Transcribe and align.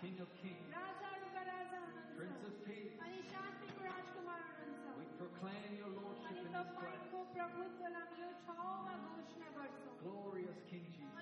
King 0.00 0.16
of 0.20 0.28
Kings, 0.40 0.72
Prince 2.16 2.40
of 2.48 2.54
Peace. 2.64 2.96
We 4.96 5.04
proclaim 5.20 5.70
your 5.76 5.92
Lordship 5.92 6.40
in 6.40 6.52
this 6.52 6.72
place. 6.80 7.04
Glorious 10.00 10.56
King 10.72 10.84
Jesus. 10.96 11.12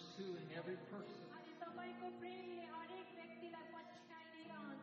pursuing 0.00 0.48
every 0.56 0.76
person. 0.88 1.28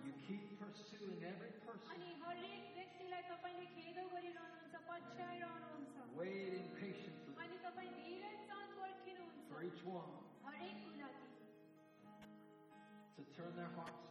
You 0.06 0.14
keep 0.28 0.46
pursuing 0.62 1.26
every 1.26 1.54
person. 1.66 1.90
Waiting 6.18 6.66
patiently 6.78 7.34
for 9.50 9.64
each 9.64 9.82
one 9.86 10.06
to 13.18 13.24
turn 13.36 13.56
their 13.56 13.72
hearts 13.76 14.07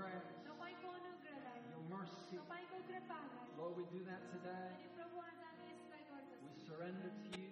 grace. 0.00 0.32
Your 1.68 1.84
mercy. 1.92 2.36
Lord, 3.60 3.76
we 3.76 3.84
do 3.92 4.00
that 4.08 4.22
today. 4.32 4.72
We 6.40 6.52
surrender 6.64 7.10
to 7.12 7.28
you. 7.36 7.48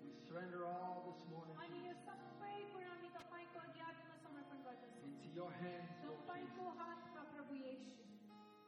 We 0.00 0.12
surrender 0.28 0.64
all 0.64 1.04
this 1.12 1.20
morning. 1.28 1.52
Into 5.04 5.28
your 5.36 5.50
hands, 5.60 5.92
Lord 6.08 6.24
Jesus. 6.32 6.56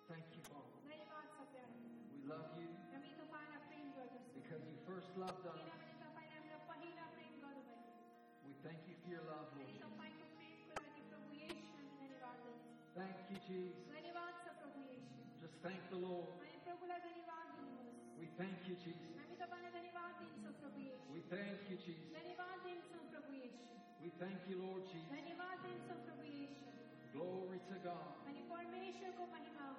Thank 0.05 0.27
you, 0.37 0.43
Lord. 0.53 0.69
We 2.13 2.21
love 2.29 2.53
you 2.61 2.69
because 4.37 4.63
you 4.69 4.77
first 4.85 5.09
loved 5.17 5.47
us. 5.49 5.57
We 8.45 8.53
thank 8.63 8.81
you 8.87 8.95
for 9.01 9.09
your 9.09 9.25
love, 9.25 9.49
Lord. 9.57 9.94
Jesus. 13.47 13.85
Just 15.41 15.57
thank 15.63 15.81
the 15.91 15.97
Lord. 16.01 16.29
We 18.19 18.27
thank 18.39 18.59
you, 18.69 18.75
Jesus. 18.81 19.15
We 21.13 21.21
thank 21.31 21.61
you, 21.69 21.77
Jesus. 21.77 22.11
We 24.03 24.11
thank 24.21 24.41
you, 24.49 24.57
Lord 24.61 24.83
Jesus. 24.89 25.09
Glory 27.13 27.61
to 27.71 27.77
God. 27.85 28.11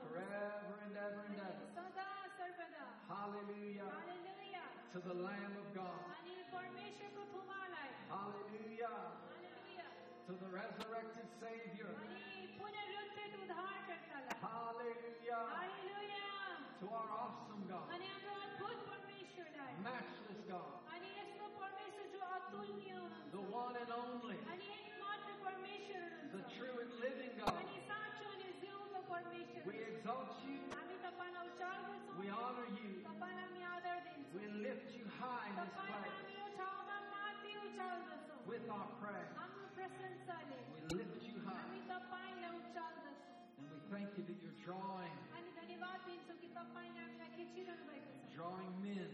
Forever 0.08 0.76
and 0.86 0.96
ever 0.96 1.22
and 1.28 1.36
ever. 1.36 1.66
Hallelujah. 3.10 3.86
Hallelujah. 3.92 4.66
To 4.94 5.00
the 5.04 5.14
Lamb 5.14 5.54
of 5.60 5.68
God. 5.76 6.00
Hallelujah. 8.10 8.96
Hallelujah. 9.36 9.90
To 10.28 10.34
the 10.40 10.50
resurrected 10.50 11.28
Savior. 11.44 11.92
Hallelujah. 14.42 15.42
To 16.82 16.86
our 16.90 17.10
awesome 17.14 17.64
God. 17.70 17.88
Matchless 19.84 20.42
God. 20.50 20.72
The 23.32 23.44
one 23.52 23.76
and 23.76 23.92
only. 23.92 24.38
The 26.34 26.44
true 26.58 26.78
and 26.82 26.92
living 27.00 27.34
God. 27.40 27.54
We 29.66 29.76
exalt 29.82 30.32
you. 30.46 30.60
We 32.20 32.30
honor 32.30 32.68
you. 32.76 32.90
We 34.34 34.44
lift 34.64 34.90
you 34.96 35.06
high 35.20 35.48
in 35.50 35.56
this 35.56 35.74
place. 35.76 36.12
With 38.48 38.70
our 38.70 38.88
prayer. 39.02 39.28
thank 43.92 44.10
you 44.18 44.24
that 44.26 44.38
you're 44.42 44.60
drawing. 44.66 45.12
Drawing 48.36 48.74
men. 48.84 49.10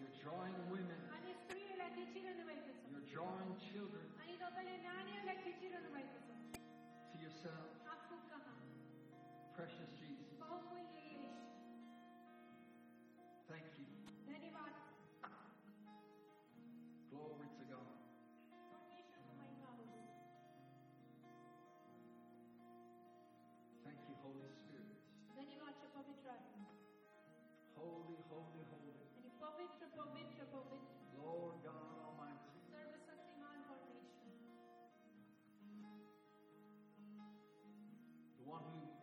You're 0.00 0.16
drawing 0.22 0.56
women. 0.70 1.00
You're 2.90 3.06
drawing 3.12 3.50
children. 3.72 4.04
To 7.12 7.16
yourself. 7.20 7.68
Precious 9.56 9.90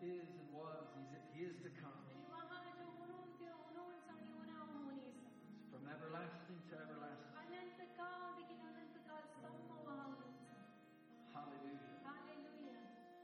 is 0.09 0.25
and 0.34 0.50
was. 0.53 0.85
He's, 0.97 1.13
he 1.35 1.41
is 1.45 1.56
to 1.62 1.69
come. 1.81 1.94
From 5.72 5.84
everlasting 5.88 6.59
to 6.69 6.75
everlasting. 6.81 7.31
Hallelujah. 9.38 9.94
Hallelujah. 11.33 12.01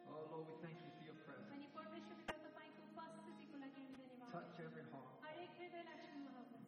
Oh 0.08 0.22
Lord, 0.32 0.46
we 0.48 0.56
thank 0.64 0.78
you 0.86 0.92
for 0.96 1.04
your 1.04 1.18
presence. 1.26 1.50
Touch 4.32 4.54
every 4.62 4.86
heart. 4.94 5.12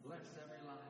Bless 0.04 0.26
every 0.42 0.60
life. 0.66 0.89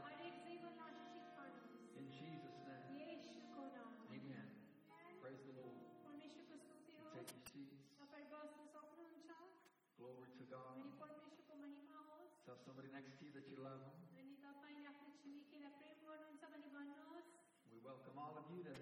Glory 10.49 10.49
to 10.49 10.49
God. 10.49 10.73
अनि 10.81 10.91
परमेश्वरको 10.97 11.53
महिमा 11.61 11.97
होस् 12.09 12.33
Tell 12.45 12.57
somebody 12.65 12.89
next 12.93 13.13
to 13.19 13.25
you 13.25 13.31
that 13.37 13.45
you 13.51 13.57
love 13.61 13.81
them. 13.85 13.93
अनि 14.17 14.33
तपाईँले 14.41 14.81
आफ्नो 14.91 15.09
छिमेकीलाई 15.21 15.73
प्रेम 15.77 15.97
गर्नुहुन्छ 16.09 16.43
भने 16.53 16.69
भन्नुहोस् 16.75 17.29
We 17.69 17.77
welcome 17.85 18.17
all 18.17 18.33
of 18.41 18.45
you 18.49 18.61
to 18.65 18.73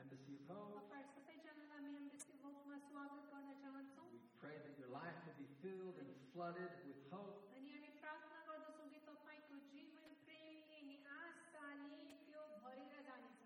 Embassy 0.00 0.34
of 0.40 0.48
Hope. 0.48 0.72
तपाईँ 0.80 1.04
सबैजनालाई 1.16 1.68
हामी 1.74 1.92
एम्बेसी 2.00 2.34
होपमा 2.44 2.76
स्वागत 2.88 3.28
गर्न 3.34 3.52
चाहन्छौँ 3.64 4.08
We 4.14 4.20
pray 4.40 4.56
that 4.64 4.74
your 4.80 4.90
life 4.96 5.18
will 5.28 5.36
be 5.36 5.48
filled 5.60 6.00
and 6.00 6.10
flooded 6.32 6.72
with 6.88 7.00
hope. 7.12 7.44
अनि 7.60 7.68
हामी 7.76 7.92
प्रार्थना 8.00 8.38
गर्दछौँ 8.48 8.88
कि 8.94 9.00
तपाईँको 9.10 9.54
जीवन 9.76 10.08
प्रेमी 10.24 10.80
अनि 10.80 10.96
आशाले 11.20 12.00
त्यो 12.24 12.42
भरेर 12.64 12.96
जानेछ 13.10 13.44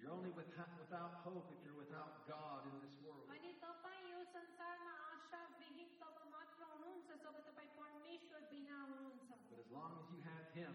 You're 0.00 0.14
only 0.16 0.32
with, 0.40 0.48
without 0.80 1.20
hope 1.28 1.52
if 1.52 1.60
you're 1.68 1.76
without 1.84 2.24
God 2.32 2.64
in 2.72 2.81
long 9.73 9.97
as 9.97 10.05
you 10.13 10.21
have 10.21 10.45
Him, 10.53 10.69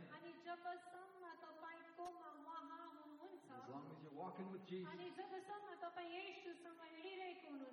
as 3.58 3.68
long 3.70 3.86
as 3.92 3.98
you're 4.02 4.18
walking 4.18 4.50
with 4.50 4.64
Jesus, 4.66 4.90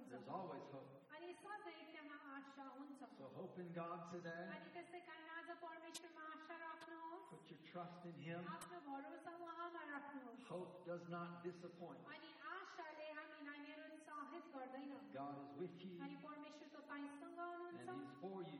there's 0.09 0.27
always 0.29 0.61
hope. 0.71 0.85
So 3.17 3.25
hope 3.35 3.57
in 3.57 3.71
God 3.73 4.11
today. 4.11 4.45
Put 7.31 7.49
your 7.49 7.59
trust 7.71 8.05
in 8.05 8.13
Him. 8.21 8.43
Hope 10.49 10.85
does 10.85 11.07
not 11.09 11.41
disappoint. 11.43 11.99
God 15.13 15.37
is 15.39 15.51
with 15.57 15.73
you. 15.79 15.97
And 16.01 16.11
He's 16.11 16.21
for 18.21 18.43
you. 18.43 18.59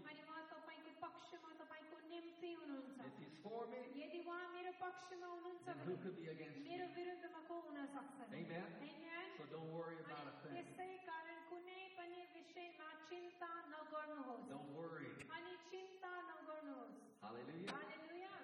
अनि 1.05 1.05
उहाँ 1.05 1.05
तपाईँको 1.05 1.05
पक्षमा 1.05 1.51
तपाईँको 1.61 1.97
निम्ति 2.11 2.51
हुनुहुन्छ 2.61 3.01
If 3.01 3.17
He's 3.21 3.37
for 3.45 3.63
me, 3.73 3.81
यदि 4.01 4.19
उहाँ 4.25 4.47
मेरो 4.55 4.73
पक्षमा 4.81 5.27
हुनुहुन्छ 5.35 5.67
then 5.67 5.77
who 5.85 5.93
भने 5.93 6.03
could 6.03 6.17
be 6.21 6.27
against 6.33 6.57
me? 6.57 6.69
मेरो 6.71 6.87
विरुद्धमा 6.97 7.41
को 7.49 7.55
हुन 7.67 7.79
सक्छ 7.95 8.19
Amen. 8.33 8.69
Amen. 8.81 9.27
So 9.39 9.45
don't 9.53 9.71
worry 9.77 9.99
about 10.05 10.25
a 10.25 10.35
अनि 10.41 10.41
thing. 10.43 10.73
त्यसै 10.73 10.89
कारण 11.11 11.37
कुनै 11.51 11.81
पनि 11.99 12.21
विषयमा 12.35 12.89
चिन्ता 13.11 13.51
नगर्नुहोस् 13.75 14.49
Don't 14.53 14.71
worry. 14.81 15.13
अनि 15.37 15.55
चिन्ता 15.73 16.13
नगर्नुहोस् 16.31 16.97
Hallelujah. 17.25 17.73
Hallelujah 17.77 18.35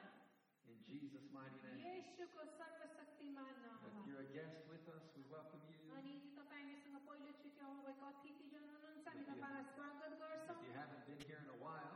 In 0.67 0.77
Jesus' 0.89 1.29
mighty 1.33 1.59
name. 1.65 1.81
येशूको 1.89 2.43
सर्वशक्तिमान 2.61 3.53
नाममा 3.65 3.89
If 3.97 4.07
you're 4.09 4.25
a 4.29 4.31
guest 4.37 4.57
with 4.69 4.85
us, 4.97 5.05
we 5.17 5.23
welcome 5.33 5.65
you. 5.73 5.81
अनि 5.97 6.13
तपाईँ 6.37 6.65
हामीसँग 6.69 6.97
पहिलोचोटि 7.09 7.51
आउनुभएको 7.67 8.05
अतिथिजन 8.13 8.63
हुनुहुन्छ 8.73 9.07
हामी 9.09 9.25
तपाईँलाई 9.31 9.65
स्वागत 9.77 10.13
गर्छौँ 10.23 10.57
If 10.57 10.67
you 10.69 10.75
haven't 10.77 11.05
been 11.09 11.23
here 11.29 11.41
in 11.45 11.51
a 11.57 11.59
while, 11.65 11.90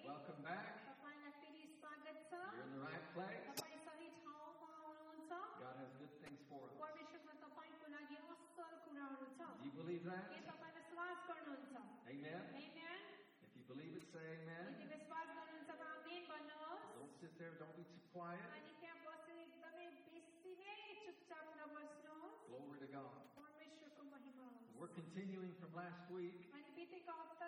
welcome 0.00 0.40
back. 0.40 0.72
तपाईँलाई 0.88 1.32
फेरि 1.36 1.64
स्वागत 1.76 2.16
छ 2.30 2.32
You're 2.32 2.64
in 2.64 2.72
the 2.72 2.80
right 2.80 3.06
place. 3.12 3.44
तपाईँ 3.52 3.80
सही 3.84 4.08
ठाउँमा 4.24 4.70
हुनुहुन्छ 4.88 5.30
God 5.60 5.76
has 5.76 5.90
good 6.00 6.14
things 6.24 6.40
for 6.48 6.60
us. 6.64 6.72
परमेश्वरमा 6.80 7.34
तपाईँको 7.44 7.86
लागि 7.92 8.16
असल 8.32 8.72
कुराहरू 8.86 9.26
छ 9.36 9.40
Do 9.60 9.64
you 9.68 9.74
believe 9.76 10.00
के 10.00 10.08
that? 10.08 10.48
तपाईँ 10.48 10.72
विश्वास 10.80 11.18
गर्नुहुन्छ 11.28 11.76
Amen. 12.08 12.42
Amen. 12.56 13.00
If 13.44 13.52
you 13.58 13.64
believe 13.68 13.92
it, 14.00 14.06
say 14.16 14.24
amen. 14.40 14.66
यदि 14.80 14.88
विश्वास 14.96 15.26
गर्नुहुन्छ 15.36 15.70
भने 15.76 15.92
आमेन 15.92 16.24
भन्नुहोस् 16.32 16.88
Don't 16.96 17.14
sit 17.20 17.32
there. 17.36 17.52
Don't 17.60 17.76
be 17.76 17.84
too 17.92 18.02
quiet. 18.16 18.48
अनि 18.56 18.72
त्यहाँ 18.80 18.98
बसेर 19.04 19.38
एकदमै 19.44 19.86
बेसी 20.16 20.52
नै 20.64 20.76
चुपचाप 21.04 21.46
नबस्नुहोस् 21.60 22.40
Glory 22.48 22.78
to 22.80 22.88
God. 22.96 23.12
परमेश्वरको 23.36 24.02
महिमा 24.14 24.48
होस् 24.48 24.64
We're 24.80 24.94
continuing 25.00 25.52
from 25.60 25.72
last 25.76 26.04
week. 26.16 26.40
अनि 26.56 26.68
बितेको 26.80 27.12
हप्तादेखि 27.20 27.39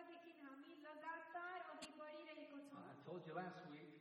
told 3.13 3.29
you 3.29 3.37
last 3.37 3.61
week. 3.69 3.93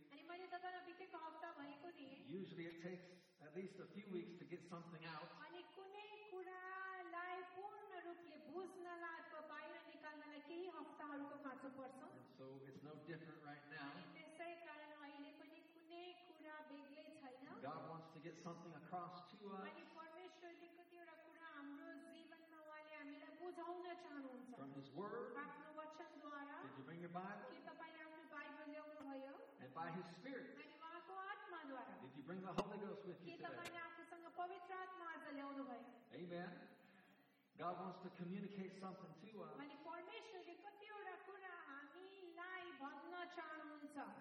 Usually 2.33 2.65
it 2.65 2.81
takes 2.81 3.05
at 3.45 3.53
least 3.53 3.77
a 3.77 3.85
few 3.93 4.09
weeks 4.09 4.41
to 4.41 4.49
get 4.49 4.65
something 4.73 5.05
out. 5.05 5.29
So 12.41 12.49
it's 12.65 12.81
no 12.81 12.97
different 13.05 13.37
right 13.45 13.61
now. 13.69 13.93
God 17.61 17.85
wants 17.93 18.09
to 18.17 18.21
get 18.25 18.41
something 18.41 18.73
across 18.81 19.29
to 19.29 19.37
us. 19.61 19.69
From 24.57 24.73
His 24.73 24.89
Word. 24.97 25.37
Did 26.65 26.73
you 26.81 26.85
bring 26.89 27.01
your 27.05 27.13
Bible? 27.13 27.53
and 29.63 29.71
by 29.75 29.89
His 29.93 30.07
Spirit. 30.19 30.47
Did 32.03 32.13
you 32.17 32.25
bring 32.25 32.41
the 32.43 32.55
Holy 32.57 32.79
Ghost 32.81 33.03
with 33.05 33.19
you 33.23 33.37
today? 33.53 33.69
Amen. 36.17 36.51
God 37.61 37.75
wants 37.79 38.01
to 38.03 38.11
communicate 38.19 38.73
something 38.81 39.13
to 39.23 39.31
us. 39.45 39.55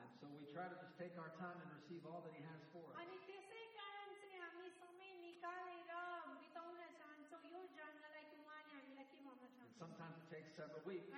And 0.04 0.12
so 0.22 0.28
we 0.38 0.46
try 0.54 0.68
to 0.70 0.78
just 0.84 0.94
take 1.00 1.16
our 1.18 1.32
time 1.40 1.58
and 1.64 1.70
receive 1.74 2.04
all 2.06 2.22
that 2.22 2.34
He 2.36 2.44
has 2.46 2.62
for 2.76 2.84
us. 2.92 2.96
And 9.66 9.74
sometimes 9.82 10.16
it 10.22 10.28
takes 10.30 10.52
several 10.54 10.84
weeks. 10.86 11.10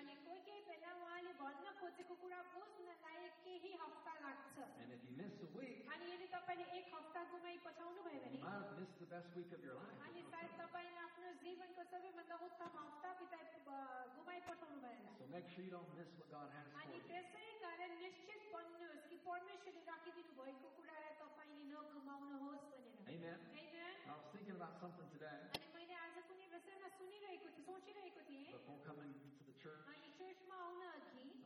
अनि 1.42 1.42
कोही 1.42 1.58
कोही 1.58 1.58
बेला 1.58 1.58
उहाँले 1.58 1.58
भन्न 1.58 1.66
खोजेको 1.78 2.14
कुरा 2.22 2.40
बुझ्नलाई 2.54 3.28
केही 3.44 3.70
हप्ता 3.82 4.12
लाग्छ 4.24 4.56
And 4.82 4.90
if 4.94 5.00
you 5.06 5.14
miss 5.18 5.34
a 5.42 5.48
week, 5.58 5.78
अनि 5.94 6.04
यदि 6.12 6.26
तपाईँले 6.34 6.66
एक 6.78 6.86
हप्ता 6.94 7.20
गुमाइ 7.32 7.56
पठाउनु 7.66 8.00
भयो 8.06 8.18
you 8.18 8.24
भने 8.24 8.38
might 8.44 8.54
have 8.58 8.76
missed 8.78 8.98
the 9.02 9.08
best 9.12 9.30
week 9.38 9.50
of 9.56 9.60
your 9.66 9.76
life. 9.80 9.98
अनि 10.08 10.22
सायद 10.32 10.52
तपाईँले 10.62 11.00
आफ्नो 11.06 11.28
जीवनको 11.42 11.82
सबैभन्दा 11.92 12.36
उत्तम 12.48 12.70
हप्ता 12.82 13.10
बिताइ 13.18 13.44
गुमाइ 13.66 14.40
पठाउनु 14.48 14.78
भएन 14.84 15.00
So 15.18 15.24
make 15.34 15.46
sure 15.54 15.64
you 15.66 15.72
don't 15.74 15.90
miss 15.98 16.10
what 16.20 16.28
God 16.36 16.48
has 16.56 16.66
for 16.70 16.78
अनि 16.82 16.96
you. 16.98 17.04
त्यसै 17.10 17.46
कारण 17.66 17.90
निश्चित 18.04 18.40
बन्नुहोस् 18.54 19.04
कि 19.10 19.16
परमेश्वरले 19.28 19.82
राखिदिनु 19.90 20.32
भएको 20.38 20.68
कुरालाई 20.78 21.14
तपाईँले 21.22 21.64
नगुमाउनुहोस् 21.74 22.64
भनेर 23.08 23.16
Amen. 23.18 23.38
Amen? 23.58 23.94
I 24.06 24.14
was 24.14 24.26
thinking 24.32 24.56
about 24.60 24.74
something 24.82 25.08
today 25.16 25.38
अनि 25.58 25.66
मैले 25.76 25.94
आज 26.06 26.16
कुनै 26.30 26.46
विषयमा 26.54 26.88
सुनिरहेको 26.98 27.48
थिएँ 27.56 27.66
सोचिरहेको 27.68 28.20
थिएँ 28.30 28.46
before 28.56 28.80
coming 28.88 29.12
to 29.38 29.42
the 29.50 29.56
church. 29.62 29.84
अनि 29.92 30.08
चर्चमा 30.20 30.56
आउन 30.66 30.80
अघि 30.88 30.91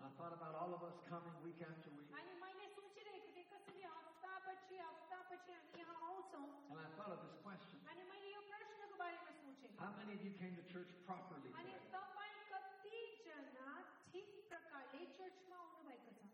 I 0.07 0.09
thought 0.19 0.35
about 0.39 0.55
all 0.61 0.71
of 0.77 0.83
us 0.87 0.97
coming 1.11 1.35
week 1.43 1.59
after 1.63 1.91
week. 1.99 2.11
अनि 2.15 2.33
मैले 2.43 2.67
सोचिरहेको 2.77 3.29
थिएँ 3.35 3.47
कसरी 3.53 3.83
हप्तापछि 3.83 4.77
हप्तापछि 4.79 5.51
हामी 5.53 5.81
यहाँ 5.83 5.97
आउँछौँ 6.09 6.45
And 6.73 6.79
I 6.83 6.91
thought 6.99 7.13
of 7.17 7.21
this 7.27 7.37
question. 7.47 7.79
अनि 7.91 8.03
मैले 8.11 8.29
यो 8.35 8.41
प्रश्नको 8.51 8.95
बारेमा 9.03 9.33
सोचेँ 9.43 9.71
How 9.83 9.91
many 9.99 10.13
of 10.17 10.23
you 10.27 10.33
came 10.43 10.55
to 10.61 10.65
church 10.73 10.91
properly 11.09 11.51
अनि 11.53 11.75
today? 11.75 11.91
तपाईँ 11.97 12.43
कतिजना 12.53 13.67
ठिक 14.13 14.29
प्रकारले 14.53 15.03
चर्चमा 15.19 15.57
आउनु 15.63 15.83
भएको 15.91 16.13
छ 16.19 16.31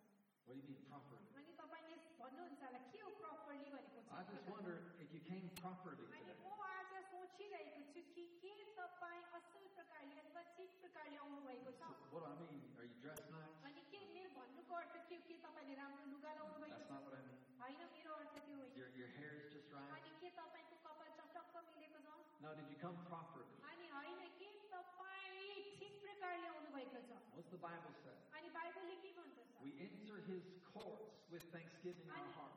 What 0.49 0.55
do 0.57 0.61
you 0.61 0.69
mean 0.69 0.85
properly? 0.93 1.25
अनि 1.39 1.51
तपाईँले 1.61 1.97
भन्नुहुन्छ 2.21 2.61
होला 2.69 2.81
के 2.93 2.99
हो 3.05 3.11
प्रपरली 3.23 3.69
भनेको 3.77 3.99
I 4.09 4.23
ठिक 4.25 4.33
just 4.33 4.45
प्रकारले? 4.45 4.53
wonder 4.57 4.77
if 5.05 5.09
you 5.17 5.21
came 5.33 5.47
properly 5.65 6.05
अनि 6.09 6.25
today. 6.25 6.37
म 7.53 7.53
आज 7.53 7.53
सोचिरहेको 7.53 7.81
छु 7.93 8.03
कि 8.15 8.23
के 8.41 8.53
तपाईँ 8.77 9.23
असल 9.39 9.65
प्रकारले 9.77 10.17
अथवा 10.25 10.43
ठिक 10.57 10.71
प्रकारले 10.83 11.17
आउनु 11.23 11.41
भएको 11.49 11.73
छ 11.79 11.83
So 11.89 12.09
what 12.13 12.25
do 12.25 12.31
I 12.33 12.49
mean? 12.49 12.65
Are 12.81 12.87
you 12.89 12.97
dressed 13.05 13.29
nice? 13.29 13.59
अनि 13.69 13.83
के 13.93 14.01
मेरो 14.15 14.31
भन्नुको 14.39 14.75
अर्थ 14.81 14.95
के 15.11 15.17
हो? 15.17 15.23
के 15.29 15.35
तपाईँले 15.45 15.75
राम्रो 15.81 16.05
लुगा 16.13 16.33
लाउनु 16.39 16.57
भएको 16.65 16.79
That's 16.79 16.89
छ 16.89 16.97
not 16.97 17.05
what 17.05 17.17
I 17.19 17.23
mean. 17.29 17.41
होइन 17.61 17.81
मेरो 17.93 18.13
अर्थ 18.21 18.33
त्यो 18.39 18.57
होइन 18.57 18.73
Your, 18.81 18.89
your 19.01 19.11
hair 19.19 19.33
is 19.41 19.47
just 19.53 19.69
right. 19.77 19.93
अनि 19.99 20.11
के 20.23 20.31
तपाईँको 20.41 20.77
कपाल 20.87 21.11
चटक्क 21.21 21.55
मिलेको 21.77 22.01
छ 22.07 22.17
No, 22.47 22.55
did 22.61 22.67
you 22.73 22.79
come 22.87 22.97
properly? 23.13 23.57
अनि 23.73 23.87
होइन 23.97 24.21
के 24.41 24.49
तपाईँ 24.73 25.53
ठिक 25.83 26.01
प्रकारले 26.07 26.49
आउनु 26.55 26.71
भएको 26.79 27.05
छ 27.09 27.21
What's 27.37 27.53
the 27.57 27.61
Bible 27.69 27.95
say? 28.07 28.17
अनि 28.41 28.49
बाइबलले 28.59 28.97
के 29.05 29.13
भन्दछ 29.21 29.49
We 29.67 29.71
enter 29.89 30.17
His 30.33 30.45
courts 30.73 31.13
with 31.35 31.45
thanksgiving 31.53 32.09
in 32.09 32.17
our 32.17 32.25
अनि 32.25 32.33
heart. 32.41 32.57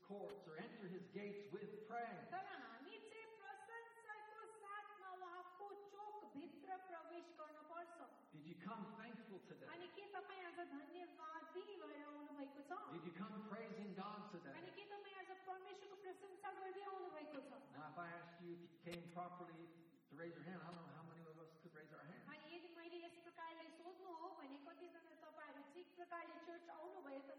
courts 0.10 0.42
or 0.50 0.54
enter 0.58 0.86
His 0.94 1.04
gates 1.16 1.44
with 1.54 1.70
praise. 1.90 2.24
तर 2.34 2.44
हामी 2.62 2.96
चाहिँ 3.10 3.28
प्रशंसाको 3.42 4.40
साथमा 4.62 5.08
उहाँको 5.22 5.66
चोकभित्र 5.94 6.78
प्रवेश 6.90 7.26
गर्न 7.40 7.58
पर्छ 7.70 7.98
Did 8.36 8.44
you 8.50 8.56
come 8.66 8.82
thankful 9.00 9.40
today? 9.50 9.68
अनि 9.76 9.88
के 9.96 10.04
तपाईँ 10.16 10.42
आज 10.50 10.58
धन्यवादी 10.74 11.64
भएर 11.82 12.02
आउनु 12.06 12.32
भएको 12.38 12.62
छ 12.68 12.80
Did 12.94 13.04
you 13.08 13.14
come 13.20 13.36
praising 13.50 13.90
God 14.00 14.20
today? 14.34 14.54
अनि 14.60 14.70
के 14.78 14.84
तपाईँ 14.94 15.16
आज 15.22 15.30
परमेश्वरको 15.48 15.96
प्रशंसा 16.04 16.50
गर्दै 16.60 16.84
आउनु 16.92 17.08
भएको 17.16 17.40
छ 17.48 17.62
Now, 17.76 17.90
if 17.92 17.98
I 17.98 18.08
asked 18.18 18.40
you 18.44 18.52
if 18.56 18.60
you 18.64 18.70
came 18.86 19.04
properly 19.16 19.66
to 20.10 20.12
raise 20.20 20.34
your 20.38 20.46
hand, 20.48 20.60
I 20.64 20.70
don't 20.72 20.80
know 20.86 20.96
how 20.96 21.04
many 21.10 21.22
of 21.30 21.36
us 21.44 21.50
could 21.62 21.74
raise 21.78 21.92
our 21.96 22.04
hand. 22.10 22.22
अनि 22.34 22.46
यदि 22.56 22.68
मैले 22.78 22.98
यस 23.04 23.16
प्रकारले 23.26 23.64
सोध्नु 23.78 24.10
हो 24.22 24.28
भने 24.40 24.58
कतिजना 24.68 25.14
तपाईँहरू 25.24 25.62
ठिक 25.74 25.86
प्रकारले 25.98 26.36
चर्च 26.48 26.68
आउनुभयो 26.78 27.20
तर 27.30 27.38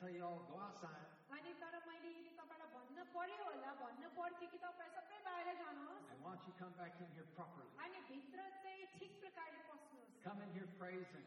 tell 0.00 0.08
you 0.08 0.24
all, 0.24 0.40
go 0.48 0.56
outside 0.56 1.04
अनि 1.36 1.52
तर 1.60 1.74
मैले 1.84 2.08
यदि 2.16 2.32
तपाईँलाई 2.40 2.68
भन्न 2.72 2.98
पर्यो 3.12 3.36
होला 3.44 3.70
भन्न 3.82 4.04
पर्थ्यो 4.16 4.46
कि 4.52 4.58
तपाईँ 4.64 4.90
सबै 4.96 5.18
बाहिर 5.26 5.48
जानुहोस् 5.60 6.06
and 6.12 6.18
why 6.24 6.32
don't 6.32 6.46
you 6.48 6.54
come 6.56 6.72
back 6.80 6.94
in 7.04 7.08
here 7.12 7.28
properly? 7.36 7.68
अनि 7.84 7.98
भित्र 8.08 8.38
चाहिँ 8.64 8.86
ठिक 8.96 9.12
प्रकारले 9.20 9.60
पस्नुहोस् 9.68 10.24
Come 10.24 10.40
in 10.46 10.50
here 10.56 10.70
praising. 10.80 11.26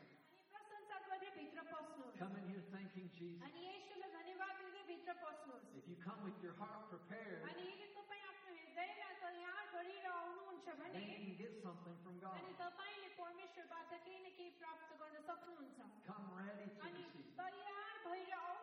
अनि 0.49 0.65
प्रशंसा 0.73 0.97
come 2.17 2.33
in 2.41 2.45
here 2.49 2.63
thanking 2.73 3.07
Jesus, 3.19 3.43
अनि 3.45 3.59
येशूलाई 3.69 4.09
धन्यवाद 4.17 4.53
दिँदै 4.63 4.83
भित्र 4.89 5.11
पस्नुहोस् 5.21 5.77
if 5.77 5.85
you 5.91 5.97
come 6.07 6.19
with 6.25 6.39
your 6.41 6.55
heart 6.57 6.81
prepared, 6.89 7.45
अनि 7.53 7.63
यदि 7.69 7.87
तपाईँ 7.99 8.23
आफ्नो 8.33 8.51
हृदयलाई 8.57 9.13
तयार 9.21 9.63
गरेर 9.77 10.05
आउनुहुन्छ 10.15 10.67
भने 10.81 10.93
then 10.97 11.05
you 11.05 11.19
can 11.21 11.37
get 11.37 11.53
something 11.67 11.97
from 12.03 12.15
God. 12.25 12.33
अनि 12.41 12.53
तपाईँले 12.63 13.09
परमेश्वरबाट 13.21 13.93
केही 14.07 14.19
न 14.25 14.27
केही 14.39 14.51
प्राप्त 14.63 14.89
गर्न 15.03 15.17
सक्नुहुन्छ 15.29 15.77
Come 16.09 16.25
ready 16.41 16.65
to 16.65 16.81
अनि 16.89 17.03
receive. 17.05 17.27
तयार 17.39 17.93
भएर 18.09 18.33
आउनुहोस् 18.39 18.62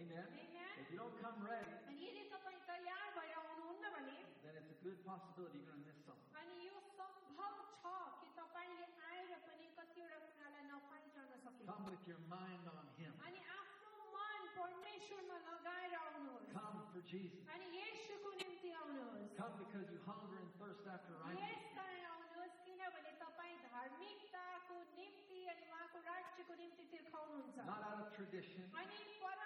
Amen. 0.00 0.26
Amen. 0.26 0.72
If 0.80 0.86
you 0.92 0.98
don't 0.98 1.16
come 1.22 1.38
ready, 1.44 1.74
अनि 1.88 1.98
यदि 2.06 2.22
तपाईँ 2.34 2.60
तयार 2.70 3.06
भएर 3.16 3.32
आउनुहुन्न 3.40 3.84
भने 3.96 4.16
then 4.44 4.54
it's 4.60 4.72
a 4.74 4.78
good 4.84 4.98
possibility 5.04 5.58
you're 5.60 5.68
going 5.70 5.82
to 5.82 5.86
miss 5.88 6.00
something. 6.08 6.32
अनि 6.40 6.56
यो 6.66 6.76
सम्भव 6.98 7.54
छ 7.80 7.84
कि 8.20 8.28
तपाईँले 8.40 8.86
आएर 9.10 9.32
पनि 9.48 9.66
कतिवटा 9.78 10.18
कुरालाई 10.26 10.64
नपाइजान 10.72 11.28
सकिन्छ 11.44 11.68
Come 11.70 11.84
with 11.92 12.04
your 12.10 12.22
mind 12.32 12.64
on 12.74 12.86
Him. 13.00 13.12
अनि 13.28 13.40
आफ्नो 13.58 13.92
मन 14.14 14.40
परमेश्वरमा 14.58 15.36
लगाएर 15.50 15.92
आउनुहोस् 16.00 16.48
Come 16.56 16.78
for 16.94 17.02
Jesus. 17.12 17.44
अनि 17.54 17.66
यसुको 17.80 18.30
निम्ति 18.40 18.70
आउनुहोस् 18.80 19.36
Come 19.40 19.54
because 19.62 19.86
you 19.94 20.00
hunger 20.08 20.38
and 20.40 20.50
thirst 20.60 20.84
after 20.96 21.14
righteousness. 21.20 21.60
Yes 21.60 21.62
कारण 21.78 22.02
आउनुहोस् 22.14 22.56
किनभने 22.66 23.12
तपाईँ 23.22 23.56
धार्मिकताको 23.68 24.76
निम्ति 24.98 25.38
अनि 25.52 25.62
उहाँको 25.70 25.98
राज्यको 26.10 26.52
निम्ति 26.62 26.84
तिर्खाउनुहुन्छ 26.96 27.56
Not 27.70 27.82
out 27.90 27.98
of 28.04 28.08
tradition. 28.18 28.64
अनि 28.80 28.98
परम्परावश 29.20 29.28
होइन 29.30 29.43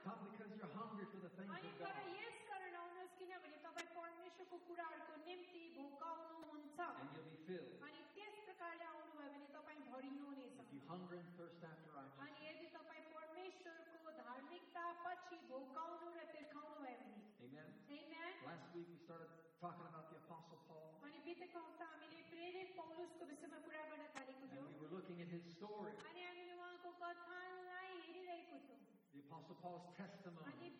Come 0.00 0.20
because 0.32 0.50
you're 0.56 0.72
hungry 0.72 1.04
for 1.12 1.20
the 1.20 1.30
things 1.36 1.50
अनि 1.52 1.68
of 1.68 1.76
तर 1.76 1.92
God. 1.92 2.08
यस 2.16 2.36
कारण 2.50 2.72
आउनुहोस् 2.80 3.14
किनभने 3.20 3.58
तपाईँ 3.66 3.88
परमेश्वरको 3.96 4.56
कुराहरूको 4.68 5.14
निम्ति 5.28 5.62
भोकाउनुहुन्छ 5.76 6.78
And 7.00 7.08
you'll 7.14 7.30
be 7.32 7.38
filled. 7.48 7.72
अनि 7.86 8.00
त्यस 8.16 8.34
प्रकारले 8.48 8.84
आउनुभयो 8.92 9.28
भने 9.34 9.48
तपाईँ 9.56 9.80
भरिनुहुनेछ 9.92 10.54
If 10.62 10.70
you 10.76 10.80
hunger 10.88 11.16
and 11.20 11.28
thirst 11.38 11.60
after 11.70 11.90
righteousness. 11.92 12.22
अनि 12.24 12.38
यदि 12.48 12.66
तपाईँ 12.76 13.04
परमेश्वरको 13.16 14.10
धार्मिकता 14.22 14.84
पछि 15.04 15.36
भोकाउनु 15.50 16.08
र 16.16 16.20
तिर्खाउनु 16.32 16.76
भयो 16.84 16.98
भने 17.04 17.20
Amen. 17.46 17.68
Amen. 17.98 18.32
Last 18.48 18.66
week 18.74 18.88
we 18.94 18.98
started 19.04 19.28
talking 19.60 19.86
about 19.92 20.06
the 20.10 20.18
Apostle 20.24 20.60
Paul. 20.70 20.88
अनि 21.06 21.18
बितेको 21.28 21.58
हप्ता 21.66 21.84
हामीले 21.92 22.22
प्रेरित 22.32 22.68
पौलुसको 22.80 23.22
विषयमा 23.32 23.58
कुरा 23.66 23.82
गर्न 23.92 24.06
थालेको 24.16 24.42
And 24.46 24.50
थियौँ 24.54 24.66
we 24.72 24.78
were 24.82 24.92
looking 24.96 25.18
at 25.26 25.30
his 25.36 25.44
story, 25.58 25.92
अनि 26.08 26.20
हामीले 26.28 26.54
उहाँको 26.60 26.90
कथालाई 27.02 27.92
हेरिरहेको 28.06 28.56
थियौँ 28.66 28.89
The 29.11 29.19
Apostle 29.27 29.59
Paul's 29.59 29.91
testimony. 29.99 30.71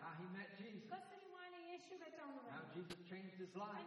How 0.00 0.12
he 0.20 0.26
met 0.36 0.48
Jesus. 0.60 0.92
How 0.92 2.60
Jesus 2.74 2.98
changed 3.08 3.40
his 3.40 3.54
life. 3.56 3.80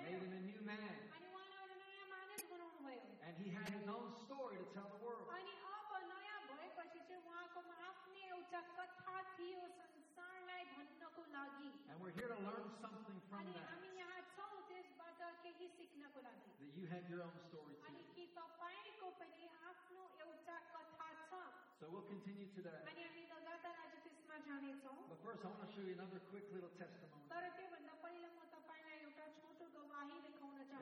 Made 0.00 0.18
him 0.18 0.32
a 0.32 0.42
new 0.42 0.60
man. 0.66 0.96
And 3.20 3.34
he 3.38 3.48
had 3.54 3.68
his 3.70 3.86
own 3.86 4.10
story 4.26 4.56
to 4.58 4.66
tell 4.74 4.90
the 4.90 4.98
world. 5.06 5.28
And 11.90 11.96
we're 12.02 12.10
here 12.18 12.28
to 12.28 12.40
learn 12.42 12.66
something 12.82 13.20
from 13.30 13.46
that. 13.54 13.70
That 16.60 16.74
you 16.76 16.86
have 16.90 17.04
your 17.08 17.22
own 17.22 17.38
story 17.48 17.74
too. 17.86 17.94
So 21.80 21.88
we'll 21.88 22.04
continue 22.12 22.44
today. 22.52 22.76
But 25.08 25.18
first, 25.24 25.40
I 25.40 25.48
want 25.48 25.64
to 25.64 25.70
show 25.72 25.80
you 25.80 25.96
another 25.96 26.20
quick 26.28 26.44
little 26.52 26.68
testimony. 26.76 27.24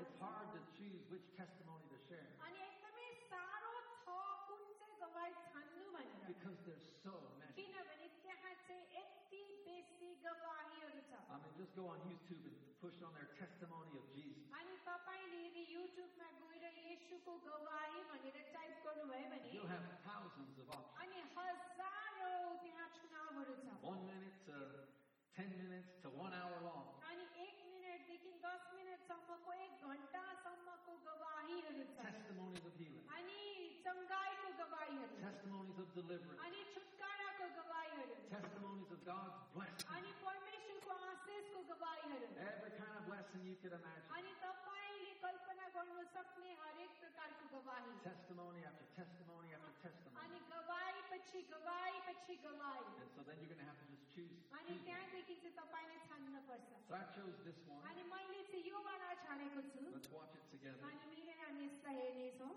It's 0.02 0.18
hard 0.18 0.48
to 0.58 0.60
choose 0.74 1.02
which 1.06 1.22
testimony 1.38 1.86
to 1.94 1.98
share. 2.10 2.26
Because 6.26 6.58
there's 6.66 6.86
so 7.06 7.14
many. 7.38 7.47
I 11.28 11.36
mean, 11.44 11.52
just 11.60 11.72
go 11.76 11.84
on 11.92 12.00
YouTube 12.08 12.40
and 12.48 12.56
push 12.80 12.96
on 13.04 13.12
their 13.14 13.28
testimony 13.36 13.92
of 14.00 14.04
Jesus. 14.16 14.48
You'll 19.52 19.68
have 19.68 19.84
thousands 20.04 20.56
of 20.58 20.66
options. 20.72 20.96
One 23.84 24.02
minute 24.08 24.36
to 24.48 24.56
ten 25.36 25.48
minutes 25.60 25.92
to 26.02 26.08
one 26.16 26.32
hour 26.32 26.56
long. 26.64 26.96
Testimonies 32.08 32.64
of 32.64 32.74
healing. 32.80 33.04
Testimonies 35.22 35.78
of 35.78 35.88
deliverance. 35.94 36.40
Testimonies 38.32 38.90
of 38.92 39.00
God's 39.04 39.40
blessing 39.54 39.88
अनि 41.37 41.37
परमेश्वरको 41.37 41.53
आशिषको 41.53 41.61
गवाहीहरू 41.69 42.27
Every 42.43 42.71
kind 42.77 42.95
of 42.97 43.03
blessing 43.07 43.41
you 43.45 43.55
could 43.61 43.73
imagine. 43.77 44.09
अनि 44.17 44.31
तपाईँले 44.43 45.11
कल्पना 45.23 45.65
गर्नु 45.75 46.03
सक्ने 46.13 46.51
हरेक 46.61 46.91
प्रकारको 47.01 47.45
गवाही 47.53 47.91
Testimony 48.05 48.61
after 48.69 48.87
testimony 48.97 49.49
after 49.57 49.73
testimony. 49.85 50.17
अनि 50.23 50.39
गवाही 50.53 51.01
पछि 51.11 51.39
गवाही 51.53 51.97
पछि 52.09 52.35
गवाही 52.45 52.85
And 53.03 53.09
so 53.15 53.21
then 53.29 53.37
you're 53.39 53.51
going 53.53 53.61
to 53.61 53.69
have 53.69 53.79
to 53.83 53.87
just 53.93 54.05
choose. 54.15 54.41
अनि 54.57 54.73
choose 54.73 54.81
one. 54.81 54.85
त्यहाँदेखि 54.89 55.35
चाहिँ 55.43 55.55
तपाईँले 55.61 55.97
छान्न 56.09 56.35
पर्छ 56.49 56.69
So 56.89 56.93
I 56.97 57.03
chose 57.17 57.37
this 57.45 57.59
one. 57.69 57.83
अनि 57.93 58.03
मैले 58.13 58.41
चाहिँ 58.49 58.65
यो 58.73 58.79
वाला 58.89 59.13
छानेको 59.25 59.61
छु 59.69 59.85
Let's 59.93 60.09
watch 60.17 60.33
it 60.39 60.45
together. 60.55 60.81
अनि 60.89 61.05
मिलेर 61.13 61.37
हामी 61.45 61.69
यसलाई 61.69 61.95
हेर्नेछौँ 62.01 62.53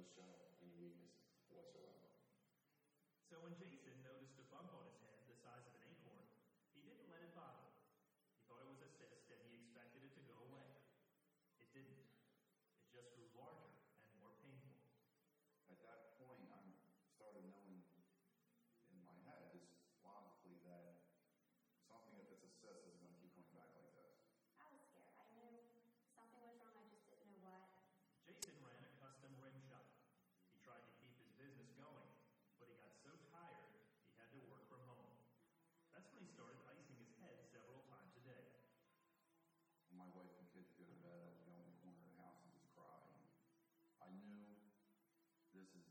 Don't 0.00 0.08
show 0.16 0.39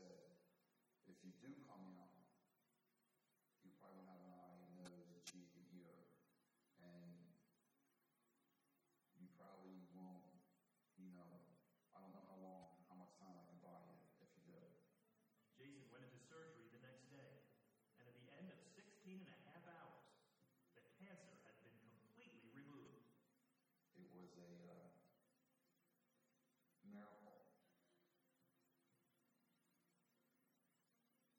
said, 0.00 0.32
if 1.04 1.16
you 1.20 1.32
do 1.44 1.52
come 1.68 1.84
out, 2.00 2.16
you 3.60 3.68
probably 3.76 4.00
won't 4.00 4.08
have 4.16 4.24
an 4.24 4.32
eye, 4.32 4.56
a 4.64 4.70
nose, 4.80 5.12
a 5.12 5.20
cheek, 5.28 5.52
an 5.52 5.64
ear, 5.76 6.08
and 6.80 7.12
you 9.20 9.28
probably 9.36 9.76
won't, 9.92 10.24
you 10.96 11.12
know, 11.12 11.44
I 11.92 12.00
don't 12.00 12.16
know 12.16 12.24
how 12.24 12.38
long, 12.40 12.64
how 12.88 12.96
much 12.96 13.12
time 13.20 13.36
I 13.36 13.44
can 13.44 13.60
buy 13.60 13.76
you 13.84 14.00
if 14.24 14.30
you 14.40 14.56
do. 14.56 14.60
Jason 15.60 15.84
went 15.92 16.08
into 16.08 16.20
surgery 16.24 16.72
the 16.72 16.80
next 16.80 17.04
day, 17.12 17.44
and 18.00 18.08
at 18.08 18.16
the 18.16 18.32
end 18.40 18.48
of 18.48 18.56
16 18.72 19.20
and 19.20 19.28
a 19.28 19.40
half 19.52 19.64
hours, 19.68 20.08
the 20.72 20.80
cancer 20.96 21.36
had 21.44 21.60
been 21.60 21.76
completely 22.00 22.48
removed. 22.56 23.04
It 24.00 24.08
was 24.16 24.32
a 24.40 24.52
uh, 24.72 24.88
miracle. 26.88 27.36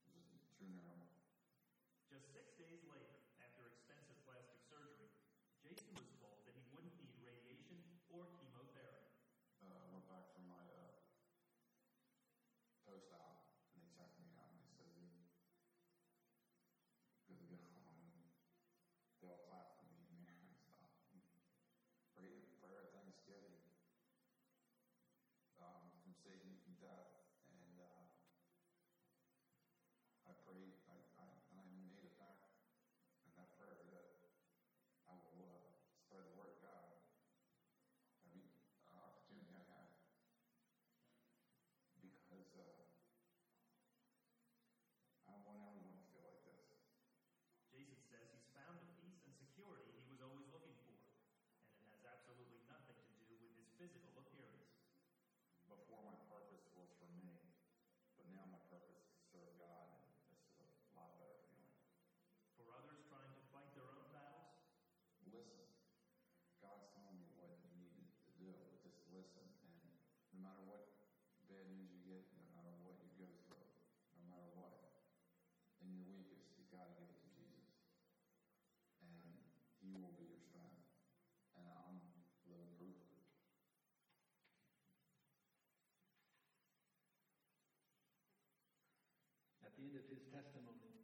It 0.05 0.13
was 0.13 0.27
a 0.29 0.39
true 0.57 0.69
miracle. 0.69 1.09
Just 2.11 2.29
six 2.35 2.53
days 2.59 2.83
later, 2.85 3.17
after 3.41 3.71
extensive 3.71 4.19
plastic 4.27 4.61
surgery, 4.69 5.09
Jason 5.63 5.93
was 5.95 6.11
told 6.21 6.43
that 6.45 6.53
he 6.57 6.63
wouldn't 6.73 6.93
need 7.01 7.15
radiation 7.21 7.79
or 8.09 8.27
chemotherapy. 8.37 9.09
Uh, 9.61 9.69
I 9.69 9.87
went 9.93 10.05
back 10.09 10.25
for 10.33 10.41
my 10.43 10.61
uh, 10.61 10.97
post 12.85 13.09
out, 13.13 13.37
and 13.73 13.79
they 13.81 13.89
checked 13.93 14.17
me 14.19 14.27
out, 14.33 14.49
and 14.51 14.57
they 14.59 14.69
said, 14.75 14.91
"You're 17.29 17.37
good 17.37 17.51
to 17.53 17.59
go." 17.61 17.69
And 17.69 18.25
they 19.21 19.27
all 19.29 19.41
clapped 19.47 19.77
for 19.79 19.87
me 19.87 20.01
in 20.09 20.17
there 20.25 20.41
and 20.41 20.57
stuff. 20.57 20.89
And 21.13 21.21
Prayed 22.17 22.45
prayer 22.59 22.85
at 22.85 22.91
Thanksgiving 22.93 23.61
um, 25.61 25.89
from 26.01 26.13
Satan 26.25 26.53
from 26.65 26.73
death, 26.81 27.11
and 27.49 27.75
uh, 27.81 28.03
I 30.25 30.31
prayed, 30.45 30.73
I, 30.89 30.97
I, 31.17 31.25
and 31.53 31.57
I 31.61 31.65
made 31.85 32.05
it 32.05 32.17
back 32.17 32.41
in 33.25 33.31
that 33.37 33.53
prayer 33.57 33.77
that 33.93 34.09
I 35.07 35.17
will 35.35 35.49
uh, 35.65 35.73
spread 36.05 36.23
the 36.29 36.35
word 36.37 36.51
of 36.55 36.59
God 36.61 36.91
every 38.25 38.47
uh, 38.91 39.01
opportunity 39.01 39.51
I 39.55 39.63
have 39.75 39.89
because 42.01 42.49
uh, 42.57 42.81
I 45.27 45.35
don't 45.35 45.45
want 45.47 45.63
anyone 45.67 45.95
to 45.99 46.05
feel 46.11 46.23
like 46.25 46.41
this. 46.47 46.63
Jason 47.71 47.99
says 48.07 48.27
he's 48.31 48.47
found 48.55 48.79
the 48.83 48.89
peace 49.03 49.23
and 49.27 49.35
security 49.35 49.91
he 49.95 50.07
was 50.11 50.21
always 50.23 50.47
looking 50.51 50.75
for, 50.83 50.95
and 51.75 51.83
it 51.83 51.91
has 51.91 52.03
absolutely 52.07 52.59
nothing 52.67 52.99
to 52.99 53.23
do 53.27 53.35
with 53.39 53.53
his 53.55 53.67
physical 53.79 54.11
appearance. 54.19 54.71
Before 55.67 56.03
my 56.03 56.17
purpose 56.27 56.67
was 56.75 56.91
for 56.99 57.07
me, 57.15 57.31
but 58.19 58.27
now 58.31 58.43
my 58.51 58.59
purpose 58.67 58.99
is 58.99 59.11
to 59.15 59.23
serve 59.31 59.51
God, 59.55 59.87
and 59.87 60.03
this 60.27 60.43
is 60.59 60.67
a 60.91 60.91
lot 60.95 61.15
better 61.15 61.39
feeling. 61.47 61.79
For 62.59 62.67
others 62.75 62.99
trying 63.07 63.31
to 63.31 63.41
fight 63.55 63.71
their 63.71 63.87
own 63.87 64.07
battles, 64.11 64.51
Listen, 65.29 65.69
God's 66.57 66.89
telling 66.97 67.21
you 67.21 67.29
what 67.37 67.53
you 67.61 67.69
need 67.77 68.09
to 68.25 68.31
do. 68.41 68.49
Just 68.81 68.97
listen, 69.13 69.45
and 69.61 70.40
no 70.40 70.40
matter 70.51 70.67
what 70.67 70.83
bad 71.47 71.63
news 71.71 71.87
you 71.95 72.03
get, 72.11 72.27
no 72.35 72.43
matter 72.51 72.75
what 72.83 72.99
you 72.99 73.07
go 73.15 73.23
through, 73.47 73.63
no 74.19 74.23
matter 74.27 74.51
what, 74.59 74.83
in 75.79 75.95
your 75.95 76.03
weakest, 76.11 76.51
you've 76.59 76.67
got 76.75 76.91
to 76.91 76.93
give 76.99 77.07
it 77.07 77.23
to 77.23 77.29
Jesus. 77.39 77.71
And 78.99 79.31
He 79.79 79.95
will 79.95 80.11
be 80.19 80.27
your 80.27 80.43
strength. 80.43 80.83
And 81.55 81.71
I'm 81.71 82.03
living 82.51 82.67
proof 82.75 82.99
of 82.99 83.15
it. 83.15 83.31
At 89.63 89.71
the 89.79 89.87
end 89.87 89.95
of 89.95 90.03
his 90.11 90.27
testimony, 90.35 90.99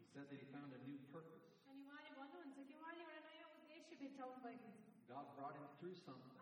he 0.00 0.08
said 0.16 0.32
that 0.32 0.40
he 0.40 0.48
found 0.48 0.72
a 0.72 0.80
new 0.88 0.96
purpose. 1.12 1.44
God 5.12 5.28
brought 5.36 5.52
him 5.60 5.68
through 5.76 5.92
something. 6.08 6.41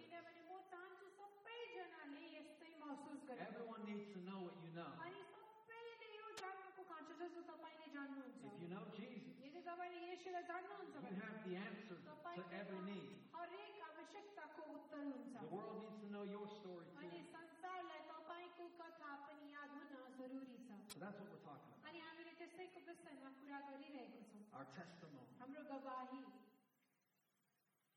महसुस 2.90 3.20
गरे 3.28 3.40
Everyone 3.48 3.82
needs 3.90 4.06
to 4.14 4.20
know 4.28 4.38
what 4.46 4.56
you 4.64 4.72
know. 4.78 4.90
अनि 5.06 5.20
सबैले 5.32 6.08
यो 6.18 6.26
जान्नुको 6.42 6.82
खाँचो 6.90 7.14
जस्तो 7.22 7.42
तपाईँले 7.52 7.86
जान्नुहुन्छ 7.96 8.42
If 8.50 8.56
you 8.62 8.68
know 8.74 8.84
Jesus, 8.98 9.34
यदि 9.46 9.60
तपाईँले 9.70 10.06
यसोलाई 10.12 10.44
जान्नुहुन्छ 10.52 10.94
you 10.96 11.02
भने 11.06 11.18
have 11.24 11.38
the 11.46 11.54
answer 11.66 11.96
to 12.06 12.12
every 12.60 12.80
तपाईँको 12.80 12.80
need. 12.90 13.10
हरेक 13.36 13.74
आवश्यकताको 13.90 14.62
उत्तर 14.78 15.02
हुन्छ 15.12 15.34
The 15.44 15.50
world 15.56 15.76
needs 15.82 15.98
to 16.04 16.08
know 16.14 16.24
your 16.34 16.46
story 16.58 16.88
अनि 17.02 17.10
too. 17.12 17.24
संसारलाई 17.36 18.02
तपाईँको 18.12 18.64
कथा 18.80 19.12
पनि 19.26 19.46
याद 19.56 19.70
हुन 19.76 19.84
जरुरी 20.20 20.58
छ 20.66 20.80
So 20.92 20.98
that's 21.04 21.18
what 21.20 21.28
we're 21.32 21.44
talking 21.50 21.70
about. 21.72 21.86
अनि 21.90 21.98
हामीले 22.06 22.32
त्यसैको 22.40 22.80
विषयमा 22.90 23.30
कुरा 23.40 23.58
गरिरहेको 23.70 24.20
छौँ 24.32 24.42
Our 24.58 24.66
testimony. 24.80 25.30
हाम्रो 25.42 25.62
गवाही 25.74 26.20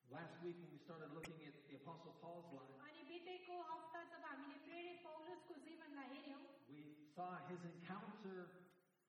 Last 0.09 0.41
week 0.43 0.57
when 0.57 0.71
we 0.73 0.79
started 0.81 1.13
looking 1.13 1.38
at 1.45 1.53
the 1.69 1.75
Apostle 1.77 2.13
Paul's 2.21 2.49
life, 2.57 2.77
अनि 2.85 3.01
बितेको 3.09 3.55
हप्ता 3.71 3.99
जब 4.13 4.23
हामीले 4.29 4.57
saw 7.15 7.31
his 7.49 7.59
encounter 7.65 8.47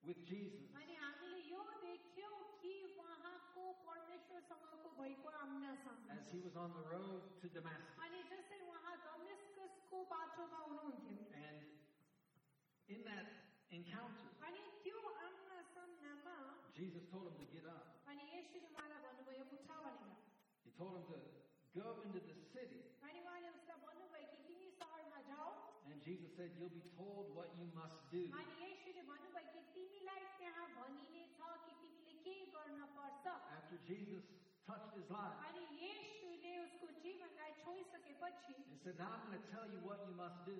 with 0.03 0.19
Jesus. 0.25 0.67
अनि 0.75 0.95
हामीले 1.01 1.39
यो 1.51 1.61
देख्यौँ 1.85 2.37
कि 2.61 2.73
उहाँको 2.99 3.63
परमेश्वरसँगको 3.87 4.89
भएको 4.99 5.29
आम्ना 5.41 5.71
सामना 5.85 6.13
as 6.17 6.29
he 6.31 6.39
was 6.45 6.55
on 6.55 6.71
the 6.77 6.83
road 6.93 7.21
to 7.41 7.47
Damascus. 7.49 7.95
अनि 8.05 8.19
जसरी 8.31 8.65
उहाँ 8.71 8.95
दमिस्कसको 9.05 9.97
बाटोमा 10.13 10.59
हुनुहुन्थ्यो 10.67 11.19
And 11.41 11.57
in 12.89 12.99
that 13.07 13.25
encounter, 13.71 14.29
अनि 14.47 14.61
त्यो 14.83 14.99
Amna 15.27 15.59
सामनामा 15.75 16.37
Jesus 16.75 17.03
told 17.13 17.29
him 17.31 17.37
to 17.39 17.47
get 17.53 17.65
up. 17.65 17.85
अनि 18.09 18.23
यसरी 18.35 18.59
उहाँलाई 18.67 18.99
भन्नुभयो 19.05 19.45
उठा 19.59 19.77
भनेर 19.85 20.17
He 20.65 20.71
told 20.77 20.97
him 20.97 21.05
to 21.13 21.19
go 21.77 21.87
into 22.03 22.19
the 22.19 22.35
city. 22.53 22.81
Jesus 26.06 26.30
said, 26.38 26.54
You'll 26.54 26.70
be 26.70 26.86
told 26.94 27.34
what 27.34 27.50
you 27.58 27.66
must 27.74 27.98
do. 28.14 28.30
After 33.50 33.76
Jesus 33.90 34.22
touched 34.62 34.94
his 34.94 35.10
life, 35.10 35.34
he 38.70 38.78
said, 38.86 38.94
Now 39.02 39.18
I'm 39.18 39.26
going 39.26 39.34
to 39.34 39.50
tell 39.50 39.66
you 39.66 39.82
what 39.82 39.98
you 40.06 40.14
must 40.14 40.46
do. 40.46 40.54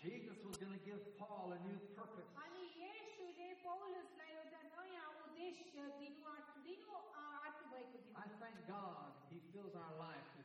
Jesus 0.00 0.38
was 0.46 0.56
going 0.56 0.72
to 0.72 0.84
give 0.86 1.02
Paul 1.18 1.50
a 1.52 1.58
new 1.66 1.78
purpose. 1.98 2.30
I 8.16 8.26
thank 8.38 8.56
God 8.66 9.12
He 9.30 9.40
fills 9.52 9.74
our 9.74 9.94
life 9.98 10.39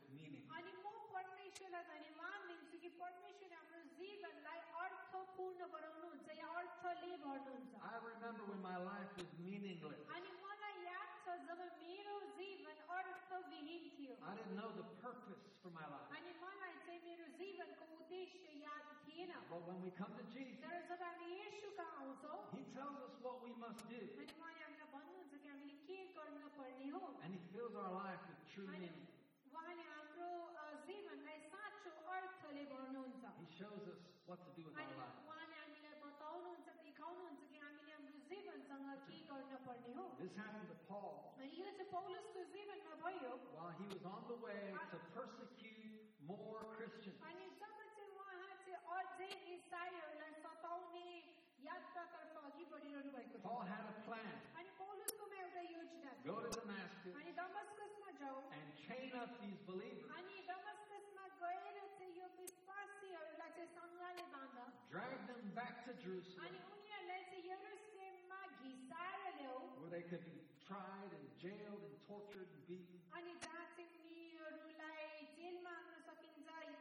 परमेश्वरलाई 1.55 1.83
धन्यवाद 1.87 2.39
दिन्छु 2.47 2.77
कि 2.83 2.89
परमेश्वर 3.01 3.51
हाम्रो 3.57 3.81
जीवनलाई 3.97 4.59
अर्थपूर्ण 4.83 5.67
बनाउनुहुन्छ 5.75 6.27
या 6.39 6.47
अर्थले 6.61 7.11
भर्नुहुन्छ 7.23 7.71
I 7.91 7.95
remember 8.07 8.43
when 8.51 8.59
my 8.63 8.77
life 8.87 9.11
was 9.19 9.29
meaningless. 9.45 10.01
अनि 10.17 10.31
मलाई 10.43 10.75
याद 10.87 11.09
छ 11.23 11.35
जब 11.47 11.61
मेरो 11.83 12.15
जीवन 12.39 12.77
अर्थविहीन 12.97 13.83
थियो 13.95 14.17
I 14.31 14.33
didn't 14.39 14.57
know 14.59 14.71
the 14.79 14.87
purpose 15.03 15.45
for 15.63 15.71
my 15.79 15.87
life. 15.93 16.11
अनि 16.19 16.33
मलाई 16.43 16.75
चाहिँ 16.87 16.99
मेरो 17.07 17.25
जीवनको 17.39 17.87
उद्देश्य 17.99 18.59
याद 18.67 18.91
थिएन 19.07 19.31
But 19.53 19.63
when 19.69 19.79
we 19.87 19.91
come 20.01 20.11
to 20.19 20.25
Jesus, 20.35 20.59
तर 20.67 20.83
जब 20.91 21.05
हामी 21.07 21.31
येशू 21.39 21.71
कहाँ 21.79 21.95
आउँछौँ 22.03 22.39
he 22.59 22.63
tells 22.75 22.99
us 23.07 23.15
what 23.27 23.39
we 23.47 23.55
must 23.63 23.81
do. 23.93 24.01
अनि 24.19 24.27
उहाँले 24.35 24.61
हामीलाई 24.67 24.91
भन्नुहुन्छ 24.97 25.33
कि 25.39 25.47
हामीले 25.47 25.79
के 25.87 25.97
गर्न 26.19 26.43
पर्ने 26.59 26.91
हो 26.97 27.03
And 27.23 27.39
he 27.39 27.41
fills 27.55 27.79
our 27.85 27.93
life 28.01 28.21
with 28.29 28.43
true 28.53 28.67
अनि 28.67 28.83
meaning. 28.83 29.07
He 33.40 33.46
shows 33.58 33.82
us 33.90 34.00
what 34.26 34.38
to 34.46 34.50
do 34.56 34.62
with 34.66 34.74
our 34.76 34.86
lives. 35.02 35.18
This 40.22 40.34
happened 40.36 40.68
to 40.72 40.78
Paul 40.88 41.34
while 43.56 43.74
he 43.80 43.86
was 43.92 44.02
on 44.04 44.22
the 44.30 44.38
way 44.42 44.72
to 44.92 44.98
persecute 45.14 46.00
more 46.26 46.60
Christians. 46.76 47.18
Paul 53.46 53.62
had 53.66 53.84
a 53.86 53.94
plan. 54.06 54.34
Go 56.26 56.36
to 56.42 56.50
Damascus 56.50 57.14
and 58.50 58.66
chain 58.86 59.10
up 59.14 59.30
these 59.40 59.60
believers. 59.66 60.10
Drag 64.95 65.17
them 65.27 65.43
back 65.55 65.75
to 65.87 65.91
Jerusalem 66.03 66.47
अनि 66.51 66.59
उनीहरूलाई 66.75 67.21
चाहिँ 67.31 67.43
यरुसलेममा 67.51 68.39
घिसाएर 68.61 69.23
ल्याऊ 69.39 69.59
where 69.81 69.91
they 69.95 70.03
could 70.11 70.25
be 70.27 70.37
tried 70.67 71.11
and 71.19 71.27
jailed 71.43 71.81
and 71.89 71.95
tortured 72.07 72.49
and 72.55 72.63
beaten. 72.67 72.99
अनि 73.19 73.31
जहाँ 73.45 73.65
चाहिँ 73.75 73.89
उनीहरूलाई 74.03 75.05
जेलमा 75.39 75.73
हाल्न 75.77 76.01
सकिन्छ 76.07 76.37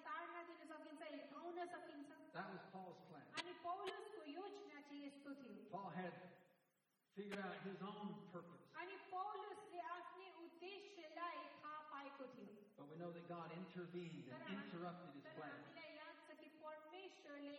ताड्न 0.07 0.37
दिन 0.51 0.61
सकिन्छ 0.73 1.03
हिर्काउन 1.14 1.59
सकिन्छ 1.75 2.09
That 2.35 2.49
was 2.55 2.62
Paul's 2.75 3.01
plan. 3.11 3.25
अनि 3.43 3.53
पौलुसको 3.66 4.21
योजना 4.38 4.81
चाहिँ 4.88 5.03
यस्तो 5.07 5.31
थियो 5.43 5.55
Paul 5.75 5.88
had 6.01 6.14
figured 7.16 7.40
out 7.47 7.57
his 7.69 7.79
own 7.93 8.09
purpose. 8.35 8.66
अनि 8.83 8.97
पौलुसले 9.14 9.81
आफ्नै 9.97 10.29
उद्देश्यलाई 10.47 11.38
थाहा 11.62 11.79
पाएको 11.95 12.25
थियो 12.37 12.49
But 12.81 12.87
we 12.90 12.97
know 13.03 13.11
that 13.16 13.27
God 13.29 13.49
intervened 13.62 14.25
तर 14.27 14.35
and 14.35 14.45
हामी- 14.51 14.62
interrupted 14.66 15.11
his 15.16 15.25
तर 15.27 15.35
plan. 15.38 15.51
हामीलाई 15.51 15.90
याद 16.01 16.16
छ 16.27 16.38
कि 16.40 16.49
परमेश्वरले 16.62 17.59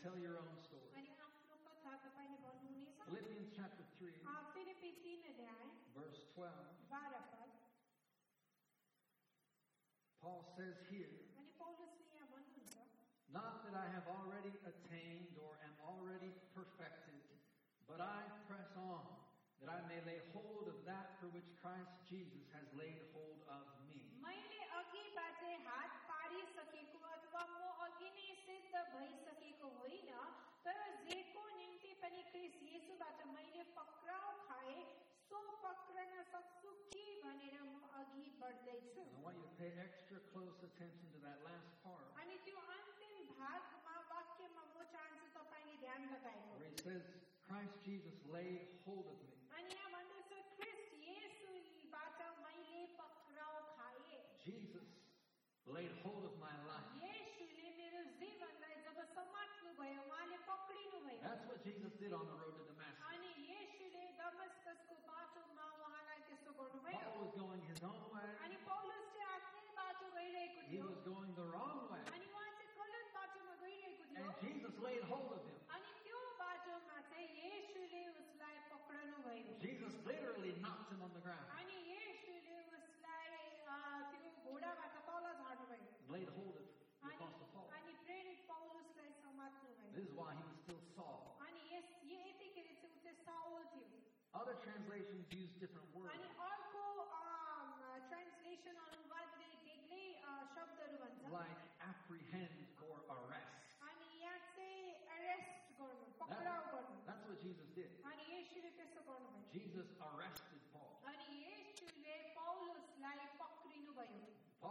tell 0.00 0.16
your 0.16 0.36
own 0.40 0.56
story. 0.56 0.88
Philippians 3.04 3.50
chapter 3.56 3.84
3, 4.00 4.12
verse 5.94 6.24
12. 6.34 6.48
Paul 10.20 10.44
says 10.56 10.76
here, 10.92 11.12
Not 13.32 13.62
that 13.64 13.76
I 13.78 13.86
have 13.94 14.04
already 14.10 14.52
attained 14.66 15.36
or 15.40 15.56
am 15.64 15.76
already 15.86 16.32
perfected, 16.56 17.22
but 17.88 18.00
I 18.02 18.26
press 18.50 18.74
on, 18.76 19.04
that 19.62 19.70
I 19.70 19.80
may 19.86 20.00
lay 20.04 20.20
hold 20.34 20.66
of 20.68 20.82
that 20.84 21.16
for 21.22 21.28
which 21.32 21.46
Christ 21.62 21.94
Jesus 22.10 22.44
has 22.52 22.66
laid 22.74 23.00
hold 23.14 23.40
of 23.48 23.69
अघि 38.39 38.39
बढ्दैछु 38.41 39.01
And 39.05 39.17
I 39.17 39.21
want 39.25 39.35
you 39.37 39.43
to 39.43 39.53
pay 39.59 39.71
extra 39.83 40.19
close 40.31 40.57
attention 40.63 41.07
to 41.15 41.19
that 41.27 41.39
last 41.47 41.71
part 41.83 42.07
अनि 42.23 42.35
त्यो 42.45 42.57
अन्तिम 42.75 43.15
भागमा 43.39 43.95
वाक्यमा 44.11 44.63
म 44.75 44.77
चाहन्छु 44.93 45.27
तपाईँले 45.37 45.75
ध्यान 45.83 46.01
लगाएको 46.13 46.53
where 46.59 46.71
he 46.71 46.79
says, 46.87 47.03
Christ 47.47 47.75
Jesus 47.87 48.17
laid 48.35 48.61
hold 48.85 49.05
of 49.13 49.17
me. 49.23 49.31
अनि 49.57 49.69
यहाँ 49.75 49.91
भन्दैछ 49.95 50.31
क्रिस 50.55 50.79
येशूबाट 51.07 52.19
मैले 52.45 52.79
पक्राउ 53.01 53.57
खाए 53.75 54.15
Jesus 54.45 54.87
laid 55.75 55.91
hold 56.05 56.23
of 56.31 56.35
my 56.45 56.55
life. 56.71 56.89
येशूले 57.03 57.67
मेरो 57.81 58.01
जीवनलाई 58.21 58.75
जब 58.87 58.97
समात्नु 59.19 59.69
भयो 59.81 60.01
उहाँले 60.09 60.39
पक्रिनु 60.51 60.97
भयो 61.07 61.21
That's 61.27 61.45
what 61.51 61.59
Jesus 61.67 61.91
did 62.03 62.13
on 62.19 62.25
the 62.31 62.37
road 62.41 62.55
to 62.59 62.63
Damascus. 62.71 63.03
अनि 63.11 63.31
येशूले 63.51 64.03
दमस्कसको 64.21 64.95
बाटोमा 65.09 65.65
उहाँलाई 65.83 66.19
त्यस्तो 66.29 66.51
गर्नुभयो 66.59 66.93
Paul 67.05 67.21
was 67.25 67.33
going 67.41 67.61
his 67.71 67.81
own 67.89 68.01
the 81.20 81.28
ground. 81.28 81.44
Laid 86.08 86.26
hold 86.32 86.56
of 86.56 86.64
the 86.64 87.12
Apostle 87.12 87.46
Paul. 87.52 87.68
This 89.94 90.04
is 90.08 90.12
why 90.16 90.32
he 90.32 90.42
was 90.48 90.58
still 90.64 90.80
Saul. 90.96 91.36
Other 94.32 94.56
translations 94.64 95.26
use 95.30 95.52
different 95.60 95.86
words. 95.92 96.16
Like 101.30 101.60
apprehend 101.84 102.66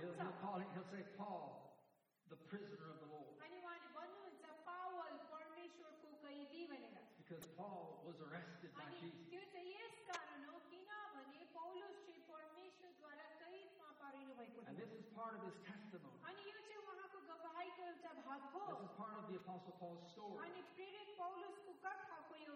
He'll, 0.00 0.14
he'll 0.24 0.38
call 0.40 0.56
him, 0.60 0.68
he'll 0.74 0.90
say, 0.90 1.02
Paul, 1.18 1.76
the 2.32 2.36
prisoner 2.48 2.88
of 2.92 2.98
the 3.04 3.08
Lord. 3.12 3.36
Because 7.20 7.44
Paul 7.56 8.04
was 8.04 8.16
arrested 8.20 8.70
by 8.76 8.84
Jesus. 9.00 9.24
And 14.68 14.76
this 14.76 14.92
is 14.96 15.04
part 15.16 15.32
of 15.36 15.42
his 15.48 15.56
testimony. 15.64 16.20
This 18.76 18.84
is 18.84 18.92
part 18.96 19.14
of 19.20 19.24
the 19.30 19.36
Apostle 19.40 19.72
Paul's 19.80 20.04
story. 20.12 20.36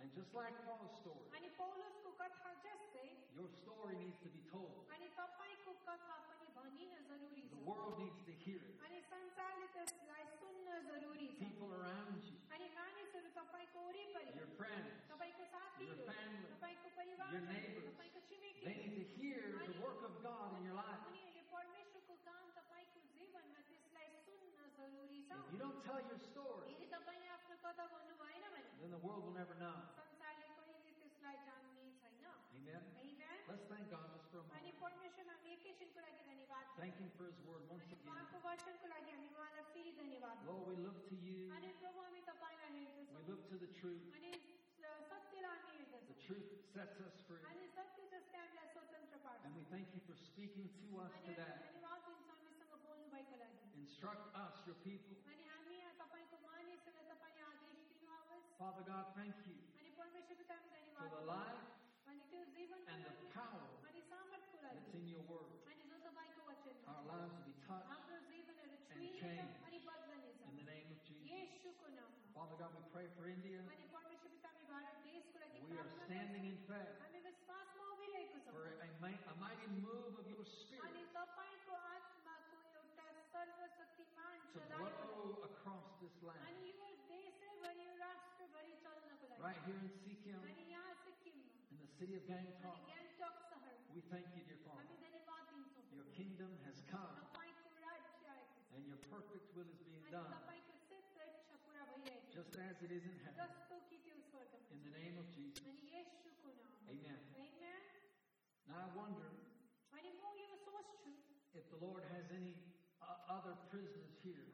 And 0.00 0.08
just 0.14 0.30
like 0.34 0.54
Paul's 0.66 0.94
story, 1.02 1.26
अनि 1.36 1.48
पौलुसको 1.58 2.10
कथा 2.20 2.50
जस्तै 2.64 3.06
your 3.38 3.48
story 3.60 3.94
needs 4.02 4.18
to 4.24 4.30
be 4.34 4.42
told. 4.52 4.74
अनि 4.94 5.08
तपाईँको 5.18 5.72
कथा 5.88 6.16
पनि 6.28 6.46
भनिन 6.58 6.92
जरुरी 7.08 7.42
The 7.50 7.58
छ 7.58 7.66
world 7.68 7.94
needs 8.02 8.20
to 8.28 8.32
hear 8.44 8.60
it. 8.62 8.74
अनि 8.86 8.98
संसारले 9.12 9.66
त्यसलाई 9.74 10.24
सुन्न 10.38 10.68
जरुरी 10.90 11.26
छ 11.34 11.40
People 11.42 11.70
around 11.80 12.22
you, 12.28 12.36
अनि 12.54 12.66
मानिसहरू 12.78 13.30
तपाईँको 13.40 13.78
वरिपरि 13.88 14.30
your 14.38 14.50
friends, 14.60 14.90
तपाईँको 15.10 15.42
your 15.42 15.50
साथीहरू 15.54 16.02
family, 16.06 16.46
your 17.34 17.44
neighbors. 17.50 17.86
तपाईँको 17.90 18.20
छिमेकी 18.30 18.62
They 18.68 18.76
need 18.78 18.94
to 19.02 19.06
hear 19.18 19.42
the 19.66 19.76
work 19.82 20.00
of 20.10 20.14
God 20.22 20.48
in 20.58 20.62
your 20.70 20.78
life. 20.78 21.02
उनीहरूले 21.10 21.44
परमेश्वरको 21.52 22.14
काम 22.30 22.44
तपाईँको 22.58 22.98
जीवनमा 23.18 23.60
त्यसलाई 23.68 24.08
सुन्न 24.24 24.56
जरुरी 24.78 25.20
छ 25.28 25.30
If 25.42 25.52
you 25.52 25.58
don't 25.66 25.80
tell 25.88 26.00
your 26.10 26.20
story, 26.30 26.72
then 28.83 28.91
the 28.91 28.99
world 28.99 29.23
will 29.23 29.31
never 29.31 29.55
know. 29.55 29.79
Amen. 32.51 32.83
Amen. 32.99 33.39
Let's 33.47 33.63
thank 33.71 33.87
God 33.87 34.11
just 34.11 34.27
for 34.27 34.43
a 34.43 34.45
moment. 34.51 34.59
Thank 36.75 36.99
Him 36.99 37.07
for 37.15 37.31
His 37.31 37.39
word 37.47 37.63
once 37.71 37.87
again. 37.87 38.11
Lord, 40.43 40.51
oh, 40.51 40.67
we 40.67 40.75
look 40.83 40.99
to 41.07 41.15
you. 41.15 41.47
We 41.47 43.23
look 43.23 43.47
to 43.47 43.55
the 43.55 43.71
truth. 43.79 44.03
The 46.11 46.19
truth 46.27 46.51
sets 46.75 46.99
us 46.99 47.15
free. 47.23 47.39
And 47.39 47.55
we 49.55 49.63
thank 49.71 49.87
you 49.95 50.03
for 50.03 50.19
speaking 50.19 50.67
to 50.67 50.99
us 50.99 51.15
today. 51.23 51.55
Instruct 53.79 54.27
us, 54.35 54.59
your 54.67 54.75
people. 54.83 55.15
Father 58.59 58.83
God, 58.87 59.05
thank 59.17 59.33
you 59.45 59.55
for 60.95 61.09
the 61.09 61.25
life 61.25 61.63
and 62.07 63.01
the 63.03 63.27
power 63.33 63.65
that's 64.61 64.93
in 64.93 65.05
your 65.09 65.23
word. 65.27 65.51
Our 66.87 67.03
lives 67.09 67.33
will 67.33 67.47
be 67.49 67.57
touched 67.65 67.89
and 68.93 69.01
changed 69.19 69.57
in 70.47 70.53
the 70.57 70.65
name 70.69 70.87
of 70.93 70.99
Jesus. 71.03 71.27
Father 72.33 72.55
God, 72.59 72.71
we 72.77 72.83
pray 72.93 73.07
for 73.17 73.25
India. 73.29 73.59
We 75.63 75.77
are 75.79 75.89
standing 76.05 76.43
in 76.45 76.57
faith 76.69 76.93
for 78.53 78.63
a, 78.69 78.85
a 78.85 79.35
mighty 79.41 79.67
move 79.81 80.13
of 80.19 80.25
your 80.29 80.45
spirit 80.45 80.93
to 84.53 84.59
grow 84.77 85.41
across 85.49 85.87
this 86.01 86.13
land 86.21 86.82
right 89.43 89.59
here 89.67 89.75
in 89.75 89.91
Sikkim, 90.07 90.39
in 91.71 91.77
the 91.83 91.91
city 91.99 92.15
of 92.15 92.23
Gangtok. 92.31 92.79
We 93.91 94.01
thank 94.07 94.25
you, 94.39 94.41
dear 94.47 94.57
Father. 94.63 94.87
Your 95.91 96.07
kingdom 96.15 96.51
has 96.63 96.79
come, 96.87 97.11
and 98.73 98.81
your 98.87 98.97
perfect 99.11 99.45
will 99.53 99.67
is 99.67 99.83
being 99.83 100.01
done, 100.09 100.31
just 102.31 102.55
as 102.55 102.75
it 102.87 102.91
is 102.95 103.03
in 103.03 103.17
heaven. 103.27 103.51
In 104.71 104.81
the 104.87 104.93
name 104.97 105.19
of 105.19 105.27
Jesus. 105.35 105.61
Amen. 106.89 107.19
Amen. 107.35 107.79
Now 108.71 108.79
I 108.79 108.89
wonder 108.95 109.27
if 111.53 111.69
the 111.69 111.77
Lord 111.85 112.01
has 112.15 112.25
any 112.33 112.55
uh, 113.03 113.35
other 113.35 113.53
prisoners 113.69 114.15
here. 114.23 114.47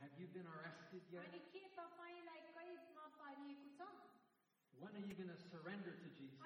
Have 0.00 0.14
you 0.18 0.26
been 0.32 0.46
arrested 0.48 1.02
yet? 1.12 1.28
When 4.80 4.96
are 4.96 5.04
you 5.04 5.12
going 5.12 5.28
to 5.28 5.36
surrender 5.52 5.92
to 5.92 6.08
Jesus? 6.16 6.40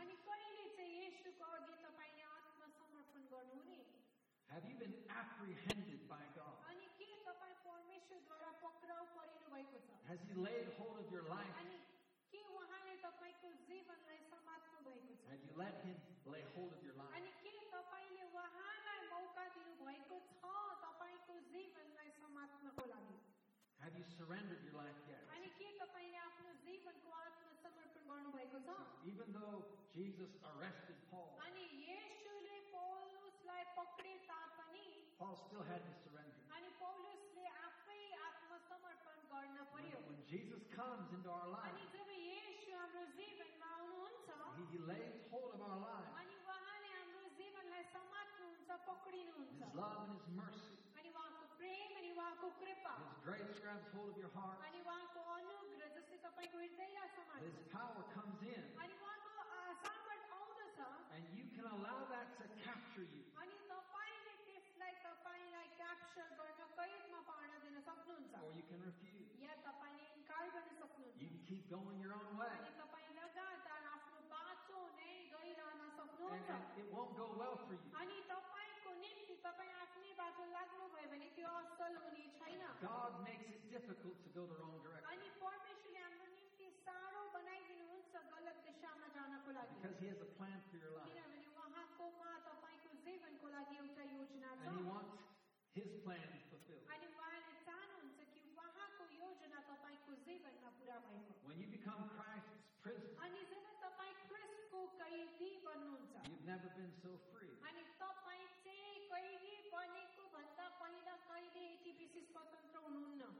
Have 4.50 4.64
you 4.70 4.74
been 4.78 4.94
apprehended 5.11 6.02
by 6.11 6.22
God? 6.35 6.54
Has 10.11 10.18
He 10.26 10.35
laid 10.35 10.66
hold 10.78 10.98
of 10.98 11.07
your 11.14 11.22
life? 11.30 11.54
Have 15.30 15.42
you 15.46 15.54
let 15.59 15.74
Him 15.87 15.96
lay 16.26 16.42
hold 16.54 16.70
of 16.74 16.83
your 16.83 16.94
life? 16.98 17.13
जीवनलाई 21.54 22.10
समात्नको 22.22 22.86
लागि 22.93 23.17
Have 23.80 23.95
you 23.95 24.06
surrendered 24.19 24.62
your 24.67 24.76
life 24.78 25.00
yet? 25.08 25.24
अनि 25.36 25.50
के 25.60 25.67
तपाईँले 25.82 26.17
आफ्नो 26.30 26.52
जीवनको 26.65 27.10
आत्मसमर्पण 27.19 28.02
गर्नुभएको 28.10 28.60
छ 28.67 28.72
Even 29.12 29.28
though 29.38 29.58
Jesus 29.95 30.32
arrested 30.52 30.98
Paul, 31.12 31.30
अनि 31.48 31.63
येशूले 31.89 32.58
पौलुसलाई 32.74 33.63
पक्रे 33.78 34.13
तापनि 34.32 34.86
Paul 35.19 35.36
still 35.45 35.63
had 35.72 35.82
to 35.88 35.93
surrender. 36.04 36.41
अनि 36.58 36.69
पौलुसले 36.82 37.45
आफै 37.63 38.02
आत्मसमर्पण 38.28 39.17
गर्न 39.32 39.58
When, 39.60 39.72
पर्यो 39.74 40.00
when 40.10 40.22
Jesus 40.34 40.63
comes 40.76 41.08
into 41.17 41.30
our 41.32 41.48
अनि 41.48 41.56
life, 41.56 41.95
जब 41.95 42.12
येशू 42.19 42.76
हाम्रो 42.82 43.06
जीवनमा 43.19 43.72
आउनुहुन्छ 43.80 44.28
He, 44.60 44.63
he 44.76 44.80
lays 44.91 45.15
hold 45.32 45.56
of 45.56 45.62
our 45.69 45.80
life. 45.88 46.12
अनि 46.19 46.36
उहाँले 46.43 46.91
हाम्रो 47.00 47.24
जीवनलाई 47.39 47.84
समात्नुहुन्छ 47.95 48.69
पक्रिनुहुन्छ 48.91 49.60
His 49.63 49.76
love 49.82 50.00
and 50.04 50.13
His 50.19 50.28
mercy, 50.43 50.73
उहाँको 52.43 52.48
कृपा 52.62 52.93
His 53.00 53.15
grace 53.28 53.58
grabs 53.63 53.88
hold 53.95 54.12
of 54.13 54.17
your 54.24 54.32
heart. 54.38 54.60
अनि 54.69 54.80
उहाँको 54.86 55.19
अनुग्रह 55.38 55.89
जस्तै 55.98 56.17
तपाईँको 56.28 56.58
हृदयलाई 56.63 57.10
समात्छ 57.17 57.43
His 57.48 57.58
power 57.76 58.04
comes 58.15 58.39
in, 58.54 58.63
अनि 58.84 58.93
उहाँको 59.04 59.30
आ, 59.39 59.60
सामर्थ 59.84 60.26
आउँदछ 60.39 60.80
and 61.15 61.24
you 61.38 61.45
can 61.56 61.65
allow 61.76 62.00
that 62.13 62.28
to 62.39 62.45
capture 62.65 63.08
you. 63.13 63.24
अनि 63.43 63.56
तपाईँले 63.72 64.34
त्यसलाई 64.48 64.93
तपाईँलाई 65.08 65.67
क्याप्चर 65.80 66.28
गर्न 66.39 66.62
कैदमा 66.80 67.19
पार्न 67.30 67.54
दिन 67.65 67.76
सक्नुहुन्छ 67.89 68.34
Or 68.43 68.52
you 68.60 68.65
can 68.72 68.82
refuse. 68.91 69.30
या 69.45 69.56
तपाईँले 69.69 70.06
इन्कार 70.17 70.45
गर्न 70.58 70.72
सक्नुहुन्छ 70.84 71.17
You 71.24 71.30
can 71.34 71.41
keep 71.50 71.63
going 71.72 71.98
your 72.06 72.13
own 72.19 72.32
way. 72.41 72.52
अनि 72.60 72.72
तपाईँ 72.82 73.10
लगातार 73.22 73.82
आफ्नो 73.95 74.19
बाटो 74.34 74.80
नै 75.00 75.12
गइरहन 75.36 75.80
And, 75.80 75.93
सक्नुहुन्छ 76.00 76.50
and 76.60 76.80
it 76.84 76.88
won't 76.95 77.13
go 77.22 77.28
well 77.41 77.58
for 77.67 77.74
you. 77.80 77.89
अनि 78.04 78.17
तपाईँको 78.34 78.91
निम्ति 79.04 79.36
तपाईँ 79.48 79.74
आफ्नै 79.84 80.12
बाटो 80.22 80.43
लाग्नुभयो 81.13 81.13
भने 81.13 81.28
त्यो 81.38 81.50
असल 81.62 81.93
हुने 82.04 82.24
छैन 82.39 82.62
God 82.82 83.13
makes 83.26 83.48
it 83.54 83.62
difficult 83.74 84.17
to 84.26 84.30
go 84.36 84.43
the 84.52 84.58
wrong 84.60 84.78
direction 84.86 85.10
अनि 85.13 85.28
परमेश्वरले 85.43 86.02
हाम्रो 86.06 86.28
निम्ति 86.38 86.67
साह्रो 86.86 87.22
बनाइदिनुहुन्छ 87.36 88.13
गलत 88.34 88.58
दिशामा 88.69 89.08
जानको 89.17 89.50
लागि 89.58 89.76
because 89.82 89.98
He 90.02 90.08
has 90.10 90.22
a 90.26 90.30
plan 90.39 90.58
for 90.69 90.78
your 90.84 90.93
life. 90.98 91.10
किनभने 91.10 91.45
उहाँकोमा 91.54 92.32
तपाईँको 92.48 92.89
जीवनको 93.06 93.48
लागि 93.56 93.76
एउटा 93.84 94.04
योजना 94.15 94.50
छ 94.56 94.65
And 94.65 94.78
He 94.80 94.86
wants 94.89 95.17
His 95.78 95.89
plan 96.06 96.30
fulfilled. 96.52 96.86
अनि 96.95 97.06
उहाँले 97.13 97.54
चाहनुहुन्छ 97.67 98.19
कि 98.34 98.39
उहाँको 98.56 99.04
योजना 99.24 99.60
तपाईँको 99.72 100.12
जीवनमा 100.28 100.72
पुरा 100.80 100.98
भएको 101.06 101.34
When 101.50 101.58
you 101.63 101.67
become 101.78 102.02
Christ's 102.17 102.58
prisoner, 102.86 103.13
अनि 103.28 103.41
जब 103.54 103.65
तपाईँ 103.86 104.15
क्रिस्टको 104.32 104.82
कैदी 105.04 105.52
बन्नुहुन्छ 105.67 106.13
you've 106.32 106.48
never 106.54 106.69
been 106.80 106.91
so 107.04 107.12
free. 107.34 107.54
अनि 107.69 107.84
तपाईँ 108.02 108.23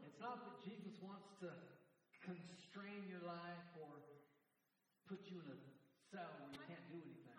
It's 0.07 0.21
not 0.21 0.39
that 0.45 0.57
Jesus 0.65 0.95
wants 1.03 1.29
to 1.43 1.51
constrain 2.23 3.05
your 3.11 3.21
life 3.27 3.69
or 3.83 3.91
put 5.11 5.21
you 5.29 5.37
in 5.43 5.49
a 5.51 5.59
cell 6.11 6.31
where 6.41 6.51
you 6.55 6.63
can't 6.71 6.87
do 6.89 6.99
anything. 7.03 7.35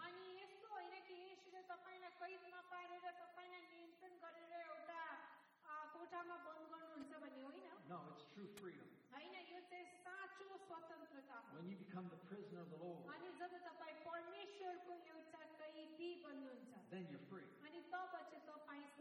No, 7.89 7.99
it's 8.13 8.25
true 8.35 8.49
freedom. 8.59 8.85
When 11.55 11.65
you 11.71 11.77
become 11.79 12.05
the 12.11 12.19
prisoner 12.29 12.61
of 12.61 12.69
the 12.69 12.79
Lord, 12.83 13.07
then 16.91 17.07
you're 17.09 17.25
free. 17.31 17.47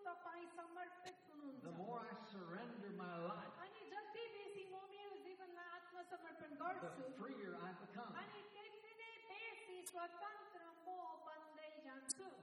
The 0.00 1.72
more 1.76 2.00
I 2.00 2.14
surrender 2.32 2.88
my 2.96 3.16
life, 3.28 3.52
the 6.80 7.12
freer 7.20 7.52
I 7.60 7.70
become. 7.84 8.12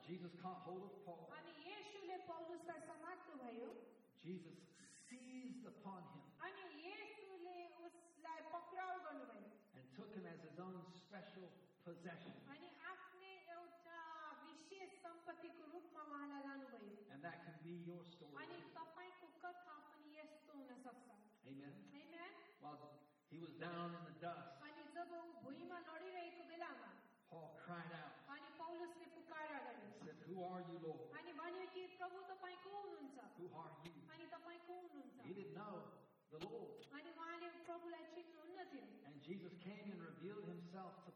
Jesus 0.05 0.31
caught 0.41 0.61
hold 0.63 0.83
of 0.85 0.93
Paul. 1.03 1.27
Jesus 4.21 4.57
seized 5.09 5.65
upon 5.65 6.03
him 6.13 6.23
and 9.75 9.83
took 9.97 10.13
him 10.13 10.25
as 10.29 10.39
his 10.45 10.59
own 10.59 10.77
special 10.93 11.49
possession. 11.83 12.33
And 17.13 17.19
that 17.23 17.37
can 17.45 17.55
be 17.63 17.73
your 17.85 18.01
story. 18.15 18.33
Amen. 21.47 21.73
Amen. 21.95 22.31
While 22.61 22.77
he 23.31 23.37
was 23.39 23.53
down 23.59 23.95
in 23.95 24.03
the 24.07 24.15
dust, 24.19 24.59
Paul 27.29 27.59
cried 27.65 27.91
out. 27.91 28.13
And 29.99 30.07
said, 30.07 30.17
Who 30.27 30.43
are 30.43 30.61
you, 30.71 30.77
Lord? 30.79 31.11
Who 33.39 33.47
are 33.55 33.71
you? 33.83 33.91
He 35.27 35.33
didn't 35.35 35.55
know 35.55 35.75
the 36.31 36.39
Lord. 36.47 36.71
And 39.07 39.15
Jesus 39.23 39.53
came 39.63 39.91
and 39.91 39.99
revealed 40.01 40.45
himself 40.47 41.06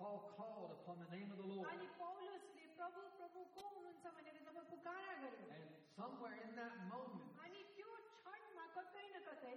Paul 0.00 0.18
called 0.36 0.70
upon 0.78 0.96
the 1.04 1.10
name 1.16 1.28
of 1.32 1.38
the 1.42 1.48
Lord. 1.52 1.66
अनि 1.72 1.86
पौलुसले 2.00 2.64
प्रभु 2.78 3.00
प्रभु 3.18 3.40
को 3.56 3.62
हुनुहुन्छ 3.74 4.04
भनेर 4.16 4.36
जब 4.46 4.56
पुकारा 4.72 5.14
गर्यो 5.22 5.46
And 5.56 5.66
somewhere 5.96 6.36
in 6.44 6.50
that 6.60 6.74
moment, 6.92 7.32
अनि 7.44 7.60
त्यो 7.76 7.90
क्षणमा 8.10 8.64
कतै 8.76 9.04
न 9.14 9.16
कतै 9.28 9.56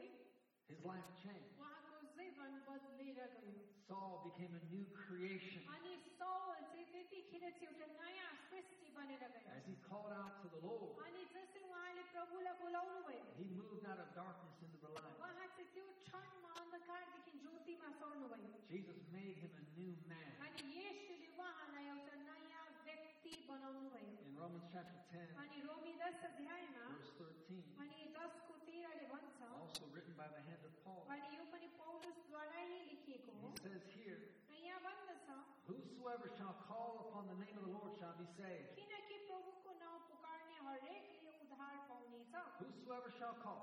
his 0.69 0.79
life 0.85 1.09
changed. 1.23 1.57
उहाँको 1.59 1.97
जीवन 2.17 2.51
बदलेर 2.69 3.19
गयो 3.19 3.53
Saul 3.89 4.15
became 4.29 4.53
a 4.61 4.63
new 4.71 4.85
creation 5.03 5.61
अनि 5.75 5.93
सौल 6.19 6.55
चाहिँ 6.71 6.85
त्यतिखेर 6.93 7.43
चाहिँ 7.59 7.67
एउटा 7.69 7.87
नयाँ 7.99 8.31
सृष्टि 8.49 8.87
बनेर 8.97 9.23
गयो 9.35 9.49
as 9.57 9.65
he 9.71 9.75
called 9.89 10.13
out 10.21 10.39
to 10.43 10.47
the 10.55 10.61
Lord. 10.67 10.93
अनि 11.07 11.23
जस्तै 11.35 11.61
उहाँले 11.69 12.03
प्रभुलाई 12.15 12.55
बोलाउनु 12.63 13.01
भयो 13.09 13.25
He 13.39 13.47
moved 13.59 13.83
out 13.91 13.99
of 14.05 14.09
darkness 14.15 14.57
into 14.67 14.77
the 14.85 14.91
light. 14.95 15.17
उहाँ 15.19 15.47
चाहिँ 15.57 15.67
त्यो 15.73 15.87
क्षणमा 16.05 16.52
अन्धकारदेखि 16.73 17.31
ज्योतिमा 17.43 17.89
सर्नुभयो 18.01 18.47
Jesus 18.69 18.99
made 19.13 19.37
him 19.43 19.53
a 19.61 19.65
new 19.77 19.93
man. 20.09 20.31
अनि 20.47 20.61
येशूले 20.79 21.27
उहाँलाई 21.37 21.85
एउटा 21.93 22.15
नयाँ 22.29 22.65
व्यक्ति 22.87 23.31
बनाउनु 23.49 23.89
भयो 23.93 24.17
In 24.29 24.35
Romans 24.41 24.67
chapter 24.73 24.99
10, 25.13 25.33
अनि 25.43 25.57
रोमी 25.67 25.93
दस 26.03 26.17
अध्यायमा 26.29 26.85
verse 26.93 27.11
13, 27.21 27.63
अनि 27.85 27.97
दसको 28.17 28.53
तेह्रले 28.67 29.05
भन्छ 29.13 29.37
also 29.61 29.85
written 29.95 30.13
by 30.21 30.27
the 30.35 30.41
hand 30.49 30.63
of 30.69 30.73
Paul, 30.85 31.01
अनि 31.15 31.27
यो 31.37 31.43
पनि 31.53 31.67
पौलुसद्वारा 31.81 32.61
नै 32.71 32.79
लेखिएको 32.89 33.31
हो 33.41 33.49
he 33.49 33.63
says 33.65 33.83
here, 33.97 34.19
र 34.53 34.61
यहाँ 34.67 34.81
भन्दछ 34.87 35.27
Whosoever 35.69 36.29
shall 36.37 36.55
call 36.69 36.93
upon 37.09 37.27
the 37.31 37.37
name 37.43 37.57
of 37.61 37.65
the 37.67 37.73
Lord 37.77 37.91
shall 38.01 38.15
be 38.21 38.25
saved. 38.37 38.69
किनकि 38.79 39.17
प्रभुको 39.29 39.69
नाउँ 39.81 39.99
पुकार्ने 40.13 40.55
हरेकले 40.69 41.33
उद्धार 41.45 41.75
पाउनेछ 41.89 42.33
Whosoever 42.61 43.11
shall 43.19 43.35
call. 43.45 43.61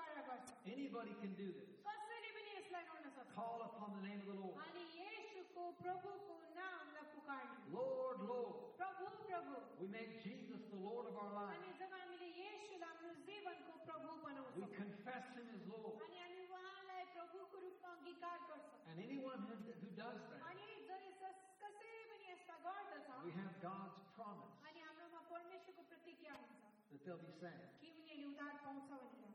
पुकारा 0.00 0.22
गर्छ 0.28 0.48
Anybody 0.72 1.12
can 1.20 1.32
do 1.36 1.46
this. 1.52 1.68
कसैले 1.86 2.28
पनि 2.36 2.50
यसलाई 2.56 2.84
गर्न 2.90 3.08
सक्छ 3.16 3.34
Call 3.36 3.60
upon 3.68 3.88
the 3.96 4.02
name 4.08 4.20
of 4.24 4.28
the 4.32 4.38
Lord. 4.40 4.56
अनि 4.66 4.82
येशूको 4.96 5.62
प्रभुको 5.82 6.34
नामलाई 6.56 7.06
पुकार्ने 7.14 7.56
Lord, 7.76 8.18
Lord. 8.30 8.54
Prabhu 8.80 9.04
Prabhu 9.28 9.54
We 9.80 9.86
make 9.92 10.12
Jesus 10.24 10.62
the 10.72 10.80
Lord 10.80 11.06
of 11.12 11.16
our 11.22 11.32
lives. 11.36 11.60
अनि 11.60 11.72
जब 11.80 11.92
हामीले 11.92 12.28
येशूलाई 12.40 12.88
हाम्रो 12.88 13.12
जीवनको 13.28 13.72
प्रभु 13.84 14.08
We 14.16 14.22
बनाउँछौँ 14.24 14.70
confess 14.80 15.24
him 15.36 15.46
as 15.56 15.62
Lord. 15.68 16.00
अनि 16.08 16.16
हामी 16.24 16.40
उहाँलाई 16.56 17.04
प्रभुको 17.16 17.56
रूपमा 17.66 17.90
अङ्गीकार 17.96 18.38
गर्छौँ 18.48 18.80
And 18.90 18.96
anyone 19.06 19.40
who, 19.46 19.54
who 19.60 19.88
does 20.00 20.20
that, 20.32 20.40
अनि 20.50 20.66
जस 20.88 21.04
जस- 21.20 21.44
कसैले 21.60 22.02
पनि 22.10 22.24
यस्ता 22.32 22.54
गर्दछ 22.64 23.06
we 23.26 23.32
have 23.40 23.52
God's 23.68 24.00
promise 24.16 24.56
अनि 24.70 24.80
हाम्रोमा 24.88 25.20
परमेश्वरको 25.34 25.82
प्रतिज्ञा 25.92 26.32
हुन्छ 26.40 26.64
that 26.90 27.00
they'll 27.04 27.24
be 27.28 27.32
saved. 27.44 27.68
कि 27.80 27.88
उनीहरूले 27.92 28.26
उद्धार 28.32 28.54
पाउँछ 28.64 28.88
भनेर 28.90 29.24
Paul 29.26 29.29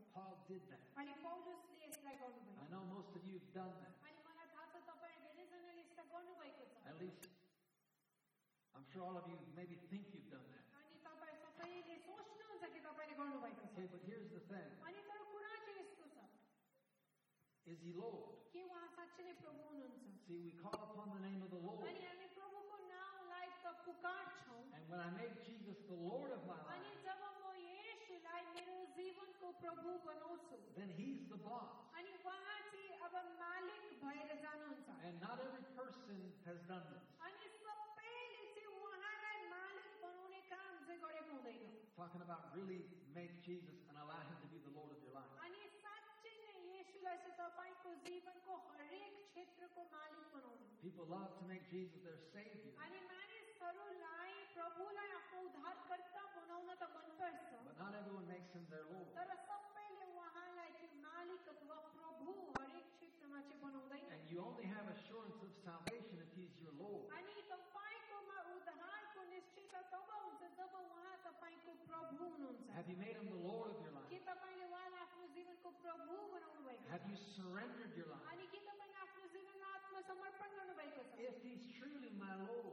did 0.55 0.63
that. 0.71 0.81
अनि 1.01 1.13
पौलुसले 1.23 1.75
यसलाई 1.85 2.15
गर्नुभयो 2.21 2.59
I 2.61 2.67
know 2.73 2.83
most 2.95 3.11
of 3.17 3.21
you 3.27 3.35
have 3.39 3.49
done 3.53 3.73
that. 3.81 3.93
अनि 4.07 4.19
मलाई 4.27 4.47
थाहा 4.53 4.65
छ 4.71 4.75
तपाईँ 4.89 5.15
धेरैजनाले 5.21 5.81
यसलाई 5.81 6.07
गर्नुभएको 6.13 6.63
छ 6.71 6.75
At 6.91 6.97
least, 7.01 7.23
I'm 8.75 8.85
sure 8.91 9.03
all 9.07 9.17
of 9.17 9.25
you 9.31 9.37
maybe 9.55 9.75
think 9.91 10.07
you've 10.13 10.29
done 10.31 10.47
that. 10.53 10.65
अनि 10.81 10.95
तपाईँ 11.07 11.35
सबैले 11.45 11.95
सोच्नुहुन्छ 12.07 12.63
कि 12.75 12.79
तपाईँले 12.87 13.15
गर्नुभएको 13.21 13.61
छ 13.61 13.71
Okay, 13.71 13.87
but 13.95 14.01
here's 14.09 14.29
the 14.35 14.41
thing. 14.51 14.69
अनि 14.87 15.01
तर 15.09 15.19
कुरा 15.31 15.53
चाहिँ 15.65 15.79
यस्तो 15.81 16.05
छ 16.15 16.17
Is 17.71 17.79
he 17.85 17.91
Lord? 17.93 18.31
कि 18.51 18.59
उहाँ 18.67 18.87
साँच्चै 18.95 19.23
नै 19.27 19.33
प्रभु 19.43 19.61
हुनुहुन्छ 19.69 19.99
See, 20.27 20.39
we 20.47 20.51
call 20.63 20.79
upon 20.87 21.07
the 21.15 21.21
name 21.27 21.41
of 21.43 21.49
the 21.51 21.59
Lord. 21.59 21.83
अनि 21.91 22.01
हामी 22.07 22.27
प्रभुको 22.37 22.75
नाउँलाई 22.91 23.47
त 23.63 23.65
पुकार्छौँ 23.87 24.59
And 24.75 24.83
when 24.91 24.99
I 24.99 25.09
make 25.19 25.35
Jesus 25.47 25.77
the 25.91 25.97
Lord 26.07 26.31
of 26.35 26.41
my 26.47 26.55
अनि 26.55 26.67
life, 26.67 26.69
जब 26.69 26.69
म 26.71 26.79
येशूलाई 26.81 26.94
मेरो 28.95 28.95
जीवनको 28.95 29.47
प्रभु 29.61 29.91
बनाउँछु 30.07 30.57
then 30.75 30.89
he's 30.97 31.21
the 31.31 31.37
boss. 31.45 31.71
अनि 31.99 32.11
उहाँ 32.23 32.59
चाहिँ 32.71 32.91
अब 33.05 33.15
मालिक 33.39 33.83
भएर 34.03 34.29
जानुहुन्छ 34.43 34.87
And 35.07 35.15
not 35.19 35.37
every 35.45 35.65
person 35.75 36.19
has 36.47 36.59
done 36.71 36.85
this. 36.91 37.03
अनि 37.27 37.45
सबैले 37.59 38.45
चाहिँ 38.55 38.71
उहाँलाई 38.71 39.39
मालिक 39.51 39.91
बनाउने 40.03 40.39
काम 40.53 40.71
चाहिँ 40.87 40.99
गरेको 41.03 41.31
हुँदैन 41.35 41.59
Talking 41.99 42.23
about 42.27 42.43
really 42.55 42.79
make 43.13 43.33
Jesus 43.43 43.77
and 43.91 43.97
allow 43.99 44.21
him 44.29 44.37
to 44.39 44.47
be 44.55 44.59
the 44.63 44.73
Lord 44.79 44.91
of 44.95 44.99
your 45.03 45.13
life. 45.19 45.35
अनि 45.43 45.61
साँच्चै 45.83 46.33
नै 46.43 46.55
येशूलाई 46.71 47.17
चाहिँ 47.27 47.35
तपाईँको 47.43 47.89
जीवनको 48.07 48.53
हरेक 48.71 49.13
क्षेत्रको 49.35 49.81
मालिक 49.91 50.25
बनाउनु 50.31 50.69
People 50.81 51.05
love 51.11 51.35
to 51.39 51.45
make 51.51 51.67
Jesus 51.75 51.99
their 52.07 52.17
Savior, 52.31 52.71
अनि 52.87 52.99
मानिसहरूलाई 53.11 54.14
प्रभुलाई 54.55 55.09
आफ्नो 55.19 55.39
उद्धारकर्ता 55.47 56.21
बनाउन 56.35 56.69
त 56.81 56.83
मनपर्छ 56.95 57.49
but 57.67 57.75
not 57.81 57.93
everyone 57.99 58.27
makes 58.31 58.51
him 58.55 58.63
their 58.71 58.85
Lord. 58.91 59.09
तर 59.17 59.29
सबैले 59.47 60.05
उहाँलाई 60.15 60.71
चाहिँ 60.79 60.99
मालिक 61.05 61.47
अथवा 61.53 61.77
प्रभु 61.95 62.35
हरेक 62.57 62.87
क्षेत्रमा 62.95 63.39
चाहिँ 63.47 63.59
बनाउँदैन 63.65 64.07
And 64.15 64.23
you 64.31 64.39
only 64.47 64.67
have 64.75 64.85
assurance 64.95 65.39
of 65.47 65.51
salvation 65.67 66.15
if 66.23 66.31
he's 66.39 66.55
your 66.63 66.75
Lord. 66.83 67.07
अनि 67.19 67.35
तपाईँकोमा 67.51 68.37
उद्धारको 68.55 69.21
निश्चयता 69.33 69.81
तब 69.91 70.07
हुन्छ 70.23 70.41
जब 70.59 70.71
उहाँ 70.83 71.15
तपाईँको 71.27 71.71
प्रभु 71.91 72.23
हुनुहुन्छ 72.23 72.69
Have 72.79 72.87
you 72.93 72.97
made 73.03 73.17
him 73.19 73.27
the 73.35 73.41
Lord 73.49 73.67
of 73.75 73.79
your 73.83 73.93
के 74.11 74.19
life? 74.19 74.29
तपाईँले 74.31 74.65
उहाँलाई 74.71 75.01
आफ्नो 75.07 75.25
जीवनको 75.35 75.69
प्रभु 75.83 76.15
बनाउनु 76.35 76.61
भएको 76.67 76.83
छ? 76.87 76.91
Have 76.95 77.05
you 77.11 77.17
surrendered 77.35 77.93
your 77.99 78.07
life? 78.13 78.25
अनि 78.31 78.45
के 78.55 78.59
तपाईँले 78.69 78.97
आफ्नो 79.07 79.23
जीवनमा 79.35 79.67
आत्मसमर्पण 79.79 80.49
गर्नुभएको 80.59 81.01
छ 81.11 81.19
If 81.31 81.35
he's 81.45 81.63
truly 81.79 82.11
my 82.23 82.33
Lord, 82.47 82.71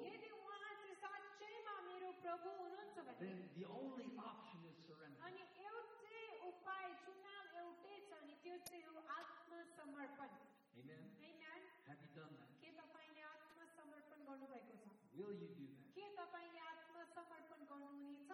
प्रभु 2.23 2.51
हुनुहुन्छ 2.59 2.97
भने 3.07 3.19
then 3.21 3.39
the 3.59 3.67
only 3.67 4.09
option 4.31 4.59
is 4.71 4.77
surrender. 4.87 5.19
अनि 5.29 5.43
एउटै 5.67 6.21
उपाय 6.51 6.85
चुनाव 7.07 7.45
एउटै 7.63 7.97
छ 8.09 8.13
अनि 8.23 8.35
त्यो 8.45 8.57
चाहिँ 8.69 8.85
हो 8.87 9.03
आत्मसमर्पण 9.19 10.31
Amen? 10.79 11.05
Amen? 11.29 11.61
Have 11.89 11.99
you 12.05 12.11
done 12.19 12.35
that? 12.39 12.51
के 12.63 12.71
तपाईँले 12.79 13.23
आत्मसमर्पण 13.31 14.19
गर्नुभएको 14.31 14.75
छ 14.85 14.95
Will 15.19 15.35
you 15.43 15.51
do 15.59 15.67
that? 15.75 15.91
के 15.99 16.07
तपाईँले 16.21 16.63
आत्मसमर्पण 16.71 17.67
गर्नुहुनेछ 17.73 18.31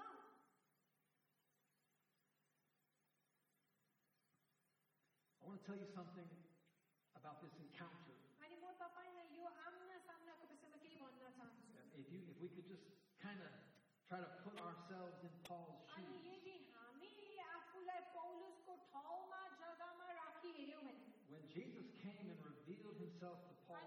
I 5.41 5.47
want 5.49 5.61
to 5.61 5.65
tell 5.67 5.77
you 5.81 5.89
something 5.93 6.29
about 7.17 7.41
this 7.45 7.57
encounter. 7.61 8.17
अनि 8.45 8.57
म 8.61 8.65
तपाईँलाई 8.81 9.27
यो 9.41 9.45
आम्ना 9.69 9.97
सामनाको 10.09 10.45
विषयमा 10.53 10.77
केही 10.85 10.97
भन्न 11.01 11.17
चाहन्छु 11.25 11.73
If 12.01 12.07
you, 12.13 12.21
if 12.33 12.37
we 12.43 12.49
could 12.53 12.69
just 12.69 12.85
kind 13.25 13.41
of 13.41 13.53
try 14.10 14.18
to 14.18 14.34
put 14.42 14.58
ourselves 14.58 15.22
in 15.22 15.30
Paul's 15.46 15.86
shoes. 15.94 16.26
When 21.30 21.46
Jesus 21.54 21.94
came 22.02 22.26
and 22.26 22.42
revealed 22.42 22.98
himself 22.98 23.38
to 23.46 23.54
Paul, 23.70 23.78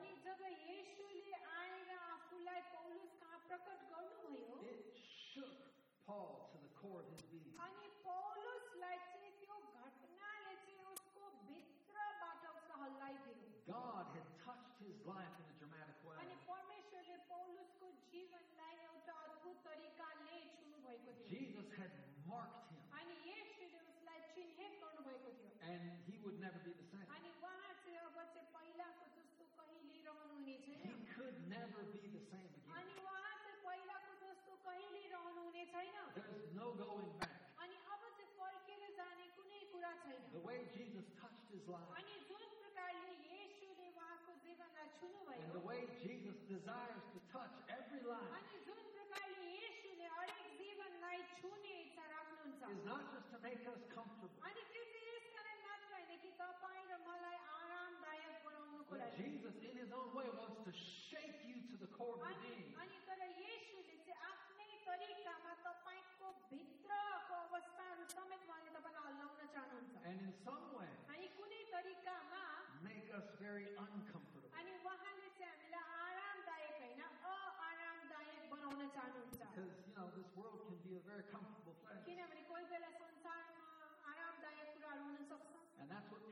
it 4.62 4.94
shook 5.34 5.58
Paul 6.06 6.54
to 6.54 6.58
the 6.62 6.70
core 6.78 7.02
of 7.02 7.10
his 7.18 7.26
being. 7.26 7.58
God 13.66 14.06
had 14.14 14.26
touched 14.46 14.78
his 14.86 14.94
life 15.02 15.41
Jesus 21.28 21.66
had 21.78 21.90
marked 22.28 22.70
him. 22.70 22.82
And 25.62 25.80
he 26.06 26.18
would 26.22 26.38
never 26.40 26.58
be 26.66 26.72
the 26.74 26.86
same. 26.90 27.06
He 30.82 30.94
could 31.14 31.36
never 31.48 31.80
be 31.94 32.02
the 32.12 32.22
same 32.30 32.50
again. 32.50 32.74
There's 36.14 36.48
no 36.54 36.72
going 36.76 37.10
back. 37.18 37.30
The 40.32 40.40
way 40.40 40.58
Jesus 40.74 41.04
touched 41.20 41.48
his 41.52 41.64
life. 41.68 41.88
And 45.42 45.52
the 45.52 45.64
way 45.66 45.80
Jesus 46.02 46.36
desires 46.48 47.04
to 47.14 47.20
touch 47.32 47.54
every 47.68 48.02
life. 48.08 48.41
is 52.72 52.80
not 52.88 53.04
just 53.12 53.28
to 53.28 53.38
make 53.44 53.60
us 53.68 53.80
comfortable. 53.92 54.32
Jesus 59.12 59.52
in 59.60 59.76
his 59.76 59.92
own 59.92 60.08
way 60.16 60.24
wants 60.40 60.56
to 60.64 60.72
shake 60.72 61.44
you 61.44 61.60
to 61.68 61.76
the 61.76 61.90
core 61.92 62.16
of 62.16 62.24
your 62.24 62.40
being. 62.48 62.72
And 70.08 70.16
in 70.24 70.32
some 70.40 70.64
way 70.72 70.88
make 72.80 73.06
us 73.12 73.26
very 73.36 73.68
uncomfortable. 73.76 74.48
Because 79.52 79.70
you 79.84 79.92
know 79.92 80.08
this 80.16 80.30
world 80.32 80.64
can 80.66 80.80
be 80.88 80.96
a 80.96 81.04
very 81.04 81.24
comfortable 81.28 81.76
place. 81.84 82.00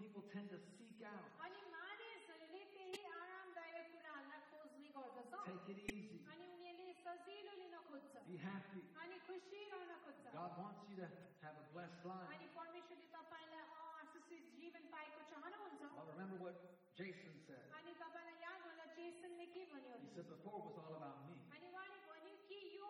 people 0.10 0.24
tend 0.34 0.48
to 0.54 0.60
seek 0.78 1.00
out. 1.06 1.26
अनि 1.46 1.60
मानिसहरूले 1.76 2.62
त्यही 2.74 3.00
आरामदायक 3.22 3.86
कुराहरूलाई 3.94 4.42
खोज्ने 4.52 4.90
गर्दछ 4.98 5.34
Take 5.46 5.70
it 5.74 5.80
easy. 5.94 6.18
अनि 6.34 6.46
उनीहरूले 6.56 6.94
सजिलो 7.06 7.54
लिन 7.62 7.76
खोज्छ 7.90 8.14
Be 8.30 8.38
happy. 8.50 8.82
अनि 9.04 9.18
खुसी 9.28 9.60
रहन 9.74 9.92
खोज्छ 10.06 10.24
God 10.38 10.52
wants 10.62 10.82
you 10.90 10.96
to 11.04 11.08
have 11.46 11.56
a 11.64 11.66
blessed 11.74 12.02
life. 12.12 12.30
अनि 12.36 12.48
परमेश्वरले 12.58 13.08
तपाईँलाई 13.18 13.66
आशिषित 14.02 14.44
जीवन 14.60 14.84
पाएको 14.96 15.22
चाहनुहुन्छ 15.32 15.82
Well, 15.98 16.08
remember 16.14 16.38
what 16.46 16.56
Jason 17.00 17.36
said. 17.48 17.66
अनि 17.80 17.92
तपाईँलाई 18.02 18.38
याद 18.48 18.60
होला 18.68 18.86
जेसनले 19.00 19.46
के 19.56 19.64
भन्यो 19.74 19.96
He 20.04 20.10
said 20.16 20.28
before 20.34 20.56
it 20.60 20.66
was 20.70 20.78
all 20.84 20.96
about 21.02 21.20
me. 21.30 21.36
अनि 21.56 21.66
उहाँले 21.74 22.00
भन्यो 22.10 22.34
कि 22.50 22.60
यो 22.80 22.90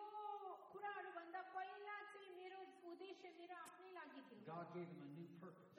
कुराहरूभन्दा 0.72 1.40
पहिला 1.56 1.96
चाहिँ 2.14 2.30
मेरो 2.40 2.58
उद्देश्य 2.92 3.26
मेरो 3.40 3.54
आफ्नै 3.66 3.90
लागि 3.98 4.20
थियो 4.30 4.44
God 4.46 4.66
gave 4.74 4.88
him 4.94 5.02
a 5.02 5.10
new 5.18 5.28
purpose. 5.42 5.70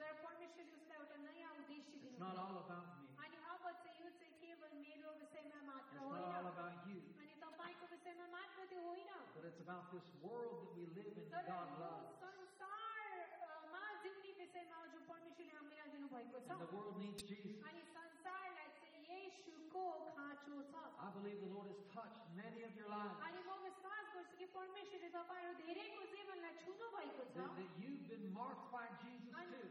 not 2.32 2.34
all 2.44 2.56
about 2.64 2.86
me. 2.98 3.06
अनि 3.24 3.36
अब 3.52 3.62
चाहिँ 3.84 3.98
यो 4.04 4.10
चाहिँ 4.18 4.34
केवल 4.42 4.72
मेरो 4.84 5.10
विषयमा 5.22 5.60
मात्र 5.70 5.94
It's 5.98 6.04
not 6.04 6.08
all 6.08 6.32
होइन 6.32 6.46
about 6.54 6.76
you. 6.88 6.98
अनि 7.20 7.34
तपाईँको 7.44 7.84
विषयमा 7.94 8.26
मात्र 8.36 8.58
त्यो 8.72 8.80
होइन 8.88 9.10
But 9.38 9.44
it's 9.50 9.60
about 9.66 9.84
this 9.94 10.06
world 10.24 10.54
that 10.62 10.72
we 10.78 10.84
live 10.98 11.12
in 11.14 11.26
तर 11.30 11.42
that 11.42 11.46
God 11.52 11.68
यो 11.68 11.78
loves. 11.84 12.08
संसारमा 12.24 13.82
जिउने 14.02 14.30
विषयमा 14.40 14.78
जो 14.94 14.98
परमेश्वरले 15.10 15.52
हामीलाई 15.58 15.88
दिनुभएको 15.94 16.38
छ 16.46 16.50
And 16.50 16.62
the 16.64 16.70
world 16.76 16.96
needs 17.02 17.22
Jesus. 17.30 17.58
अनि 17.68 17.82
संसारलाई 17.98 18.68
चाहिँ 18.80 19.02
येशूको 19.12 19.84
खाँचो 20.16 20.56
छ 20.72 20.74
I 20.98 21.08
believe 21.16 21.38
the 21.44 21.52
Lord 21.54 21.68
has 21.72 21.80
touched 21.94 22.24
many 22.42 22.60
of 22.68 22.72
your 22.80 22.88
lives. 22.94 23.16
अनि 23.28 23.40
म 23.48 23.50
विश्वास 23.68 24.04
गर्छु 24.16 24.34
कि 24.40 24.46
परमेश्वरले 24.58 25.10
तपाईँहरू 25.18 25.54
धेरैको 25.62 26.02
जीवनलाई 26.14 26.54
छुनु 26.64 26.86
भएको 26.96 27.22
छ 27.32 27.36
That, 27.38 27.54
that 27.60 27.70
you've 27.82 28.04
been 28.10 28.26
marked 28.34 28.66
by 28.74 28.86
Jesus 29.04 29.32
अनि 29.42 29.62
too. 29.62 29.68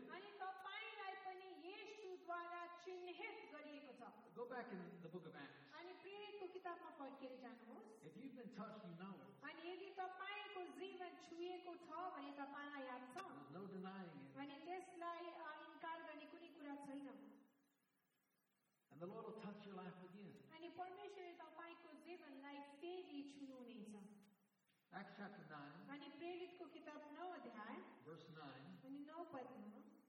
अनि 2.21 2.21
तपाईँलाई 2.21 2.27
पनि 2.27 2.37
येशूद्वारा 2.37 2.61
चिन्हित 2.85 3.37
गरिएको 3.53 3.91
छ 3.99 4.01
Go 4.37 4.45
back 4.45 4.69
in 4.71 4.81
the 5.01 5.09
book 5.09 5.25
of 5.29 5.35
Acts. 5.35 5.61
अनि 5.79 5.93
प्रेरितको 6.03 6.47
किताबमा 6.55 6.89
फर्केर 7.01 7.33
जानुहोस् 7.41 7.87
If 8.07 8.13
you've 8.21 8.35
been 8.37 8.51
touched, 8.57 8.85
you 8.85 8.95
know 9.01 9.13
it. 9.17 9.31
अनि 9.49 9.61
यदि 9.69 9.89
तपाईँको 9.97 10.61
जीवन 10.77 11.11
छुएको 11.25 11.73
छ 11.87 11.89
भने 12.17 12.31
तपाईँलाई 12.37 12.83
याद 12.89 13.03
छ 13.13 13.25
There's 13.25 13.49
no 13.57 13.63
denying 13.73 14.13
it. 14.13 14.37
अनि 14.37 14.55
त्यसलाई 14.67 15.25
अ, 15.25 15.49
इन्कार 15.69 15.97
गर्ने 16.09 16.25
कुनै 16.35 16.49
कुरा 16.59 16.75
छैन 16.85 17.09
And 18.91 19.01
the 19.01 19.09
Lord 19.13 19.25
will 19.29 19.41
touch 19.41 19.65
your 19.65 19.75
life 19.81 19.97
again. 20.09 20.31
अनि 20.57 20.69
परमेश्वरले 20.77 21.33
तपाईँको 21.41 21.89
जीवनलाई 22.05 22.57
फेरि 22.81 23.19
छुनुहुनेछ 23.33 23.93
Acts 24.93 25.13
chapter 25.17 25.45
9, 25.49 25.89
अनि 25.97 26.07
प्रेरितको 26.21 26.65
किताब 26.77 27.01
नौ 27.17 27.25
अध्याय 27.41 27.75
verse 28.05 28.29
9. 28.37 28.69
अनि 28.85 28.99
नौ 29.09 29.23
Padma 29.33 29.65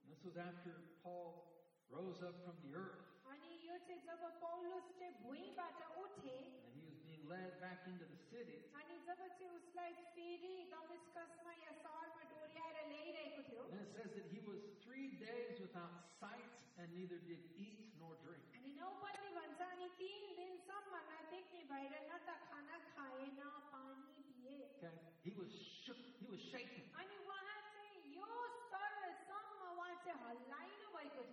This 0.08 0.20
was 0.24 0.36
after 0.36 0.72
Paul 1.04 1.51
rose 1.92 2.20
up 2.28 2.36
from 2.44 2.56
the 2.64 2.72
earth 2.76 3.04
अनि 3.32 3.50
यो 3.68 3.76
चाहिँ 3.86 4.00
जब 4.08 4.22
पौलुस 4.42 4.86
चाहिँ 4.98 5.14
भुइँबाट 5.24 5.78
उठे 6.02 6.36
and 6.38 6.72
he 6.74 6.82
was 6.88 6.96
being 7.06 7.24
led 7.32 7.52
back 7.64 7.80
into 7.90 8.04
the 8.12 8.20
city. 8.32 8.58
अनि 8.80 8.96
जब 9.08 9.20
चाहिँ 9.38 9.50
उसलाई 9.58 9.92
फेरि 10.16 10.54
दमिस्कसमा 10.72 11.52
या 11.64 11.72
सहरमा 11.84 12.22
डोर्याएर 12.32 12.76
ल्याइरहेको 12.92 13.42
थियो 13.50 13.62
And 13.72 13.80
it 13.84 13.90
says 13.96 14.10
that 14.16 14.26
he 14.34 14.40
was 14.48 14.60
three 14.84 15.08
days 15.24 15.60
without 15.60 15.96
sight 16.20 16.56
and 16.80 16.88
neither 16.96 17.18
did 17.28 17.42
eat 17.66 17.92
nor 18.00 18.12
drink. 18.24 18.44
अनि 18.56 18.70
नौपल्ली 18.80 19.30
भन्छ 19.38 19.60
अनि 19.74 19.88
तिन 20.00 20.22
दिनसम्म 20.40 20.92
नदेख्ने 21.10 21.62
भएर 21.72 21.94
न 22.08 22.12
त 22.26 22.38
खाना 22.48 22.76
खाए 22.96 23.26
न 23.38 23.52
पानी 23.74 24.08
पिए 24.16 24.56
Okay? 24.78 24.94
He 25.26 25.30
was 25.36 25.52
shook, 25.84 26.00
he 26.22 26.26
was 26.32 26.40
shaken. 26.52 26.84
अनि 27.02 27.16
उहाँ 27.26 27.60
चाहिँ 27.74 28.16
यो 28.16 28.28
स्तरसम्म 28.58 29.60
उहाँ 29.76 29.94
चाहिँ 30.04 30.20
हल्लाइनु 30.24 30.71
भएको 30.71 30.71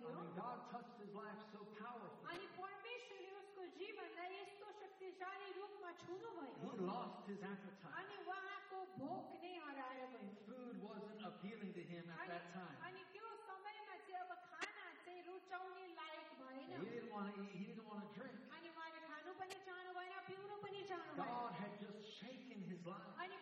थियो 0.00 0.10
mean, 0.16 0.30
God 0.40 0.58
touched 0.72 0.96
his 1.02 1.12
life 1.14 1.40
so 1.52 1.60
powerfully. 1.76 2.24
अनि 2.32 2.46
परमेश्वरले 2.56 3.30
उसको 3.40 3.62
जीवनलाई 3.78 4.30
यस्तो 4.40 4.66
शक्तिशाली 4.80 5.48
रूपमा 5.58 5.90
छुनु 6.02 6.28
भयो 6.36 6.54
He 6.64 6.70
lost 6.90 7.18
his 7.30 7.40
appetite. 7.52 7.92
अनि 8.00 8.16
उहाँको 8.24 8.78
भोक 9.00 9.26
नै 9.42 9.52
हराएर 9.66 10.08
गयो 10.14 10.30
Food 10.48 10.76
wasn't 10.88 11.22
appealing 11.30 11.72
to 11.78 11.82
him 11.92 12.04
at 12.08 12.18
अनि 12.24 12.28
that 12.32 12.44
time. 12.56 12.76
अनि 12.88 13.02
त्यो 13.12 13.26
समयमा 13.48 13.96
चाहिँ 14.06 14.20
अब 14.24 14.30
खाना 14.50 14.86
चाहिँ 15.04 15.22
रुचाउने 15.28 15.86
लायक 16.00 16.28
भएन 16.40 16.70
He 16.80 16.88
didn't 16.96 17.12
want 17.12 17.26
to 17.34 17.42
eat, 17.44 17.54
he 17.60 17.64
didn't 17.70 17.88
want 17.92 18.02
to 18.06 18.10
drink. 18.16 18.36
अनि 18.56 18.68
उहाँले 18.74 19.00
खानु 19.10 19.30
पनि 19.42 19.56
चाहनु 19.68 19.90
भएन 19.98 20.14
पिउनु 20.30 20.56
पनि 20.64 20.80
चाहनु 20.90 21.12
भएन 21.20 21.34
God 21.36 21.52
had 21.60 21.72
just 21.84 22.00
shaken 22.20 22.58
his 22.72 22.80
life. 22.92 23.12
अनि 23.26 23.36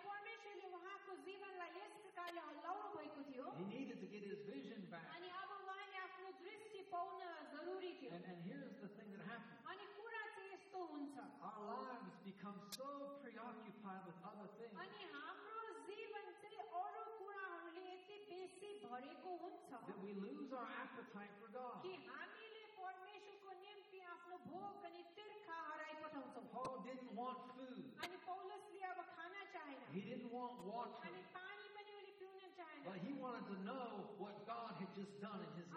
दृष्टि 6.89 6.89
पाउन 6.93 7.21
जरुरी 7.53 7.93
थियो 8.01 8.11
And, 8.15 8.25
and 8.31 8.39
here's 8.49 8.75
the 8.81 8.89
thing 8.97 9.09
that 9.15 9.23
happened. 9.29 9.59
अनि 9.73 9.85
कुरा 9.99 10.23
चाहिँ 10.35 10.51
यस्तो 10.55 10.81
हुन्छ 10.93 11.17
Our 11.45 11.65
lives 11.69 12.17
become 12.25 12.59
so 12.77 12.89
preoccupied 13.23 14.03
with 14.09 14.19
other 14.31 14.49
things 14.59 14.77
अनि 14.85 15.03
हाम्रो 15.15 15.65
जीवन 15.89 16.25
चाहिँ 16.43 16.61
अरू 16.81 17.03
कुराहरूले 17.21 17.85
यति 17.93 18.19
बेसी 18.31 18.71
भरेको 18.87 19.31
हुन्छ 19.45 19.71
that 19.89 19.99
we 20.05 20.13
lose 20.25 20.53
our 20.61 20.69
appetite 20.85 21.35
for 21.43 21.49
God. 21.59 21.77
कि 21.85 21.93
हामीले 22.09 22.65
परमेश्वरको 22.81 23.51
निम्ति 23.65 24.01
आफ्नो 24.15 24.37
भोक 24.49 24.89
अनि 24.91 25.03
तिर्खा 25.19 25.59
हराइपठाउँछौँ 25.71 26.45
Paul 26.55 26.75
didn't 26.89 27.13
want 27.21 27.39
food. 27.59 27.85
अनि 28.09 28.17
पौलसले 28.29 28.83
अब 28.93 29.05
खाना 29.17 29.43
चाहेन 29.57 29.81
He 29.97 30.01
didn't 30.11 30.33
want 30.39 30.65
water. 30.73 31.03
अनि 31.11 31.23
पानी 31.37 31.67
पनि 31.77 31.93
उसले 32.01 32.13
पिउन 32.23 32.49
चाहेन 32.61 32.85
But 32.89 32.99
he 33.05 33.13
wanted 33.25 33.47
to 33.53 33.57
know 33.69 33.85
what 34.23 34.35
God 34.47 34.73
had 34.81 34.91
just 35.01 35.15
done 35.21 35.41
in 35.49 35.53
his 35.61 35.68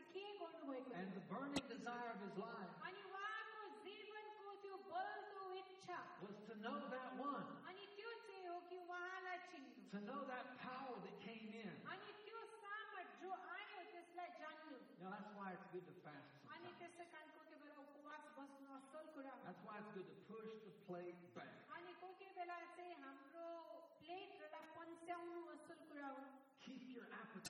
चाहिँ 0.00 0.04
के 0.12 0.24
गर्नुभएको 0.40 0.92
And 0.96 1.08
थियो 1.08 1.14
the 1.16 1.24
burning 1.30 1.64
desire 1.68 2.08
of 2.14 2.20
his 2.24 2.34
life 2.40 2.72
अनि 2.88 3.00
उहाँको 3.12 3.62
जीवनको 3.84 4.48
त्यो 4.64 4.76
बल्दो 4.92 5.44
इच्छा 5.60 5.98
was 6.24 6.36
to 6.48 6.54
know 6.64 6.78
that 6.94 7.10
one, 7.20 7.44
अनि 7.68 7.84
त्यो 7.96 8.10
चाहिँ 8.26 8.44
हो 8.48 8.56
कि 8.70 8.76
उहाँलाई 8.88 9.38
चिन्नु 9.52 9.84
to 9.92 10.00
know 10.08 10.20
that 10.32 10.46
power 10.64 10.96
that 11.04 11.16
came 11.26 11.48
in. 11.52 11.72
अनि 11.92 12.08
त्यो 12.24 12.38
सामर्थ 12.64 13.10
जो 13.22 13.30
आयो 13.56 13.80
त्यसलाई 13.92 14.28
जान्नु 14.40 14.76
You 14.96 15.04
know, 15.04 15.10
that's 15.12 15.30
why 15.36 15.48
it's 15.52 15.68
good 15.74 15.84
to 15.90 15.94
fast 16.00 16.32
अनि 16.56 16.70
sometimes. 16.72 16.80
त्यसै 16.80 17.04
कारण 17.12 17.28
कोही 17.36 17.46
कोही 17.52 17.60
बेला 17.60 17.76
उपवास 17.84 18.24
बस्नु 18.38 18.68
असल 18.80 19.04
कुरा 19.16 19.32
हो 19.36 19.44
That's 19.46 19.62
why 19.68 19.76
it's 19.82 19.92
good 19.96 20.08
to 20.08 20.16
push 20.32 20.48
the 20.64 20.72
plate 20.88 21.20
back. 21.36 21.52
अनि 21.76 21.92
कोही 22.00 22.14
कोही 22.22 22.32
बेला 22.40 22.58
चाहिँ 22.76 22.94
हाम्रो 23.04 23.46
प्लेटहरूलाई 24.00 24.66
पन्स्याउनु 24.78 25.40
असल 25.56 25.78
कुरा 25.92 26.08
हो 26.16 26.24
Keep 26.66 26.82
your 26.96 27.06
appetite 27.22 27.49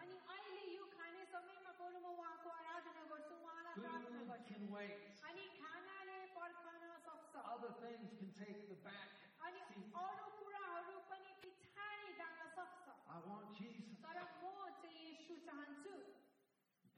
गर्छु 3.70 3.80
उहाँलाई 3.80 3.80
प्रार्थना 3.80 4.18
Food 4.18 4.28
गर्छु 4.30 4.48
can 4.50 4.64
wait. 4.74 5.00
अनि 5.30 5.44
खानाले 5.60 6.18
पर्खन 6.36 6.82
सक्छ 7.06 7.32
Other 7.54 7.72
things 7.82 8.08
can 8.18 8.30
take 8.42 8.60
the 8.72 8.78
back 8.86 9.10
अनि 9.46 9.60
seat. 9.70 9.90
अरू 10.02 10.26
कुराहरू 10.40 10.96
पनि 11.10 11.30
पछाडि 11.42 12.10
जान 12.20 12.38
सक्छ 12.58 12.86
I 13.16 13.18
want 13.28 13.46
Jesus. 13.60 13.96
तर 14.04 14.18
म 14.42 14.44
चाहिँ 14.82 15.04
यसु 15.14 15.34
चाहन्छु 15.48 15.94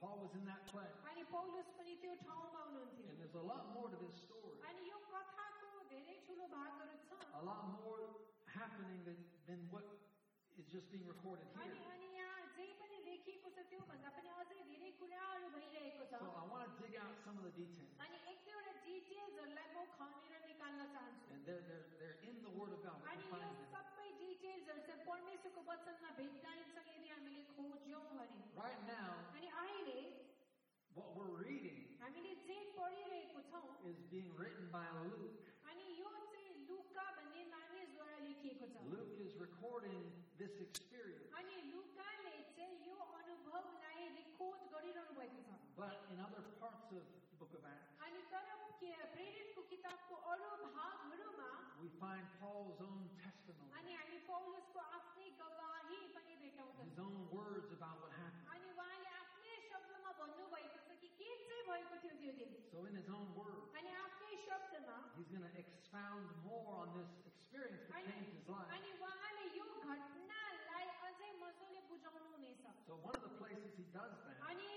Paul 0.00 0.16
was 0.24 0.34
in 0.40 0.44
that 0.46 0.62
place. 0.72 0.98
अनि 1.10 1.22
पौलुस 1.34 1.68
पनि 1.78 1.94
त्यो 2.02 2.14
ठाउँमा 2.26 2.60
हुनुहुन्थ्यो 2.66 3.06
And 3.10 3.18
there's 3.20 3.38
a 3.42 3.46
lot 3.52 3.64
more 3.74 3.88
to 3.92 3.98
this 4.04 4.16
story. 4.24 4.56
अनि 4.70 4.82
यो 4.90 4.98
कथाको 5.12 5.70
धेरै 5.92 6.16
ठुलो 6.26 6.46
भागहरू 6.56 6.96
छ 7.08 7.10
A 7.40 7.42
lot 7.50 7.62
more 7.76 8.02
happening 8.58 8.98
than, 9.06 9.18
than 9.48 9.60
what 9.74 9.84
is 10.58 10.66
just 10.74 10.86
being 10.92 11.06
recorded 11.06 11.46
अनि 11.62 11.74
here. 11.74 11.90
अनि 11.94 12.08
यहाँ 12.18 12.40
त 12.56 12.91
So 16.13 16.27
I 16.41 16.45
want 16.49 16.63
to 16.65 16.71
dig 16.81 16.93
out 16.97 17.13
some 17.25 17.37
of 17.37 17.43
the 17.43 17.53
details. 17.53 17.93
And 21.33 21.45
they're, 21.45 21.61
they're, 21.67 21.85
they're 21.99 22.17
in 22.29 22.35
the 22.45 22.51
Word 22.57 22.71
of 22.73 22.81
God. 22.83 22.97
अनि 23.13 23.25
यो 23.29 23.65
सबै 23.73 24.07
डिटेल्सहरू 24.21 24.81
चाहिँ 24.87 25.05
परमेश्वरको 25.09 25.61
वचनमा 25.69 26.09
भेट्टाइन्छ 26.19 26.75
यदि 26.89 27.09
हामीले 27.13 27.41
खोज्यौँ 27.55 28.03
भने 28.17 28.41
Right 28.63 28.81
now, 28.89 29.09
अनि 29.37 29.49
अहिले 29.61 29.99
what 30.97 31.09
we're 31.17 31.35
reading 31.45 31.79
is 33.91 33.99
being 34.13 34.29
written 34.39 34.65
by 34.71 34.85
Luke. 35.03 35.41
Luke 38.93 39.13
is 39.25 39.33
recording 39.45 40.01
this 40.37 40.53
experience. 40.61 40.82
But 45.78 45.94
in 46.12 46.18
other 46.20 46.42
parts 46.60 46.90
of 46.90 46.98
the 46.98 47.36
book 47.40 47.52
of 47.58 47.62
Acts, 47.64 47.94
अनि 48.06 48.20
तर 48.32 48.46
के 48.80 48.90
प्रेरितको 49.14 49.60
किताबको 49.72 50.14
अरू 50.32 50.48
भागहरूमा 50.74 51.50
we 51.82 51.88
find 52.02 52.24
Paul's 52.40 52.78
own 52.88 53.02
testimony, 53.22 53.70
अनि 53.78 53.92
हामी 53.98 54.18
पौलुसको 54.30 54.80
आफ्नै 54.98 55.28
गवाही 55.40 55.98
पनि 56.16 56.34
भेटाउँदछौँ 56.42 56.86
his 56.90 56.98
own 57.06 57.18
words 57.36 57.70
about 57.78 57.96
what 58.02 58.12
happened. 58.22 58.46
अनि 58.54 58.66
उहाँले 58.74 59.10
आफ्नै 59.22 59.54
शब्दमा 59.70 60.10
भन्नुभएको 60.20 60.78
छ 60.86 60.98
कि 61.02 61.08
के 61.20 61.30
चाहिँ 61.46 61.62
भएको 61.70 61.94
थियो 62.02 62.14
त्यो 62.22 62.32
दिन 62.40 62.50
So 62.72 62.78
in 62.90 62.94
his 63.00 63.08
own 63.18 63.28
words, 63.38 63.64
अनि 63.78 63.90
आफ्नै 64.06 64.34
शब्दमा 64.48 64.98
he's 65.18 65.30
going 65.34 65.46
to 65.46 65.54
expound 65.62 66.26
more 66.48 66.66
on 66.82 66.88
this 66.98 67.10
experience 67.30 67.82
that 67.86 68.02
अनि 68.02 68.10
changed 68.10 68.34
his 68.38 68.48
life. 68.50 68.70
अनि 68.78 68.90
उहाँले 68.98 69.44
यो 69.58 69.66
घटनालाई 69.86 70.86
अझै 71.10 71.30
मजाले 71.44 71.80
बुझाउनु 71.92 72.26
हुनेछ 72.34 72.66
So 72.88 72.98
one 73.06 73.14
of 73.14 73.22
the 73.28 73.34
places 73.42 73.72
he 73.78 73.86
does 73.94 74.14
that 74.26 74.36
अनि 74.50 74.70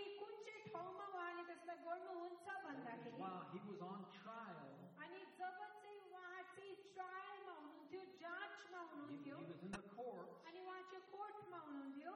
while 3.26 3.44
he 3.54 3.60
was 3.70 3.80
on 3.82 4.00
trial. 4.22 4.70
अनि 5.02 5.22
जब 5.40 5.56
चाहिँ 5.82 6.00
उहाँ 6.12 6.42
चाहिँ 6.56 6.76
ट्रायलमा 6.96 7.54
हुनुहुन्थ्यो 7.62 8.04
जाँचमा 8.22 8.82
He, 8.82 9.18
he 9.26 9.32
हुनुहुन्थ्यो 9.32 9.38
was 9.52 9.62
in 9.66 9.72
the 9.72 9.84
court 9.98 10.30
अनि 10.48 10.60
उहाँ 10.66 10.82
चाहिँ 10.92 11.06
कोर्टमा 11.16 11.60
हुनुहुन्थ्यो 11.68 12.14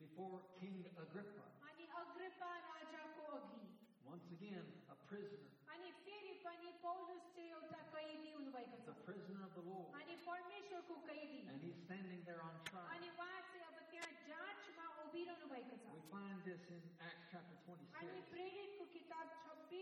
before 0.00 0.38
King 0.60 0.76
Agrippa. 1.04 1.44
अनि 1.68 1.84
अग्रिपा 2.02 2.50
राजाको 2.68 3.24
अघि 3.38 3.62
Once 4.04 4.28
again, 4.36 4.64
a 4.92 4.96
prisoner, 5.08 5.48
अनि 5.74 5.90
फेरि 6.06 6.32
पनि 6.44 6.70
पौलुस 6.84 7.22
चाहिँ 7.34 7.50
एउटा 7.56 7.80
कैदी 7.94 8.30
हुनुभएको 8.36 8.76
the 8.88 8.94
छ 8.94 9.04
prisoner 9.08 9.42
of 9.48 9.52
the 9.58 9.64
Lord. 9.68 9.90
अनि 10.00 10.14
परमेश्वरको 10.28 10.94
कैदी 11.08 11.40
And 11.50 11.58
he's 11.64 11.78
standing 11.88 12.20
there 12.28 12.40
on 12.48 12.54
trial. 12.70 12.88
अनि 12.96 13.08
उहाँ 13.16 13.40
चाहिँ 13.50 13.64
अब 13.68 13.76
त्यहाँ 13.90 14.10
जाँचमा 14.30 14.86
उभिरहनु 15.04 15.46
भएको 15.54 15.76
छ 15.82 15.92
We 15.94 16.02
find 16.14 16.38
this 16.48 16.62
in 16.76 16.82
Acts 17.08 17.26
chapter 17.32 17.56
अनि 17.74 17.86
26. 17.96 18.30
प्रेरितको 18.34 18.84
किताब 18.94 19.26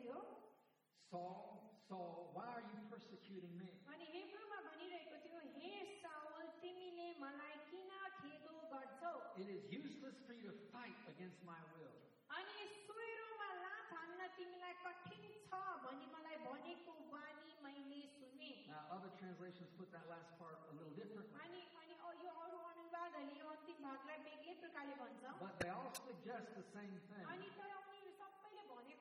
थियो 0.00 0.16
Saul, 1.10 1.62
Saul, 1.88 2.32
why 2.34 2.46
are 2.58 2.64
you 2.66 2.80
persecuting 2.90 3.52
me? 3.60 3.68
अनि 3.94 4.06
हेब्रूमा 4.14 4.58
भनिरहेको 4.68 5.16
थियो 5.26 5.40
हे 5.56 5.72
साउल 6.04 6.46
तिमीले 6.62 7.06
मलाई 7.22 7.56
किन 7.70 7.90
खेदो 8.22 8.54
गर्छौ 8.72 9.12
It 9.42 9.48
is 9.54 9.62
useless 9.70 10.16
for 10.26 10.34
you 10.34 10.48
to 10.50 10.56
fight 10.74 10.98
against 11.12 11.40
my 11.50 11.60
will. 11.76 11.94
अनि 12.38 12.56
सुइरोमा 12.88 13.48
लात 13.64 13.92
हान्न 13.98 14.28
तिमीलाई 14.38 14.74
कठिन 14.86 15.28
छ 15.46 15.60
भनी 15.86 16.06
मलाई 16.16 16.36
भनेको 16.48 16.94
वाणी 17.14 17.52
मैले 17.66 18.00
सुने 18.18 18.50
Now, 18.72 18.82
other 18.98 19.12
translations 19.22 19.70
put 19.78 19.92
that 19.94 20.08
last 20.10 20.32
part 20.42 20.58
a 20.70 20.74
little 20.78 20.94
differently, 20.98 21.38
अनि 21.44 21.62
अनि 21.82 21.94
अ- 22.08 22.18
यो 22.24 22.32
अरू 22.46 22.58
अनुवादहरूले 22.72 23.38
यो 23.44 23.46
अन्तिम 23.54 23.78
भागलाई 23.86 24.18
बेग्लै 24.26 24.54
प्रकारले 24.64 24.96
भन्छ 25.04 25.38
but 25.44 25.54
they 25.62 25.70
all 25.78 25.92
suggest 26.02 26.50
the 26.60 26.66
same 26.74 26.96
thing. 27.12 27.24
अनि 27.36 27.48
तर 27.60 27.69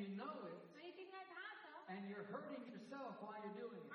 you 0.00 0.08
know 0.16 0.32
it, 0.48 0.56
and 1.92 2.08
you're 2.08 2.24
hurting 2.32 2.64
yourself 2.72 3.20
while 3.20 3.36
you're 3.44 3.58
doing 3.60 3.80
it. 3.84 3.90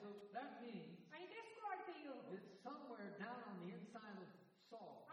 So 0.00 0.08
that 0.36 0.60
means 0.60 1.00
that 2.28 2.42
somewhere 2.62 3.16
down 3.18 3.40
on 3.48 3.56
the 3.64 3.72
inside 3.72 4.16
of 4.20 4.28
Saul, 4.68 5.08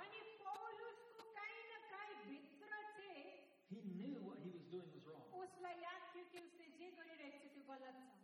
he 3.72 3.80
knew 3.96 4.20
what 4.28 4.38
he 4.44 4.50
was 4.52 4.66
doing 4.68 4.90
was 4.92 5.04
wrong. 5.08 5.24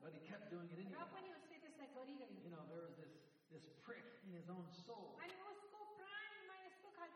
But 0.03 0.11
he 0.13 0.19
kept 0.27 0.51
doing 0.51 0.67
it 0.71 0.77
anyway. 0.79 0.91
You 2.43 2.51
know, 2.51 2.63
there 2.67 2.83
was 2.83 2.95
this, 2.99 3.13
this 3.51 3.65
prick 3.85 4.03
in 4.27 4.33
his 4.35 4.47
own 4.49 4.67
soul. 4.85 5.15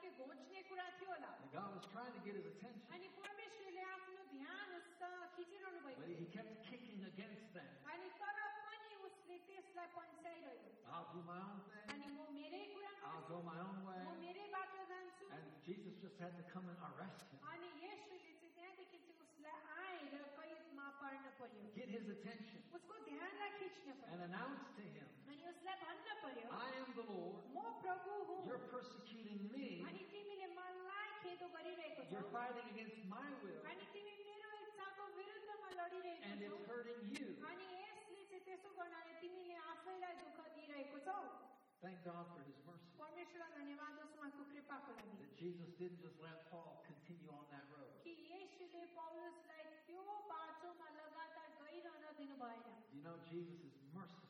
अनि 0.00 0.08
उसको 0.08 0.24
प्राणमा 0.26 0.46
यस्तो 0.46 0.56
खालके 0.56 0.56
घोच्ने 0.56 0.60
कुरा 0.68 0.86
थियो 0.98 1.10
होला 1.12 1.30
And 1.36 1.52
God 1.52 1.70
was 1.76 1.84
trying 1.92 2.12
to 2.16 2.20
get 2.26 2.34
his 2.36 2.46
attention, 2.46 2.88
अनि 2.94 3.08
परमेश्वरले 3.20 3.82
आफ्नो 3.96 4.22
ध्यान 4.32 4.68
उसँग 4.78 5.14
खिचिरहनु 5.36 5.80
भएको 5.86 6.00
but 6.00 6.08
he 6.08 6.26
kept 6.36 6.52
kicking 6.68 7.00
against 7.12 7.46
that. 7.56 7.70
अनि 7.92 8.08
तर 8.20 8.36
पनि 8.66 8.94
उसले 9.08 9.36
त्यसलाई 9.48 9.88
पन्छाइरह्यो 9.96 10.52
I'll 10.92 11.08
do 11.12 11.20
my 11.28 11.38
own 11.48 11.58
thing. 11.70 11.86
अनि 11.92 12.06
म 12.16 12.20
मेरै 12.38 12.62
कुरा 12.74 12.92
I'll 13.04 13.24
गर्छु 13.26 13.32
go 13.32 13.38
my 13.50 13.58
own 13.68 13.78
way. 13.88 14.00
म 14.06 14.10
मेरै 14.24 14.46
बाटो 14.56 14.80
जान्छु 14.92 15.24
And 15.36 15.44
Jesus 15.66 15.94
just 16.04 16.16
had 16.24 16.32
to 16.40 16.44
come 16.54 16.66
and 16.72 16.78
arrest 16.90 17.26
him, 17.32 17.40
अनि 17.52 17.68
यसुले 17.84 18.18
चाहिँ 18.40 18.52
त्यहाँदेखि 18.56 18.98
चाहिँ 19.04 19.16
उसलाई 19.24 19.79
आएर 20.90 20.90
कैदमा 20.90 20.90
पार्न 21.00 21.26
पर्यो 21.38 21.62
get 21.78 21.88
his 21.94 22.06
attention, 22.10 22.60
उसको 22.74 22.94
ध्यानलाई 23.06 23.50
खिच्न 23.58 23.86
and 23.86 24.00
पर्यो 24.02 24.24
announce 24.26 24.64
to 24.76 24.82
him, 24.82 25.06
अनि 25.30 25.42
उसलाई 25.50 25.76
भन्न 25.82 26.08
पर्यो 26.22 26.46
I 26.50 26.70
am 26.82 26.88
the 26.98 27.04
Lord. 27.06 27.38
म 27.54 27.58
प्रभु 27.82 28.12
हुँ 28.26 28.38
You're 28.48 28.66
persecuting 28.74 29.40
me. 29.54 29.66
अनि 29.86 30.02
तिमीले 30.10 30.48
मलाई 30.58 31.10
खेदो 31.22 31.46
गरिरहेको 31.54 32.02
छौ 32.02 32.12
You're 32.14 32.30
fighting 32.34 32.66
against 32.74 32.98
my 33.14 33.26
will, 33.42 33.60
अनि 33.70 33.84
तिमी 33.94 34.14
मेरो 34.26 34.50
इच्छाको 34.66 35.04
विरुद्धमा 35.18 35.68
लडिरहेको 35.78 36.30
and 36.32 36.42
it's 36.42 36.58
छौ 36.58 36.74
hurting 36.74 37.02
you. 37.14 37.26
अनि 37.50 37.66
यसले 37.86 38.22
चाहिँ 38.30 38.44
त्यसो 38.48 38.70
गर्नाले 38.80 39.12
तिमीले 39.22 39.56
आफैलाई 39.74 40.14
दुःख 40.22 40.38
दिइरहेको 40.58 40.98
छौ 41.06 41.18
Thank 41.84 42.02
God 42.04 42.26
for 42.34 42.42
his 42.42 42.58
mercy. 42.66 42.90
परमेश्वरलाई 42.98 43.50
धन्यवाद 43.60 43.92
होस् 44.02 44.14
उहाँको 44.18 44.42
कृपाको 44.50 44.90
लागि 44.98 45.14
That 45.22 45.36
Jesus 45.44 45.70
didn't 45.78 46.00
just 46.02 46.18
let 46.26 46.50
Paul 46.50 46.82
continue 46.90 47.30
on 47.30 47.44
that 47.54 47.66
road. 47.70 47.92
You 52.95 53.01
know, 53.03 53.15
Jesus 53.27 53.59
is 53.65 53.75
merciful. 53.93 54.29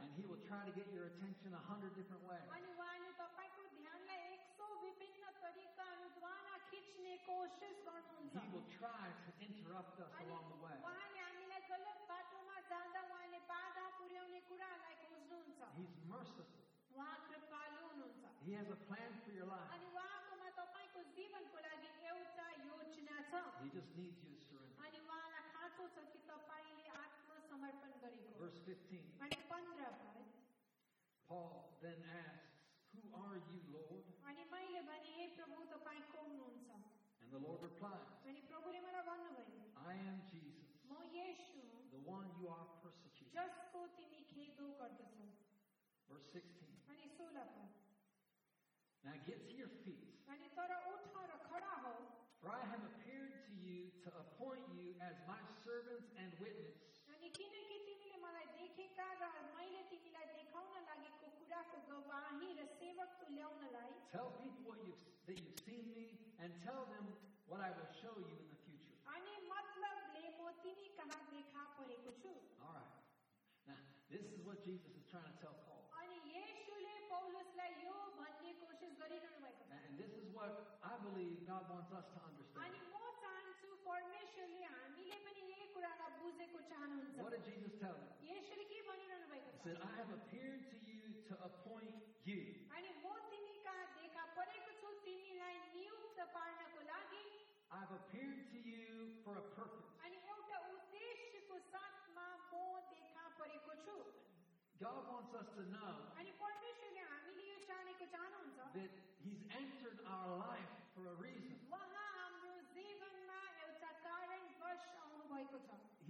And 0.00 0.08
He 0.16 0.24
will 0.26 0.40
try 0.44 0.62
to 0.68 0.72
get 0.72 0.88
your 0.92 1.06
attention 1.12 1.54
a 1.54 1.62
hundred 1.70 1.92
different 1.96 2.24
ways. 2.28 2.44
He 8.36 8.46
will 8.54 8.68
try 8.80 9.06
to 9.10 9.30
interrupt 9.40 9.96
us 10.00 10.12
along 10.28 10.44
the 10.52 10.58
way. 10.60 10.76
He's 15.78 15.94
merciful. 16.08 16.60
He 18.44 18.52
has 18.56 18.68
a 18.72 18.78
plan 18.88 19.10
for 19.24 19.32
your 19.32 19.46
life. 19.46 19.68
छ 23.31 23.43
He 23.63 23.69
just 23.77 23.91
needs 23.97 24.17
you 24.23 24.33
to 24.35 24.41
surrender. 24.49 24.75
अनि 24.85 24.97
उहाँलाई 25.05 25.43
खाँचो 25.53 25.83
छ 25.95 25.97
कि 26.13 26.19
तपाईँले 26.29 26.85
आत्मसमर्पण 27.03 27.91
गरेको 28.03 28.39
Verse 28.41 28.59
15. 28.65 29.01
अनि 29.25 29.37
पन्ध्र 29.51 29.91
पद 30.01 30.23
Paul 31.29 31.77
then 31.81 31.99
asks, 32.05 32.53
Who 32.95 33.01
are 33.21 33.37
you, 33.51 33.59
Lord? 33.75 34.05
अनि 34.29 34.43
मैले 34.53 34.81
भने 34.89 35.11
हे 35.19 35.25
प्रभु 35.37 35.63
तपाईँ 35.73 36.01
को 36.13 36.19
हुनुहुन्छ 36.25 36.69
And 37.21 37.31
the 37.33 37.41
Lord 37.45 37.59
replies, 37.65 38.09
अनि 38.29 38.41
प्रभुले 38.51 38.79
मलाई 38.87 39.03
भन्नुभयो 39.09 39.63
I 39.85 39.95
am 40.09 40.17
Jesus, 40.33 40.69
म 40.89 41.01
येशू 41.13 41.61
हुँ 41.71 41.81
the 41.95 42.01
one 42.09 42.27
you 42.41 42.47
are 42.57 42.67
persecuting. 42.83 43.31
जसको 43.37 43.79
तिमी 43.97 44.21
खेदो 44.33 44.67
गर्दछौ 44.81 45.25
Verse 46.09 46.27
16. 46.33 46.69
अनि 46.93 47.09
सोह्र 47.17 47.45
पद 47.55 47.73
Now 49.05 49.13
get 49.29 49.41
to 49.49 49.53
your 49.61 49.69
feet, 49.85 50.05
अनि 50.33 50.47
तर 50.57 50.71
उठ 50.93 51.17
र 51.31 51.41
खडा 51.49 51.73
हो 51.85 51.93
for 52.41 52.49
I 52.53 52.61
have 52.71 52.83
appoint 54.39 54.65
you 54.77 54.87
as 55.09 55.15
my 55.27 55.39
servants 55.65 56.07
and 56.21 56.29
witness 56.43 56.75
अनि 57.13 57.27
किनकि 57.37 57.77
तिमीले 57.87 58.17
मलाई 58.25 58.47
देखेका 58.59 59.07
र 59.21 59.23
मैले 59.57 59.81
तिमीलाई 59.91 60.27
देखाउन 60.39 60.73
लागेको 60.89 61.27
कुराको 61.39 61.77
गवाही 61.91 62.49
र 62.59 62.65
सेवक 62.79 63.09
तुल्याउनलाई 63.21 63.91
Tell 64.15 64.29
people 64.41 64.63
what 64.71 64.79
you've, 64.87 65.03
that 65.27 65.37
you've 65.41 65.61
seen 65.67 65.85
me 65.97 66.07
and 66.39 66.51
tell 66.67 66.83
them 66.93 67.05
what 67.51 67.59
I 67.61 67.71
will 67.77 67.91
show 68.01 68.13
you 68.25 68.35
in 68.41 68.47
the 68.53 68.59
future. 68.65 68.95
अनि 69.15 69.33
मतलबले 69.51 70.23
म 70.39 70.51
तिमी 70.63 70.87
कहाँ 70.99 71.19
देखा 71.33 71.63
परेको 71.79 72.11
छु 72.23 72.31
All 72.65 72.73
right. 72.79 72.93
Now, 73.69 73.81
this 74.13 74.25
is 74.35 74.39
what 74.47 74.57
Jesus 74.67 74.91
is 74.99 75.05
trying 75.11 75.27
to 75.29 75.35
tell 75.43 75.55
Paul. 75.67 75.81
अनि 76.01 76.17
येशूले 76.35 76.95
पौलुसलाई 77.11 77.71
यो 77.85 77.95
भन्ने 78.19 78.51
कोसिस 78.63 78.93
गरिरहनु 79.03 79.39
भएको 79.45 79.63
छ 79.69 79.81
And 79.85 79.99
this 80.03 80.13
is 80.21 80.27
what 80.37 80.51
I 80.83 80.95
believe 81.05 81.35
God 81.51 81.63
wants 81.75 81.91
us 81.99 82.07
to 82.15 82.19
understand. 82.29 82.63
अनि 82.65 82.81
म 82.93 82.98
What 87.20 87.30
did 87.36 87.44
Jesus 87.44 87.72
tell 87.80 87.92
them? 87.92 88.08
He 89.52 89.58
said, 89.64 89.76
I 89.76 89.92
have 90.00 90.10
appeared 90.18 90.62
to 90.72 90.76
you 90.88 91.00
to 91.28 91.34
appoint 91.44 91.92
you. 92.24 92.40
I've 97.70 97.92
appeared 97.92 98.40
to 98.50 98.58
you 98.58 99.14
for 99.24 99.36
a 99.36 99.44
purpose. 99.52 99.88
God 104.80 105.02
wants 105.12 105.32
us 105.36 105.48
to 105.60 105.62
know 105.68 105.92
that 108.80 108.90
He's 109.20 109.44
entered 109.52 110.00
our 110.08 110.30
life 110.40 110.72
for 110.96 111.04
a 111.04 111.14
reason. 111.20 111.52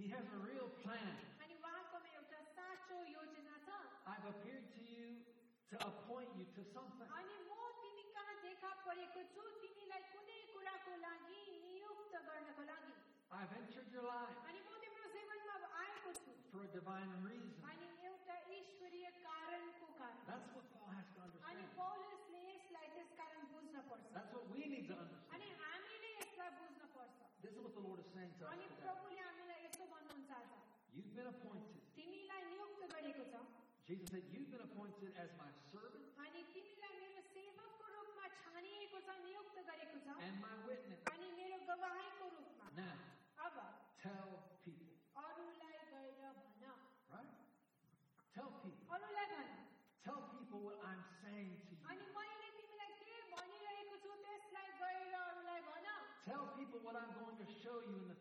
He 0.00 0.06
has 0.12 0.26
a 0.32 0.40
real 0.48 0.68
plan. 0.82 1.14
अनि 1.44 1.54
उहाँकोमा 1.60 2.08
एउटा 2.18 2.40
साँचो 2.56 2.96
योजना 3.16 3.54
छ 3.66 3.68
I've 4.12 4.26
appeared 4.32 4.66
to 4.76 4.82
you 4.94 5.06
to 5.70 5.76
appoint 5.90 6.30
you 6.40 6.46
to 6.56 6.62
something. 6.74 7.08
अनि 7.20 7.36
म 7.48 7.52
तिमी 7.82 8.04
कहाँ 8.16 8.36
देखा 8.46 8.70
परेको 8.86 9.20
छु 9.34 9.42
तिमीलाई 9.62 10.02
कुनै 10.14 10.38
कुराको 10.54 10.94
लागि 11.06 11.42
नियुक्त 11.70 12.14
गर्नको 12.28 12.62
लागि 12.72 12.92
I've 13.36 13.52
entered 13.60 13.88
your 13.96 14.06
life 14.08 14.36
अनि 14.48 14.60
म 14.66 14.70
तिम्रो 14.84 15.06
जीवनमा 15.16 15.56
आएको 15.84 16.10
छु 16.24 16.32
for 16.52 16.62
a 16.64 16.70
divine 16.76 17.12
reason. 17.28 17.52
अनि 17.72 17.88
एउटा 18.10 18.36
ईश्वरीय 18.60 19.06
कारणको 19.26 19.86
कारण 20.00 20.22
That's 20.30 20.48
what 20.54 20.66
Paul 20.76 20.88
has 20.96 21.08
to 21.16 21.20
अनि 21.24 21.34
understand. 21.36 21.76
पौलुसले 21.80 22.40
यसलाई 22.52 22.88
त्यस 22.96 23.10
कारण 23.20 23.42
बुझ्न 23.54 23.76
पर्छ 23.90 24.04
That's 24.16 24.32
what 24.36 24.46
we 24.54 24.62
need 24.74 24.86
to 24.92 24.96
understand. 25.02 25.34
अनि 25.36 25.48
हामीले 25.64 26.10
यसलाई 26.20 26.50
बुझ्न 26.62 26.92
पर्छ 26.96 27.14
This 27.44 27.52
is 27.56 27.60
what 27.66 27.74
the 27.78 27.84
Lord 27.88 28.00
is 28.04 28.08
saying 28.14 28.32
to 28.38 28.44
us 28.46 28.52
अनि 28.54 28.66
today. 28.70 28.80
प्रभुले 28.86 29.19
You've 30.94 31.12
been 31.16 31.28
appointed. 31.28 31.80
तिमीलाई 31.96 32.42
नियुक्त 32.50 32.82
गरेको 32.94 33.24
छ 33.32 33.34
Jesus 33.88 34.08
said, 34.10 34.24
You've 34.34 34.50
been 34.50 34.64
appointed 34.68 35.12
as 35.24 35.30
my 35.40 35.50
servant 35.70 36.06
अनि 36.24 36.40
तिमीलाई 36.54 36.94
मेरो 37.02 37.22
सेवकको 37.34 37.86
रूपमा 37.96 38.24
छानिएको 38.40 38.98
छ 39.06 39.08
नियुक्त 39.26 39.56
गरेको 39.70 39.98
छ 40.06 40.08
and 40.26 40.36
my 40.46 40.54
witness. 40.68 41.00
अनि 41.14 41.28
मेरो 41.40 41.58
गवाहीको 41.70 42.24
रूपमा 42.36 42.66
Now, 42.80 42.96
अब 43.46 43.54
tell 44.02 44.30
people, 44.64 44.90
अरूलाई 45.16 45.76
गएर 45.92 46.24
भन 46.24 46.64
right? 47.14 47.34
Tell 48.34 48.50
people. 48.64 48.84
अरूलाई 48.96 49.26
भन 49.34 49.48
Tell 50.06 50.20
people 50.34 50.60
what 50.66 50.78
I'm 50.88 51.02
saying 51.22 51.52
to 51.66 51.72
you. 51.74 51.82
अनि 51.92 52.04
मैले 52.16 52.48
तिमीलाई 52.58 52.90
के 53.00 53.14
भनिरहेको 53.32 53.96
छु 54.04 54.12
त्यसलाई 54.24 54.68
गएर 54.82 55.14
अरूलाई 55.22 55.60
भन 55.70 55.88
Tell 56.26 56.44
people 56.58 56.80
what 56.86 56.96
I'm 57.00 57.12
going 57.22 57.38
to 57.38 57.46
show 57.62 57.78
you 57.86 57.94
in 58.02 58.06
the 58.10 58.18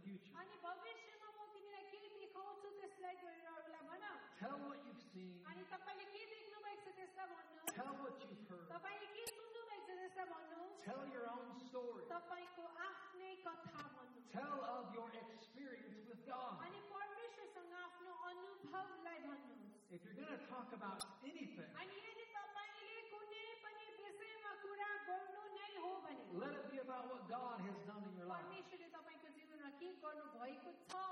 Tell 4.40 4.58
what 4.68 4.80
you've 4.86 5.04
seen. 5.14 5.36
अनि 5.50 5.64
तपाईँले 5.74 6.06
के 6.14 6.22
देख्नु 6.34 6.58
भएको 6.66 6.90
छ 6.92 6.96
त्यसलाई 7.00 7.28
भन्नु 7.34 7.62
Tell 7.78 7.94
what 8.04 8.16
you've 8.24 8.44
heard. 8.50 8.68
तपाईँले 8.74 9.08
के 9.16 9.24
सुन्नु 9.36 9.62
भएको 9.70 9.86
छ 9.86 10.00
त्यसलाई 10.00 10.28
भन्नु 10.34 10.62
Tell 10.86 11.04
your 11.16 11.26
own 11.36 11.48
story. 11.68 12.04
तपाईँको 12.16 12.64
आफ्नै 12.88 13.32
कथा 13.46 13.84
भन्नु 13.96 14.20
Tell 14.36 14.58
of 14.76 14.84
your 14.98 15.10
experience 15.24 16.00
with 16.10 16.22
God. 16.28 16.54
अनि 16.68 16.80
परमेश्वरसँग 16.94 17.74
आफ्नो 17.86 18.12
अनुभवलाई 18.32 19.20
भन्नुहोस् 19.28 19.74
If 19.96 20.02
you're 20.04 20.18
going 20.20 20.34
to 20.36 20.42
talk 20.52 20.70
about 20.76 21.00
anything, 21.24 21.70
अनि 21.82 21.96
यदि 22.08 22.26
तपाईँले 22.36 22.96
कुनै 23.12 23.46
पनि 23.64 23.86
विषयमा 24.04 24.52
कुरा 24.66 24.92
गर्नु 25.08 25.44
नै 25.56 25.70
हो 25.84 25.92
भने 26.06 26.24
let 26.44 26.52
it 26.60 26.66
be 26.72 26.80
about 26.84 27.06
what 27.12 27.24
God 27.32 27.58
has 27.68 27.78
done 27.88 28.04
in 28.10 28.14
your 28.20 28.28
life. 28.28 28.44
परमेश्वरले 28.44 28.90
तपाईँको 28.98 29.28
जीवनमा 29.38 29.70
के 29.80 29.88
गर्नु 30.04 30.26
भएको 30.36 30.72
छ 30.92 31.04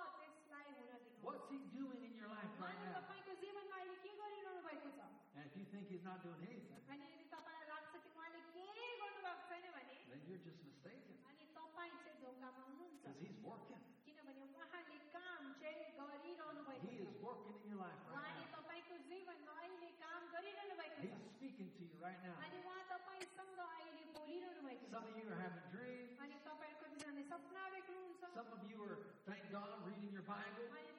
think 5.78 5.86
He's 5.90 6.02
not 6.04 6.18
doing 6.26 6.42
anything, 6.42 6.82
अनि 6.90 7.06
यदि 7.14 7.26
तपाईँलाई 7.30 7.68
लाग्छ 7.70 7.94
कि 7.94 8.10
उहाँले 8.10 8.40
केही 8.54 8.88
गर्नु 9.02 9.20
भएको 9.22 9.44
छैन 9.50 9.66
भने 9.78 9.96
then 10.10 10.22
you're 10.28 10.42
just 10.42 10.60
mistaken. 10.66 11.14
अनि 11.30 11.46
तपाईँ 11.54 11.92
चाहिँ 12.02 12.18
ढोकामा 12.24 12.64
हुनुहुन्छ 12.66 13.04
Because 13.04 13.20
He's 13.22 13.38
working. 13.46 13.82
किनभने 14.06 14.34
उहाँले 14.50 14.98
काम 15.14 15.42
चाहिँ 15.62 15.86
गरिरहनु 16.00 16.62
भएको 16.70 16.86
He 16.90 16.96
is 17.06 17.10
छ 17.14 17.22
working 17.22 17.54
in 17.62 17.70
your 17.70 17.80
life 17.86 18.00
right 18.02 18.18
उहाँले 18.18 18.44
now. 18.44 18.54
तपाईँको 18.58 18.96
जीवनमा 19.10 19.54
अहिले 19.62 19.90
काम 20.02 20.22
गरिरहनु 20.34 20.76
भएको 20.82 20.98
He's 21.06 21.14
छ 21.14 21.30
speaking 21.38 21.70
to 21.78 21.82
you 21.86 21.98
right 22.02 22.20
now. 22.26 22.36
अनि 22.42 22.58
उहाँ 22.66 22.82
तपाईँसँग 22.94 23.60
अहिले 23.70 24.04
बोलिरहनु 24.18 24.62
भएको 24.68 24.86
छ 24.90 24.94
Some 24.94 25.06
of 25.06 25.16
you 25.22 25.26
are 25.30 25.42
having 25.46 25.68
dreams. 25.76 26.14
अनि 26.24 26.36
तपाईँहरू 26.50 26.78
कतिजनाले 26.82 27.24
सपना 27.34 27.64
देख्नुहुन्छ 27.78 28.22
Some 28.34 28.50
of 28.58 28.62
you 28.72 28.78
are, 28.90 28.98
thank 29.30 29.44
God, 29.54 29.70
reading 29.86 30.12
your 30.18 30.26
Bible. 30.26 30.66
अनि 30.74 30.94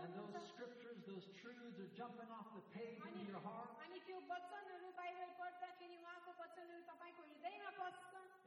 And 0.00 0.14
those 0.16 0.32
scriptures, 0.54 0.98
those 1.06 1.26
truths 1.40 1.76
are 1.78 1.92
jumping 1.96 2.30
off 2.32 2.48
the 2.56 2.64
page 2.74 2.98
in 3.14 3.26
your 3.30 3.40
heart. 3.44 3.68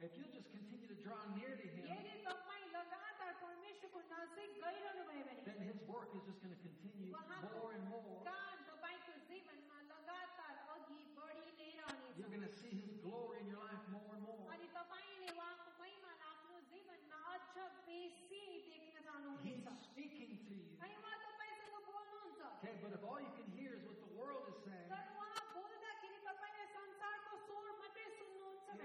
If 0.04 0.12
you 0.18 0.24
just 0.34 0.48
continue 0.52 0.86
to 0.92 0.96
draw 1.04 1.20
near 1.38 1.54
to 1.56 1.68
Him, 1.72 1.86
then 5.48 5.58
His 5.64 5.78
work 5.88 6.10
is 6.16 6.22
just 6.28 6.40
going 6.42 6.52
to 6.52 6.60
continue 6.60 7.12
more 7.56 7.72
and 7.72 7.84
more. 7.88 8.23
said, 22.64 22.80
but 22.80 22.92
if 22.96 23.02
all 23.04 23.20
you 23.20 23.32
can 23.36 23.48
hear 23.52 23.76
is 23.76 23.84
what 23.84 23.98
the 24.00 24.12
world 24.16 24.44
is 24.48 24.56
saying, 24.64 24.88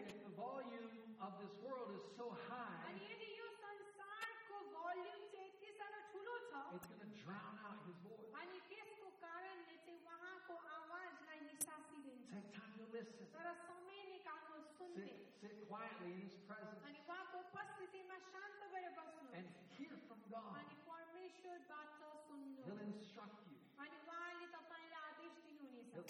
if 0.10 0.20
the 0.24 0.36
volume 0.36 0.90
of 1.24 1.32
this 1.40 1.54
world 1.64 1.90
is 1.96 2.04
so 2.20 2.28
high, 2.52 2.84
it's 6.76 6.86
going 6.86 7.02
to 7.02 7.12
drown 7.24 7.56
out 7.66 7.80
his 7.88 7.98
voice. 8.06 8.30
Take 12.30 12.52
time 12.54 12.74
to 12.78 12.86
listen. 12.94 13.26
Sit, 14.96 15.18
sit 15.42 15.54
quietly 15.68 16.10
in 16.14 16.22
his 16.30 16.36
presence. 16.46 16.99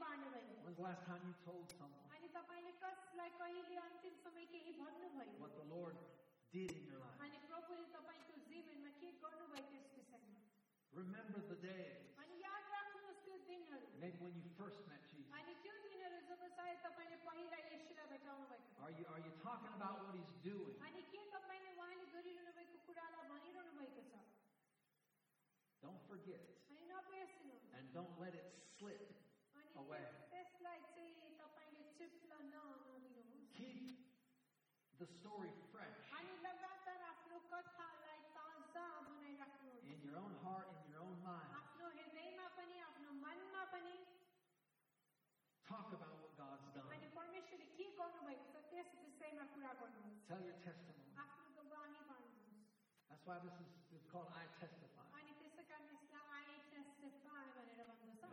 बाँड्नुभयो 0.00 0.56
When's 0.64 0.76
the 0.76 0.82
last 0.88 1.02
time 1.06 1.22
you 1.28 1.34
told 1.44 1.66
someone 1.76 2.04
अनि 2.16 2.28
तपाईँले 2.36 2.72
कसलाई 2.82 3.30
कहिले 3.40 3.76
अन्तिम 3.86 4.14
समय 4.24 4.44
केही 4.52 4.72
भन्नुभयो 4.80 5.36
what 5.42 5.52
the 5.60 5.66
Lord 5.68 5.96
did 6.52 6.70
in 6.72 6.84
your 6.88 7.00
life? 7.04 7.18
अनि 7.20 7.38
प्रभुले 7.50 7.86
तपाईँको 7.96 8.34
जीवनमा 8.48 8.90
के 9.00 9.08
गर्नुभयो 9.24 9.64
त्यस 9.72 9.88
विषयमा 9.96 10.40
Remember 10.96 11.40
the 11.52 11.58
day, 11.60 11.84
अनि 12.24 12.34
याद 12.40 12.64
राख्नुहोस् 12.74 13.20
त्यो 13.26 13.36
दिनहरू 13.50 13.86
maybe 14.00 14.18
when 14.24 14.34
you 14.40 14.50
first 14.60 14.80
met 14.88 15.02
Jesus. 15.12 15.28
अनि 15.40 15.52
त्यो 15.64 15.74
दिनहरू 15.86 16.18
जब 16.30 16.40
सायद 16.56 16.78
तपाईँले 16.86 17.18
पहिला 17.28 17.58
यसुलाई 17.72 18.06
भेटाउनु 18.14 18.46
भएको 18.48 18.64
थियो 18.64 18.84
Are 18.86 18.94
you, 18.96 19.04
are 19.12 19.20
you 19.26 19.32
talking 19.44 19.72
about 19.76 19.96
what 20.04 20.14
he's 20.16 20.34
doing? 20.46 20.72
अनि 20.88 21.02
के 21.12 21.20
तपाईँले 21.36 21.70
उहाँले 21.76 22.06
गरिरहनु 22.16 22.52
भएको 22.58 22.76
कुरालाई 22.88 23.24
भनिरहनु 23.34 23.72
भएको 23.80 24.02
छ 24.08 24.24
Don't 25.84 26.02
forget 26.10 26.42
अनि 26.72 26.82
नबिर्सिनु 26.90 27.54
and 27.78 27.84
don't 27.92 28.14
let 28.24 28.34
it 28.34 28.48
slip. 28.80 29.04
away. 29.77 30.03
Keep 33.57 33.99
the 34.99 35.07
story 35.19 35.51
fresh. 35.71 35.97
In 39.91 39.99
your 40.05 40.17
own 40.17 40.33
heart, 40.43 40.67
in 40.85 40.91
your 40.91 41.01
own 41.01 41.17
mind. 41.23 41.49
Talk 45.67 45.87
about 45.95 46.13
what 46.19 46.35
God's 46.35 46.67
done. 46.75 46.89
Tell 50.27 50.41
your 50.43 50.55
testimony. 50.63 51.15
That's 53.09 53.23
why 53.27 53.39
this 53.43 53.55
is 53.59 53.67
it's 53.91 54.07
called 54.11 54.27
I 54.35 54.47
testify. 54.59 55.03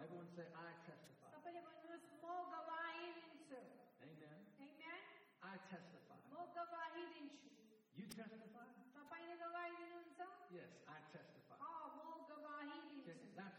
Everyone 0.03 0.29
say 0.35 0.47
I 0.55 0.71
testify. 0.87 0.88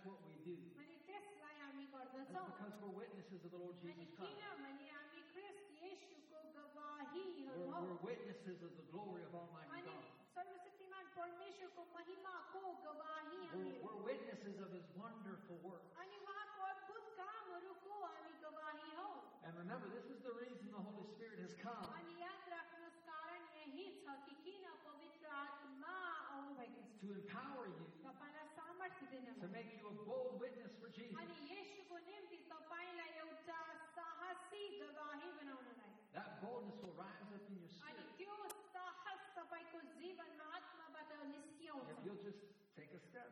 what 0.10 0.22
we 0.26 0.36
do. 0.45 0.57
because 2.57 2.74
we're 2.82 2.95
witnesses 2.97 3.39
of 3.45 3.51
the 3.53 3.57
Lord 3.62 3.76
Jesus 3.82 4.10
Christ. 4.18 4.38
We're, 7.49 7.70
we're 7.86 8.01
witnesses 8.03 8.57
of 8.66 8.72
the 8.78 8.86
glory 8.91 9.22
of 9.26 9.34
Almighty 9.34 9.70
God. 9.86 10.05
We're, 13.53 13.78
we're 13.86 14.01
witnesses 14.05 14.55
of 14.62 14.70
His 14.74 14.86
wonderful 14.97 15.57
work. 15.66 15.86
And 19.45 19.53
remember, 19.57 19.88
this 19.89 20.05
is 20.14 20.20
the 20.22 20.34
reason 20.38 20.70
the 20.70 20.78
Holy 20.86 21.05
Spirit 21.18 21.39
has 21.41 21.53
come. 21.57 21.86
To 27.01 27.07
empower 27.16 27.66
you 27.74 27.89
to 29.40 29.48
make 29.56 29.72
you 29.80 29.88
a 29.88 29.96
bold 30.04 30.40
witness 30.40 30.72
for 30.80 30.90
Jesus. 30.92 31.16
That 36.14 36.42
boldness 36.44 36.76
will 36.84 36.96
rise 37.00 37.30
up 37.32 37.44
in 37.48 37.56
your 37.60 37.70
spirit. 37.72 38.04
If 41.88 42.00
you'll 42.04 42.20
just 42.24 42.42
take 42.76 42.92
a 42.92 43.00
step. 43.00 43.32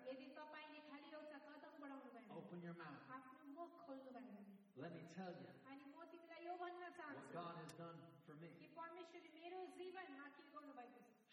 Open 2.38 2.62
your 2.64 2.76
mouth. 2.78 3.04
Let 4.78 4.94
me 4.94 5.04
tell 5.18 5.34
you 5.34 5.50
what 7.18 7.28
God 7.34 7.54
has 7.58 7.72
done 7.76 7.98
for 8.26 8.36
me. 8.40 8.52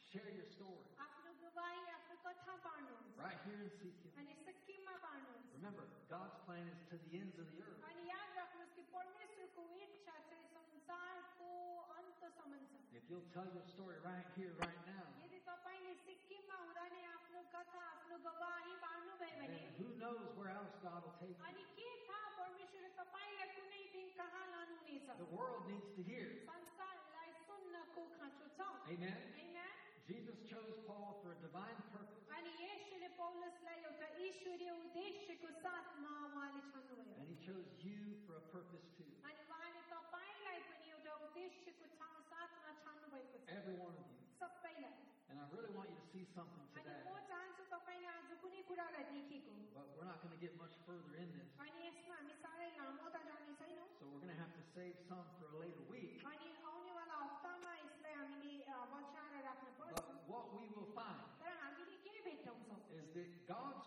Share 0.00 0.30
your 0.32 0.46
story. 0.46 0.86
Right 3.18 3.38
here 3.46 3.60
in 3.60 3.70
Seattle. 3.70 4.53
अनि 5.63 5.63
सिक्किममा 5.63 5.63
बाँड्नुहोस् 5.63 5.63
Remember, 5.63 5.85
God's 6.09 6.37
plan 6.45 6.65
is 6.73 6.79
to 6.89 6.95
the 7.05 7.11
ends 7.19 7.37
of 7.39 7.47
the 7.53 7.59
earth. 7.63 7.79
अनि 7.89 8.03
याद 8.09 8.29
राख्नुहोस् 8.39 8.73
कि 8.75 8.83
परमेश्वरको 8.95 9.63
इच्छा 9.85 10.15
चाहिँ 10.29 10.47
संसारको 10.55 11.49
अन्तसम्म 11.99 12.53
छ 12.69 12.79
If 12.99 13.03
you'll 13.09 13.29
tell 13.33 13.47
your 13.55 13.65
story 13.73 13.97
right 14.05 14.27
here, 14.37 14.53
right 14.63 14.81
now, 14.89 15.05
यदि 15.25 15.39
तपाईँले 15.49 15.93
सिक्किममा 16.07 16.55
हुँदा 16.63 16.85
नै 16.93 17.01
आफ्नो 17.15 17.41
कथा 17.55 17.81
आफ्नो 17.91 18.15
गवाही 18.27 18.73
बाँड्नुभयो 18.83 19.35
भने 19.39 19.59
then 19.59 19.73
who 19.79 19.87
knows 20.01 20.27
where 20.37 20.51
else 20.59 20.73
God 20.83 20.99
will 21.05 21.17
take 21.21 21.35
you. 21.37 21.45
अनि 21.49 21.63
के 21.77 21.87
थाहा 22.09 22.27
परमेश्वरले 22.39 22.91
तपाईँलाई 22.99 23.49
कुनै 23.57 23.81
दिन 23.95 24.07
कहाँ 24.19 24.43
लानुहुनेछ 24.53 25.17
The 25.23 25.29
world 25.37 25.63
needs 25.71 25.89
to 25.97 26.01
hear. 26.09 26.27
संसारलाई 26.49 27.29
सुन्नको 27.47 28.01
खाँचो 28.17 28.47
छ 28.57 28.59
Amen. 28.95 29.17
Amen? 29.43 29.71
Jesus 30.09 30.37
chose 30.49 30.73
Paul 30.89 31.21
for 31.21 31.31
a 31.37 31.39
divine 31.45 31.79
purpose, 31.93 32.25
अनि 32.37 32.51
यसले 32.65 33.09
पौलसलाई 33.19 33.79
एउटा 34.33 34.33
ईश्वरीय 34.33 34.69
उद्देश्यको 34.73 35.49
साथमा 35.63 36.13
उहाँले 36.27 36.61
छान्नुभयो 36.71 37.15
and 37.21 37.27
he 37.29 37.35
chose 37.45 37.67
you 37.85 38.17
for 38.25 38.33
a 38.41 38.45
purpose 38.53 38.85
too. 38.97 39.05
अनि 39.29 39.41
उहाँले 39.45 39.81
तपाईँलाई 39.93 40.59
पनि 40.69 40.87
एउटा 40.95 41.13
उद्देश्यको 41.27 41.85
छा- 41.97 42.23
साथमा 42.31 42.71
छान्नु 42.83 43.07
भएको 43.13 43.37
छ 43.45 43.53
Every 43.59 43.75
one 43.77 43.93
of 44.01 44.07
you. 44.09 44.25
सबैलाई 44.41 44.93
And 45.29 45.37
I 45.37 45.45
really 45.53 45.73
want 45.77 45.89
you 45.93 45.97
to 46.01 46.07
see 46.13 46.25
something 46.33 46.65
अनि 46.73 46.81
today. 46.81 47.01
म 47.05 47.21
चाहन्छु 47.29 47.63
तपाईँले 47.73 48.07
आज 48.17 48.29
कुनै 48.43 48.61
कुरालाई 48.69 49.05
देखेको 49.13 49.53
But 49.77 49.85
we're 49.95 50.09
not 50.09 50.19
going 50.25 50.33
to 50.37 50.41
get 50.45 50.53
much 50.57 50.75
further 50.89 51.13
in 51.23 51.29
this. 51.37 51.49
अनि 51.65 51.79
यसमा 51.87 52.15
हामी 52.17 52.35
साह्रै 52.45 52.69
लामो 52.79 53.05
त 53.13 53.17
जाने 53.29 53.53
छैनौँ 53.61 53.87
So 53.99 54.09
we're 54.09 54.23
going 54.25 54.33
to 54.35 54.41
have 54.41 54.53
to 54.57 54.63
save 54.73 54.95
some 55.11 55.25
for 55.37 55.45
a 55.53 55.57
later 55.61 55.85
week. 55.93 56.25
अनि 56.33 56.49
आउनेवाला 56.73 57.15
हप्तामा 57.25 57.71
यसलाई 57.85 58.13
हामीले 58.21 58.55
अ, 58.73 58.77
बचाएर 58.95 59.43
राख्न 59.49 59.67
पर्छ 59.79 59.93
But 59.99 60.09
what 60.33 60.45
we 60.57 60.65
will 60.77 60.89
find 60.97 61.21
तर 61.43 61.53
हामीले 61.61 61.97
के 62.07 62.13
भेट्टाउँछौँ 62.25 62.79
is 62.99 63.05
that 63.15 63.29
God's 63.53 63.82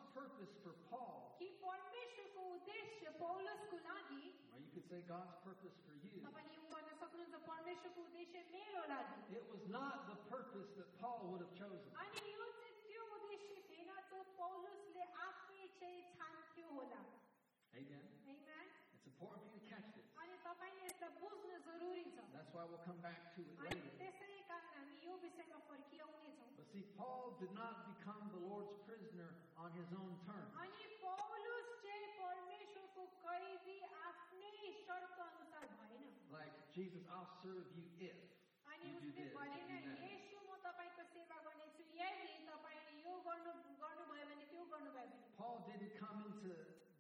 उद्देश्य 3.17 3.17
पौलसको 3.21 3.77
लागि 3.89 4.23
or 4.53 4.59
you 4.61 4.69
could 4.75 4.85
say 4.93 5.01
God's 5.09 5.33
purpose 5.45 5.77
for 5.85 5.95
you, 6.05 6.13
तपाईँले 6.25 6.55
यो 6.57 6.65
भन्न 6.73 6.91
सक्नुहुन्छ 7.01 7.37
परमेश्वरको 7.49 8.01
उद्देश्य 8.05 8.39
मेरो 8.53 8.83
लागि 8.93 9.17
it 9.33 9.45
was 9.53 9.65
not 9.73 9.95
the 10.13 10.17
purpose 10.29 10.69
that 10.77 10.89
Paul 11.01 11.21
would 11.33 11.41
have 11.41 11.55
chosen. 11.57 11.89
अनि 12.05 12.21
यो 12.37 12.45
चाहिँ 12.61 12.75
त्यो 12.85 13.03
उद्देश्य 13.17 13.57
थिएन 13.71 13.91
जो 14.13 14.19
पौलुसले 14.41 15.05
आफै 15.29 15.61
चाहिँ 15.81 16.03
छान्थ्यो 16.21 16.69
होला 16.77 17.01
Amen. 17.81 18.05
Amen? 18.29 18.67
It's 18.93 19.07
important 19.09 19.41
for 19.49 19.57
you 19.57 19.65
to 19.65 19.69
catch 19.73 19.89
this. 19.97 20.05
अनि 20.21 20.37
तपाईँले 20.45 20.85
यसलाई 20.93 21.13
बुझ्न 21.17 21.51
जरुरी 21.69 22.05
छ 22.13 22.29
That's 22.37 22.53
why 22.53 22.65
we'll 22.69 22.85
come 22.85 23.01
back 23.01 23.33
to 23.37 23.41
it 23.49 23.57
अनि 23.57 23.81
later. 23.81 23.97
त्यसै 24.05 24.37
कारण 24.53 24.69
हामी 24.77 25.01
यो 25.09 25.17
विषयमा 25.25 25.59
फर्किआउनेछौँ 25.73 26.51
But 26.61 26.69
see, 26.77 26.85
Paul 27.01 27.33
did 27.41 27.53
not 27.57 27.89
become 27.89 28.29
the 28.37 28.43
Lord's 28.53 28.77
prisoner 28.85 29.33
on 29.57 29.73
his 29.81 29.89
own 30.03 30.13
terms. 30.29 30.53
अनि 30.61 30.85
Jesus, 36.77 37.05
I'll 37.13 37.29
serve 37.43 37.67
you 37.77 37.85
if 38.01 38.17
अनि 38.73 38.89
you 38.89 39.01
do 39.01 39.09
उसले 39.09 39.23
this, 39.23 39.29
if 39.29 39.37
भनेन 39.37 39.69
you 39.69 39.81
do 39.81 39.93
that. 39.93 40.05
यसो 40.13 40.39
म 40.49 40.51
तपाईँको 40.67 41.03
सेवा 41.15 41.37
गर्नेछु 41.47 41.83
यदि 42.01 42.29
तपाईँले 42.49 42.93
यो 43.05 43.13
गर्नु 43.27 43.53
गर्नुभयो 43.83 44.25
भने 44.31 44.45
त्यो 44.53 44.63
गर्नुभयो 44.73 44.95
भने 44.97 45.17
Paul 45.39 45.57
didn't 45.69 45.95
come 46.01 46.19
into 46.29 46.53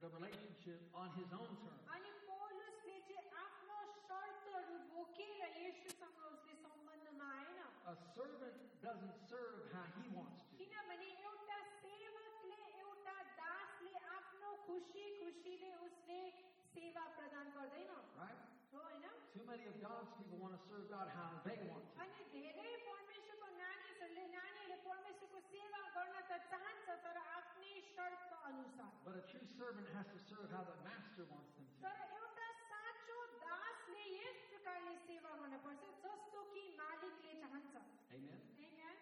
the 0.03 0.09
relationship 0.17 0.81
on 0.95 1.09
his 1.19 1.29
own 1.41 1.51
terms. 1.65 1.83
अनि 1.97 2.11
पौलुसले 2.29 2.97
चाहिँ 3.09 3.29
आफ्नो 3.45 3.79
शर्तहरू 4.09 4.77
बोकेर 4.93 5.41
यसुसँग 5.65 6.19
उसले 6.33 6.55
सम्बन्धमा 6.67 7.29
आएन 7.41 7.61
A 7.93 7.95
servant 8.15 8.59
doesn't 8.85 9.17
serve 9.33 9.61
how 9.75 9.87
he 9.97 10.05
wants 10.17 10.43
to. 10.51 10.57
किनभने 10.61 11.09
एउटा 11.27 11.59
सेवकले 11.83 12.61
एउटा 12.85 13.17
दासले 13.41 13.93
आफ्नो 14.19 14.51
खुसी 14.69 15.05
खुसीले 15.21 15.73
उसले 15.89 16.21
सेवा 16.77 17.05
प्रदान 17.19 17.47
गर्दैन 17.59 17.91
Right? 18.23 18.41
हो 18.73 18.81
होइन 18.87 19.05
Too 19.35 19.45
many 19.49 19.65
of 19.73 19.77
God's 19.83 20.11
people 20.19 20.39
want 20.45 20.55
to 20.57 20.63
serve 20.69 20.87
God 20.93 21.09
how 21.19 21.29
they 21.47 21.57
want 21.71 21.85
to. 21.91 22.01
अनि 22.05 22.25
धेरै 22.37 22.73
परमेश्वरको 22.89 23.49
नानीहरूले 23.61 24.25
नानीहरूले 24.35 24.79
परमेश्वरको 24.89 25.41
सेवा 25.53 25.81
गर्न 25.97 26.17
त 26.31 26.41
चाहन्छ 26.53 26.97
तर 27.07 27.17
आफ्नै 27.37 27.73
शर्त 27.93 28.35
अनुसार 28.51 28.91
But 29.07 29.17
a 29.21 29.25
true 29.31 29.47
servant 29.59 29.89
has 29.99 30.07
to 30.17 30.21
serve 30.31 30.49
how 30.57 30.63
the 30.73 30.77
master 30.89 31.25
wants 31.33 31.53
them 31.59 31.69
to. 31.71 31.81
तर 31.87 31.99
एउटा 32.19 32.49
साँचो 32.73 33.19
दासले 33.47 34.05
यस 34.17 34.43
प्रकारले 34.53 34.95
सेवा 35.09 35.33
गर्न 35.43 35.59
पर्छ 35.69 35.83
जस्तो 36.07 36.45
कि 36.55 36.67
मालिकले 36.83 37.35
चाहन्छ 37.45 37.75
Amen. 38.19 38.43
Amen? 38.69 38.97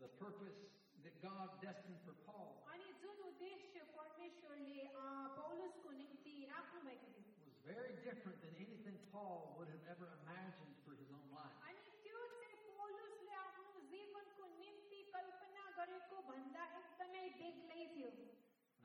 The 0.00 0.10
purpose 0.24 0.58
that 1.04 1.16
God 1.22 1.48
destined 1.62 2.00
for 2.08 2.14
Paul 2.26 2.50
अनि 2.74 2.88
जुन 3.04 3.22
उद्देश्य 3.30 3.84
परमेश्वरले 3.96 4.80
अ, 4.86 5.04
पौलुसको 5.38 5.90
निम्ति 6.02 6.34
राख्नु 6.52 6.80
भएको 6.88 7.08
थियो 7.14 7.24
was 7.24 7.29
very 7.66 7.94
different 8.06 8.38
than 8.42 8.54
anything 8.62 8.96
Paul 9.12 9.54
would 9.58 9.68
have 9.74 9.84
ever 9.90 10.06
imagined 10.22 10.74
for 10.86 10.94
his 11.00 11.10
own 11.10 11.26
life. 11.34 11.56
अनि 11.66 11.90
त्यो 12.04 12.18
चाहिँ 12.38 12.58
पौलुसले 12.78 13.34
आफ्नो 13.42 13.80
जीवनको 13.92 14.42
निम्ति 14.62 15.00
कल्पना 15.16 15.64
गरेको 15.78 16.16
भन्दा 16.30 16.64
एकदमै 16.80 17.24
बेग्लै 17.42 17.82
थियो 17.96 18.10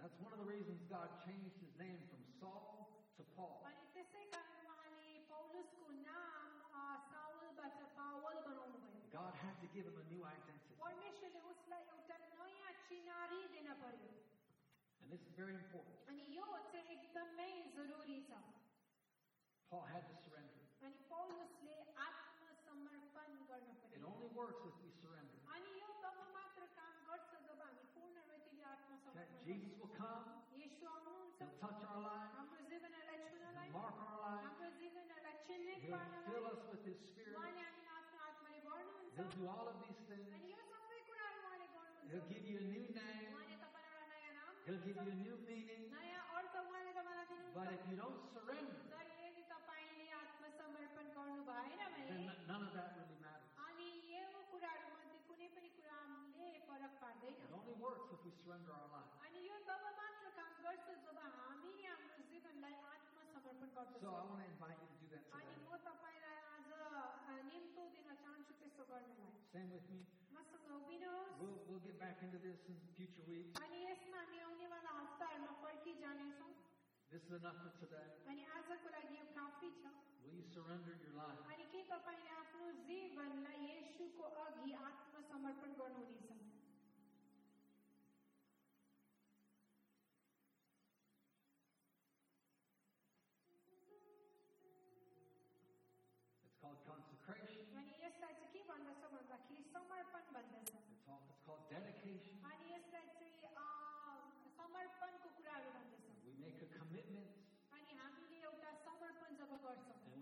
That's 0.01 0.17
one 0.25 0.33
of 0.33 0.39
the 0.41 0.49
reasons 0.49 0.81
God 0.89 1.09
changed 1.25 1.53
his 1.61 1.73
name 1.77 1.99
from 2.09 2.21
Saul 2.41 2.89
to 3.17 3.23
Paul. 3.37 3.61
अनि 3.69 3.85
त्यसै 3.97 4.23
कारण 4.33 4.65
उहाँले 4.65 5.11
पौलुसको 5.29 5.87
नाम 6.07 6.47
अ, 6.73 6.83
साउलबाट 7.11 7.77
पावल 7.99 8.37
बनाउनु 8.49 8.81
भयो 8.87 9.03
God 9.13 9.35
had 9.43 9.55
to 9.61 9.67
give 9.75 9.85
him 9.91 9.97
a 10.01 10.07
new 10.09 10.23
identity. 10.25 10.73
परमेश्वरले 10.81 11.41
उसलाई 11.53 11.83
एउटा 11.93 12.17
नयाँ 12.41 12.73
चिनारी 12.89 13.41
दिन 13.53 13.69
पर्यो 13.83 14.09
And 15.03 15.11
this 15.13 15.21
is 15.27 15.33
very 15.37 15.53
important. 15.53 16.01
अनि 16.09 16.25
यो 16.39 16.47
चाहिँ 16.71 16.97
एकदमै 16.97 17.49
जरुरी 17.77 18.17
छ 18.31 18.41
Paul 19.71 19.85
had 19.87 20.03
to 20.11 20.15
surrender. 20.25 20.59
अनि 20.81 20.97
पौलुसले 21.09 21.75
आत्मसमर्पण 22.07 23.29
गर्न 23.49 23.69
It 23.71 24.01
पर्यो 24.01 24.07
only 24.11 24.29
works 24.35 24.61
if 24.69 24.75
we 24.83 24.89
surrender. 25.01 25.37
अनि 25.55 25.71
यो 25.81 25.89
तब 26.03 26.17
मात्र 26.35 26.61
काम 26.77 26.93
गर्छ 27.09 27.31
जब 27.47 27.59
हामी 27.65 27.85
पूर्ण 27.95 28.17
रीतिले 28.31 28.63
Okay? 28.63 28.71
आत्मसमर्पण 28.73 29.45
Jesus 29.45 29.71
गर्छौँ। 29.71 29.79
will 29.81 29.93
come, 30.01 30.25
येशू 30.61 30.83
आउनुहुन्छ 30.95 31.39
He'll 31.41 31.55
touch 31.63 31.81
our 31.91 32.01
lives, 32.07 32.31
हाम्रो 32.37 32.61
जीवनलाई 32.71 33.17
छुनलाई 33.31 33.69
mark 33.77 33.95
our 34.07 34.17
lives, 34.25 34.43
हाम्रो 34.47 34.69
जीवनलाई 34.81 35.35
चिन्हित 35.47 35.79
He'll 35.85 35.95
पार्नलाई 35.95 36.33
fill 36.33 36.45
us 36.51 36.61
with 36.71 36.83
His 36.89 36.99
Spirit. 37.07 37.33
उहाँले 37.37 37.61
हामीलाई 37.67 37.95
आफ्नो 38.01 38.19
आत्माले 38.29 38.59
भर्नुहुन्छ 38.67 39.15
He'll 39.17 39.33
do 39.37 39.43
all 39.55 39.65
of 39.71 39.77
these 39.85 40.01
things. 40.09 40.27
अनि 40.35 40.47
यो 40.51 40.61
सबै 40.73 40.99
कुराहरू 41.07 41.39
उहाँले 41.45 41.67
He'll 42.11 42.21
गर्नुहुन्छ 42.21 42.33
give 42.33 42.43
you 42.51 42.57
a 42.57 42.67
new 42.73 42.85
name. 42.99 43.29
उहाँले 43.31 43.55
तपाईँलाई 43.63 43.95
एउटा 43.95 44.07
नयाँ 44.11 44.33
नाम 44.39 44.53
He'll 44.67 44.83
give 44.87 44.97
you 44.97 45.05
a 45.05 45.11
दिनुहुन्छ। 45.11 45.25
new 45.25 45.37
meaning. 45.49 45.81
नयाँ 45.95 46.23
अर्थ 46.39 46.53
उहाँले 46.65 46.91
तपाईँलाई 46.99 47.25
But 47.55 47.67
दिनुहुन्छ 47.67 47.77
if 47.77 47.83
you 47.91 47.97
don't 48.03 48.19
surrender, 48.35 48.79
only 57.65 57.75
works 57.81 58.05
if 58.13 58.19
we 58.25 58.31
surrender 58.41 58.71
our 58.77 58.89
lives. 58.93 59.11
अनि 59.25 59.39
यो 59.49 59.57
तब 59.69 59.81
मात्र 59.99 60.29
काम 60.37 60.53
गर्छ 60.65 60.87
जब 61.05 61.17
हामीले 61.25 61.85
हाम्रो 61.91 62.17
जीवनलाई 62.31 62.75
आत्मसमर्पण 62.93 63.69
So 64.01 64.07
I 64.07 64.21
गर्दछौँ 64.21 64.29
want 64.29 64.41
to 64.41 64.47
invite 64.53 64.79
you 64.81 64.87
to 64.93 64.97
do 65.01 65.07
that 65.15 65.23
अनि 65.37 65.49
today. 65.49 65.65
म 65.65 65.77
तपाईँलाई 65.87 66.37
आज 66.53 66.67
अ, 66.71 67.33
निम्तो 67.51 67.81
दिन 67.95 68.07
चाहन्छु 68.23 68.53
त्यसो 68.61 68.83
गर्नलाई 68.91 69.31
Stand 69.49 69.69
with 69.77 69.87
me. 69.93 70.01
मसँग 70.37 70.69
उभिनुहोस् 70.77 71.39
We'll, 71.41 71.57
we'll 71.67 71.83
get 71.87 71.97
back 71.99 72.21
into 72.21 72.37
this 72.45 72.59
in 72.69 72.77
future 72.97 73.25
weeks. 73.27 73.55
अनि 73.65 73.77
यसमा 73.89 74.17
हामी 74.21 74.37
आउनेवाला 74.47 74.91
हप्ताहरूमा 75.01 75.53
फर्किजानेछौँ 75.65 76.51
This 77.11 77.23
is 77.27 77.31
enough 77.41 77.57
for 77.63 77.71
today. 77.81 78.07
अनि 78.31 78.43
आजको 78.57 78.89
लागि 78.95 79.17
यो 79.19 79.25
काफी 79.35 79.69
छ 79.81 79.91
Will 80.21 80.35
you 80.37 80.43
surrender 80.53 80.93
your 81.03 81.15
life? 81.17 81.41
अनि 81.51 81.63
के 81.73 81.81
तपाईँले 81.91 82.29
आफ्नो 82.41 82.71
जीवनलाई 82.87 83.59
येशूको 83.71 84.23
अघि 84.45 84.71
आत्मसमर्पण 84.89 85.73
गर्नुहुनेछ 85.81 86.44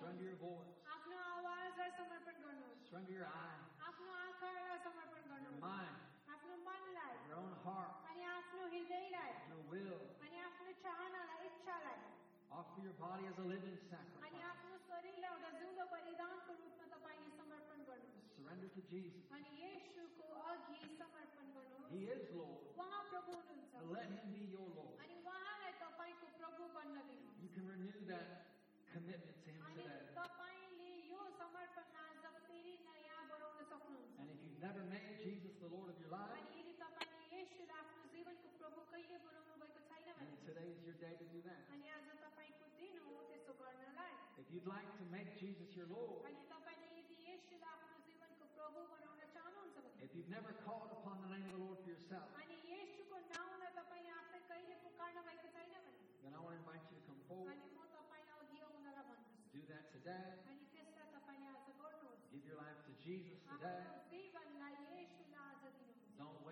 गर्नुहोस् 0.00 0.24
your 0.26 0.38
voice, 0.40 0.72
आफ्नो 0.94 1.16
आवाजलाई 1.36 1.90
समर्पण 2.00 2.36
गर्नुहोस् 2.44 2.82
surrender 2.90 3.14
your 3.20 3.28
eyes, 3.28 3.64
आफ्नो 3.88 4.10
आँखालाई 4.24 4.78
समर्पण 4.86 5.20
your 5.20 5.30
गर्नुहोस् 5.32 5.62
mind, 5.66 5.96
आफ्नो 6.34 6.54
मनलाई 6.68 7.14
your 7.28 7.38
own 7.44 7.54
heart, 7.66 7.92
अनि 8.10 8.22
आफ्नो 8.36 8.62
हृदयलाई 8.72 9.32
your 9.52 9.62
will. 9.72 9.98
अनि 10.24 10.36
आफ्नो 10.48 10.70
चाहनालाई 10.86 11.40
इच्छालाई 11.50 12.00
Offer 12.46 12.80
your 12.86 12.94
body 13.02 13.24
as 13.26 13.36
a 13.42 13.46
living 13.52 13.74
अनि 13.74 13.90
sacrifice. 13.90 14.38
आफ्नो 14.50 14.74
शरीरलाई 14.86 15.30
एउटा 15.34 15.50
जिउँदो 15.60 15.84
बलिदानको 15.92 16.50
रूपमा 16.60 16.84
तपाईँले 16.94 17.28
समर्पण 17.40 17.78
गर्नुहोस् 17.90 18.34
Surrender 18.36 18.68
to 18.76 18.82
Jesus. 18.92 19.24
अनि 19.36 19.50
येशूको 19.60 20.26
अघि 20.52 20.80
समर्पण 21.02 21.46
गर्नुहोस् 21.56 21.90
He 21.96 22.02
is 22.16 22.22
Lord. 22.38 22.62
उहाँ 22.78 23.02
प्रभु 23.10 23.30
हुनुहुन्छ 23.34 23.72
So 23.76 23.84
let 23.92 24.06
Him 24.14 24.26
be 24.30 24.42
your 24.54 24.68
Lord. 24.78 24.94
अनि 25.04 25.14
उहाँलाई 25.26 25.72
तपाईँको 25.84 26.26
प्रभु 26.40 26.62
बन्न 26.78 26.96
दिनुहोस् 27.10 27.42
You 27.42 27.50
can 27.56 27.64
renew 27.74 27.98
that 28.14 28.26
commitment 28.94 29.29
never 34.60 34.82
made 34.92 35.16
Jesus 35.24 35.52
the 35.60 35.68
Lord 35.72 35.88
of 35.92 35.96
your 36.00 36.10
life, 36.12 36.32
अनि 36.36 36.52
यदि 36.60 36.74
तपाईँले 36.82 37.24
येशूलाई 37.36 37.78
आफ्नो 37.80 38.04
जीवनको 38.14 38.48
प्रभु 38.60 38.80
कहिले 38.92 39.16
बनाउनु 39.26 39.54
भएको 39.62 39.80
छैन 39.88 40.04
then 40.06 40.16
भने 40.20 40.36
today 40.46 40.66
is 40.74 40.80
your 40.88 40.98
day 41.04 41.14
to 41.20 41.26
do 41.34 41.40
that. 41.48 41.60
अनि 41.74 41.86
आज 41.96 42.06
तपाईँको 42.24 42.66
दिन 42.80 42.94
हो 43.06 43.14
त्यसो 43.30 43.52
गर्नलाई 43.60 44.14
If 44.42 44.46
you'd 44.54 44.68
like 44.68 44.90
to 45.00 45.04
make 45.16 45.28
Jesus 45.40 45.70
your 45.78 45.88
Lord, 45.94 46.20
अनि 46.28 46.42
तपाईँले 46.52 46.88
यदि 47.00 47.16
येशूलाई 47.28 47.72
आफ्नो 47.76 47.98
जीवनको 48.08 48.44
प्रभु 48.56 48.80
बनाउन 48.92 49.20
चाहनुहुन्छ 49.36 49.76
भने 49.84 50.04
if 50.06 50.10
you've 50.16 50.32
never 50.36 50.52
called 50.66 50.90
upon 50.98 51.16
the 51.24 51.30
name 51.34 51.46
of 51.48 51.52
the 51.56 51.62
Lord 51.64 51.78
for 51.84 51.90
yourself, 51.96 52.28
अनि 52.42 52.56
येशूको 52.72 53.16
नाउँलाई 53.32 53.72
तपाईँले 53.80 54.12
आफै 54.20 54.40
कहिले 54.50 54.76
पुकार्नु 54.86 55.20
भएको 55.28 55.48
छैन 55.56 55.70
भने 55.86 56.04
then 56.22 56.32
I 56.34 56.40
want 56.44 56.54
to 56.56 56.60
invite 56.62 56.84
you 56.90 56.96
to 57.00 57.04
come 57.08 57.20
forward. 57.30 57.50
अनि 57.54 57.68
म 57.76 57.80
तपाईँलाई 57.96 58.36
अघि 58.42 58.58
आउनलाई 58.68 59.04
भन्दछु 59.10 59.34
Do 59.56 59.62
that 59.72 59.84
today. 59.96 60.24
अनि 60.50 60.64
त्यसलाई 60.74 61.08
तपाईँले 61.16 61.46
आज 61.54 61.68
गर्नुहोस् 61.80 62.24
Give 62.32 62.44
your 62.50 62.58
life 62.64 62.80
to 62.88 62.92
Jesus 63.06 63.38
today. 63.50 63.80
आफ्नो 63.80 64.02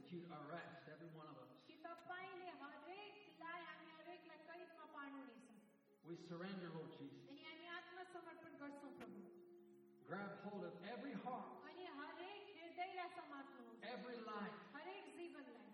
that 0.00 0.06
you'd 0.12 0.30
arrest 0.32 0.88
every 0.88 1.10
one 1.12 1.28
of 1.28 1.36
us. 1.42 1.50
कि 1.68 1.74
तपाईँले 1.84 2.50
हरेकलाई 2.62 3.60
हामी 3.68 3.88
हरेकलाई 3.98 4.40
कैदमा 4.48 4.86
पार्नुहुनेछ 4.96 5.44
We 6.06 6.14
surrender, 6.30 6.68
Lord 6.76 6.90
Jesus. 6.98 7.22
अनि 7.28 7.42
हामी 7.48 7.66
आत्मसमर्पण 7.76 8.52
गर्छौँ 8.62 8.92
प्रभु 9.00 9.20
Grab 10.08 10.32
hold 10.46 10.64
of 10.64 10.74
every 10.94 11.14
heart, 11.24 11.48
अनि 11.68 11.84
हरेक 11.98 12.42
हृदयलाई 12.56 13.08
समात्नुहोस् 13.18 13.86
every 13.94 14.18
life. 14.30 14.58
हरेक 14.76 15.04
जीवनलाई 15.18 15.64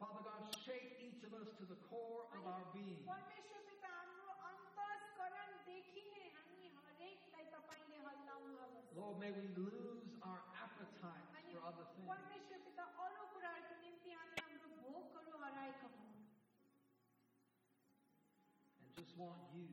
Father 0.00 0.22
God, 0.24 0.42
shake 0.64 0.92
each 1.06 1.22
of 1.28 1.34
us 1.40 1.48
to 1.60 1.64
the 1.72 1.76
core 1.90 2.24
of 2.38 2.46
our 2.52 2.64
being. 2.76 3.02
परमेश्वर 3.08 3.60
पिता 3.70 3.90
हाम्रो 3.96 4.30
अन्तस्करणदेखि 4.50 6.02
नै 6.12 6.22
हामी 6.38 6.62
हरेकलाई 6.78 7.44
तपाईँले 7.56 7.98
हल्लाउनुहोस् 8.06 8.96
Lord, 9.00 9.18
may 9.24 9.32
we 9.40 9.44
lose 9.58 10.06
our 10.22 10.40
appetite 10.64 11.28
अनि 11.42 11.52
for 11.52 11.60
other 11.72 11.86
things. 11.98 12.08
परमेश्वर 12.14 12.53
just 18.95 19.11
want 19.19 19.35
you. 19.51 19.67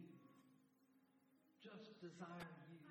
Just 1.62 1.94
desire 2.02 2.50
you. 2.66 2.82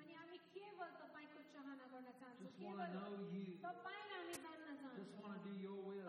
Just 2.40 2.56
want 2.64 2.80
to 2.80 2.88
know 2.96 3.12
you. 3.30 3.60
Just 4.96 5.12
want 5.20 5.32
to 5.36 5.40
do 5.44 5.52
your 5.60 5.76
will. 5.76 6.08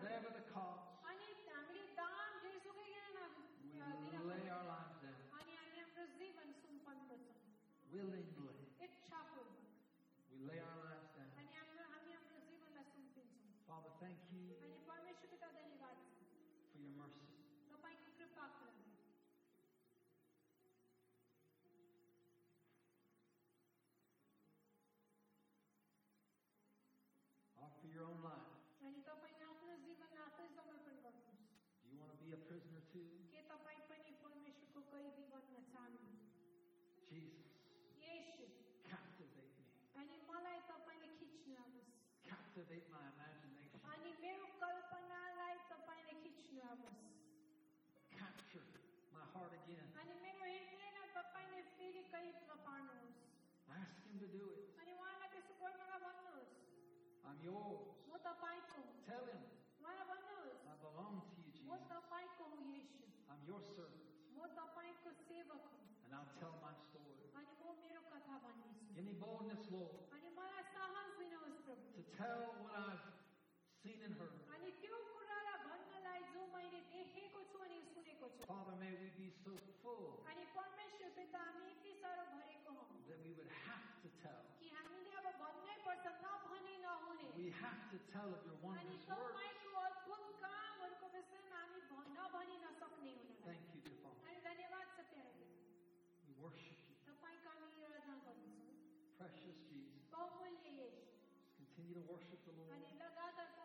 Whatever 0.00 0.30
the 0.32 0.44
cost. 0.50 0.88
We 3.60 3.76
lay 4.24 4.48
our 4.48 4.64
lives 4.66 4.96
down. 5.04 5.20
Willingly. 7.92 8.56
We 10.32 10.38
lay 10.48 10.58
our 10.64 10.78
lives 10.80 11.08
down. 11.16 11.28
Father, 13.68 13.92
thank 14.00 14.16
you. 14.25 14.25
Offer 27.65 27.87
your 27.93 28.05
own 28.09 28.19
life. 28.23 28.49
अनि 28.81 28.99
तपाईँले 29.07 29.43
आफ्नो 29.45 29.73
जीवनलाई 29.85 30.23
आफै 30.27 30.45
समर्पण 30.57 30.95
गर्नुहोस् 31.05 31.49
Do 31.83 31.89
you 31.89 31.97
want 31.99 32.11
to 32.13 32.19
be 32.21 32.31
a 32.31 32.39
prisoner 32.49 32.81
too? 32.93 33.05
के 33.33 33.41
तपाईँ 33.51 33.81
पनि 33.91 34.09
परमेश्वरको 34.23 34.81
कैदी 34.93 35.23
बन्न 35.33 35.61
चाहनुहुन्छ 35.73 36.29
Jesus, 37.11 37.49
येशू 38.01 38.45
captivate 38.85 39.53
me. 39.59 39.67
अनि 40.01 40.17
मलाई 40.29 40.59
तपाईँले 40.71 41.09
खिच्नुहोस् 41.19 41.79
Captivate 42.25 42.87
my 42.89 43.03
imagination. 43.13 43.79
अनि 43.93 44.11
मेरो 44.23 44.45
कल्पनालाई 44.63 45.57
तपाईँले 45.71 46.13
खिच्नुहोस् 46.23 46.89
Capture 48.11 48.65
my 49.11 49.25
heart 49.33 49.53
again. 49.61 49.87
अनि 50.01 50.13
मेरो 50.25 50.49
हृदयलाई 50.49 51.07
तपाईँले 51.19 51.61
फेरि 51.77 52.03
कैदमा 52.15 52.55
पार्नुहोस् 52.65 53.19
Ask 53.79 54.01
Him 54.05 54.17
to 54.19 54.27
do 54.27 54.43
it. 54.57 54.64
yours. 57.46 57.78
Tell 59.06 59.22
him, 59.30 59.38
I 60.66 60.74
belong 60.82 61.14
to 61.22 61.30
you, 61.38 61.46
Jesus. 61.54 61.70
I'm 63.30 63.42
your 63.46 63.62
servant. 63.78 64.02
And 66.06 66.12
I'll 66.18 66.32
tell 66.42 66.54
my 66.62 66.74
story. 66.90 67.14
Give 68.94 69.04
me 69.06 69.14
boldness, 69.22 69.62
Lord, 69.70 69.94
to 71.94 72.02
tell 72.18 72.40
what 72.66 72.74
I've 72.74 73.06
seen 73.82 73.98
and 74.02 74.14
heard. 74.18 74.34
Father, 78.50 78.74
may 78.82 78.92
we 78.98 79.08
be 79.18 79.28
so 79.44 79.52
full 79.82 80.22
that 83.06 83.18
we 83.22 83.30
would 83.38 83.50
have 83.68 83.86
to 84.02 84.08
tell 84.22 84.42
We 87.45 87.47
have 87.63 87.81
to 87.93 87.97
tell 88.13 88.29
of 88.33 88.41
your 88.45 88.57
अनि 88.57 88.65
wondrous 88.65 89.03
works. 89.05 89.11
तपाईँको 89.11 89.71
अद्भुत 89.87 90.23
कामहरूको 90.43 91.07
विषयमा 91.15 91.57
हामी 91.61 91.79
भन्न 91.91 92.17
नभनी 92.17 92.55
नसक्ने 92.65 93.11
हुनलाई 93.17 93.41
Thank 93.45 93.65
you, 93.73 93.79
dear 93.85 93.97
Father. 94.03 94.21
अनि 94.29 94.39
धन्यवाद 94.47 94.85
छ 94.95 94.99
प्यारे 95.11 95.45
We 96.25 96.33
worship 96.43 96.79
you. 96.87 96.95
तपाईँको 97.09 97.49
हामी 97.61 97.81
आराधना 97.89 98.15
गर्दछौँ 98.25 98.69
Precious 99.21 99.57
Jesus. 99.69 100.03
बहुमूल्य 100.13 100.69
येशू 100.81 101.03
Just 101.37 101.53
continue 101.57 101.95
to 101.99 102.05
worship 102.11 102.39
the 102.47 102.53
Lord. 102.59 102.71
अनि 102.77 102.91
लगातार 103.01 103.49
परमेश्वरको 103.57 103.61
आराधना 103.61 103.64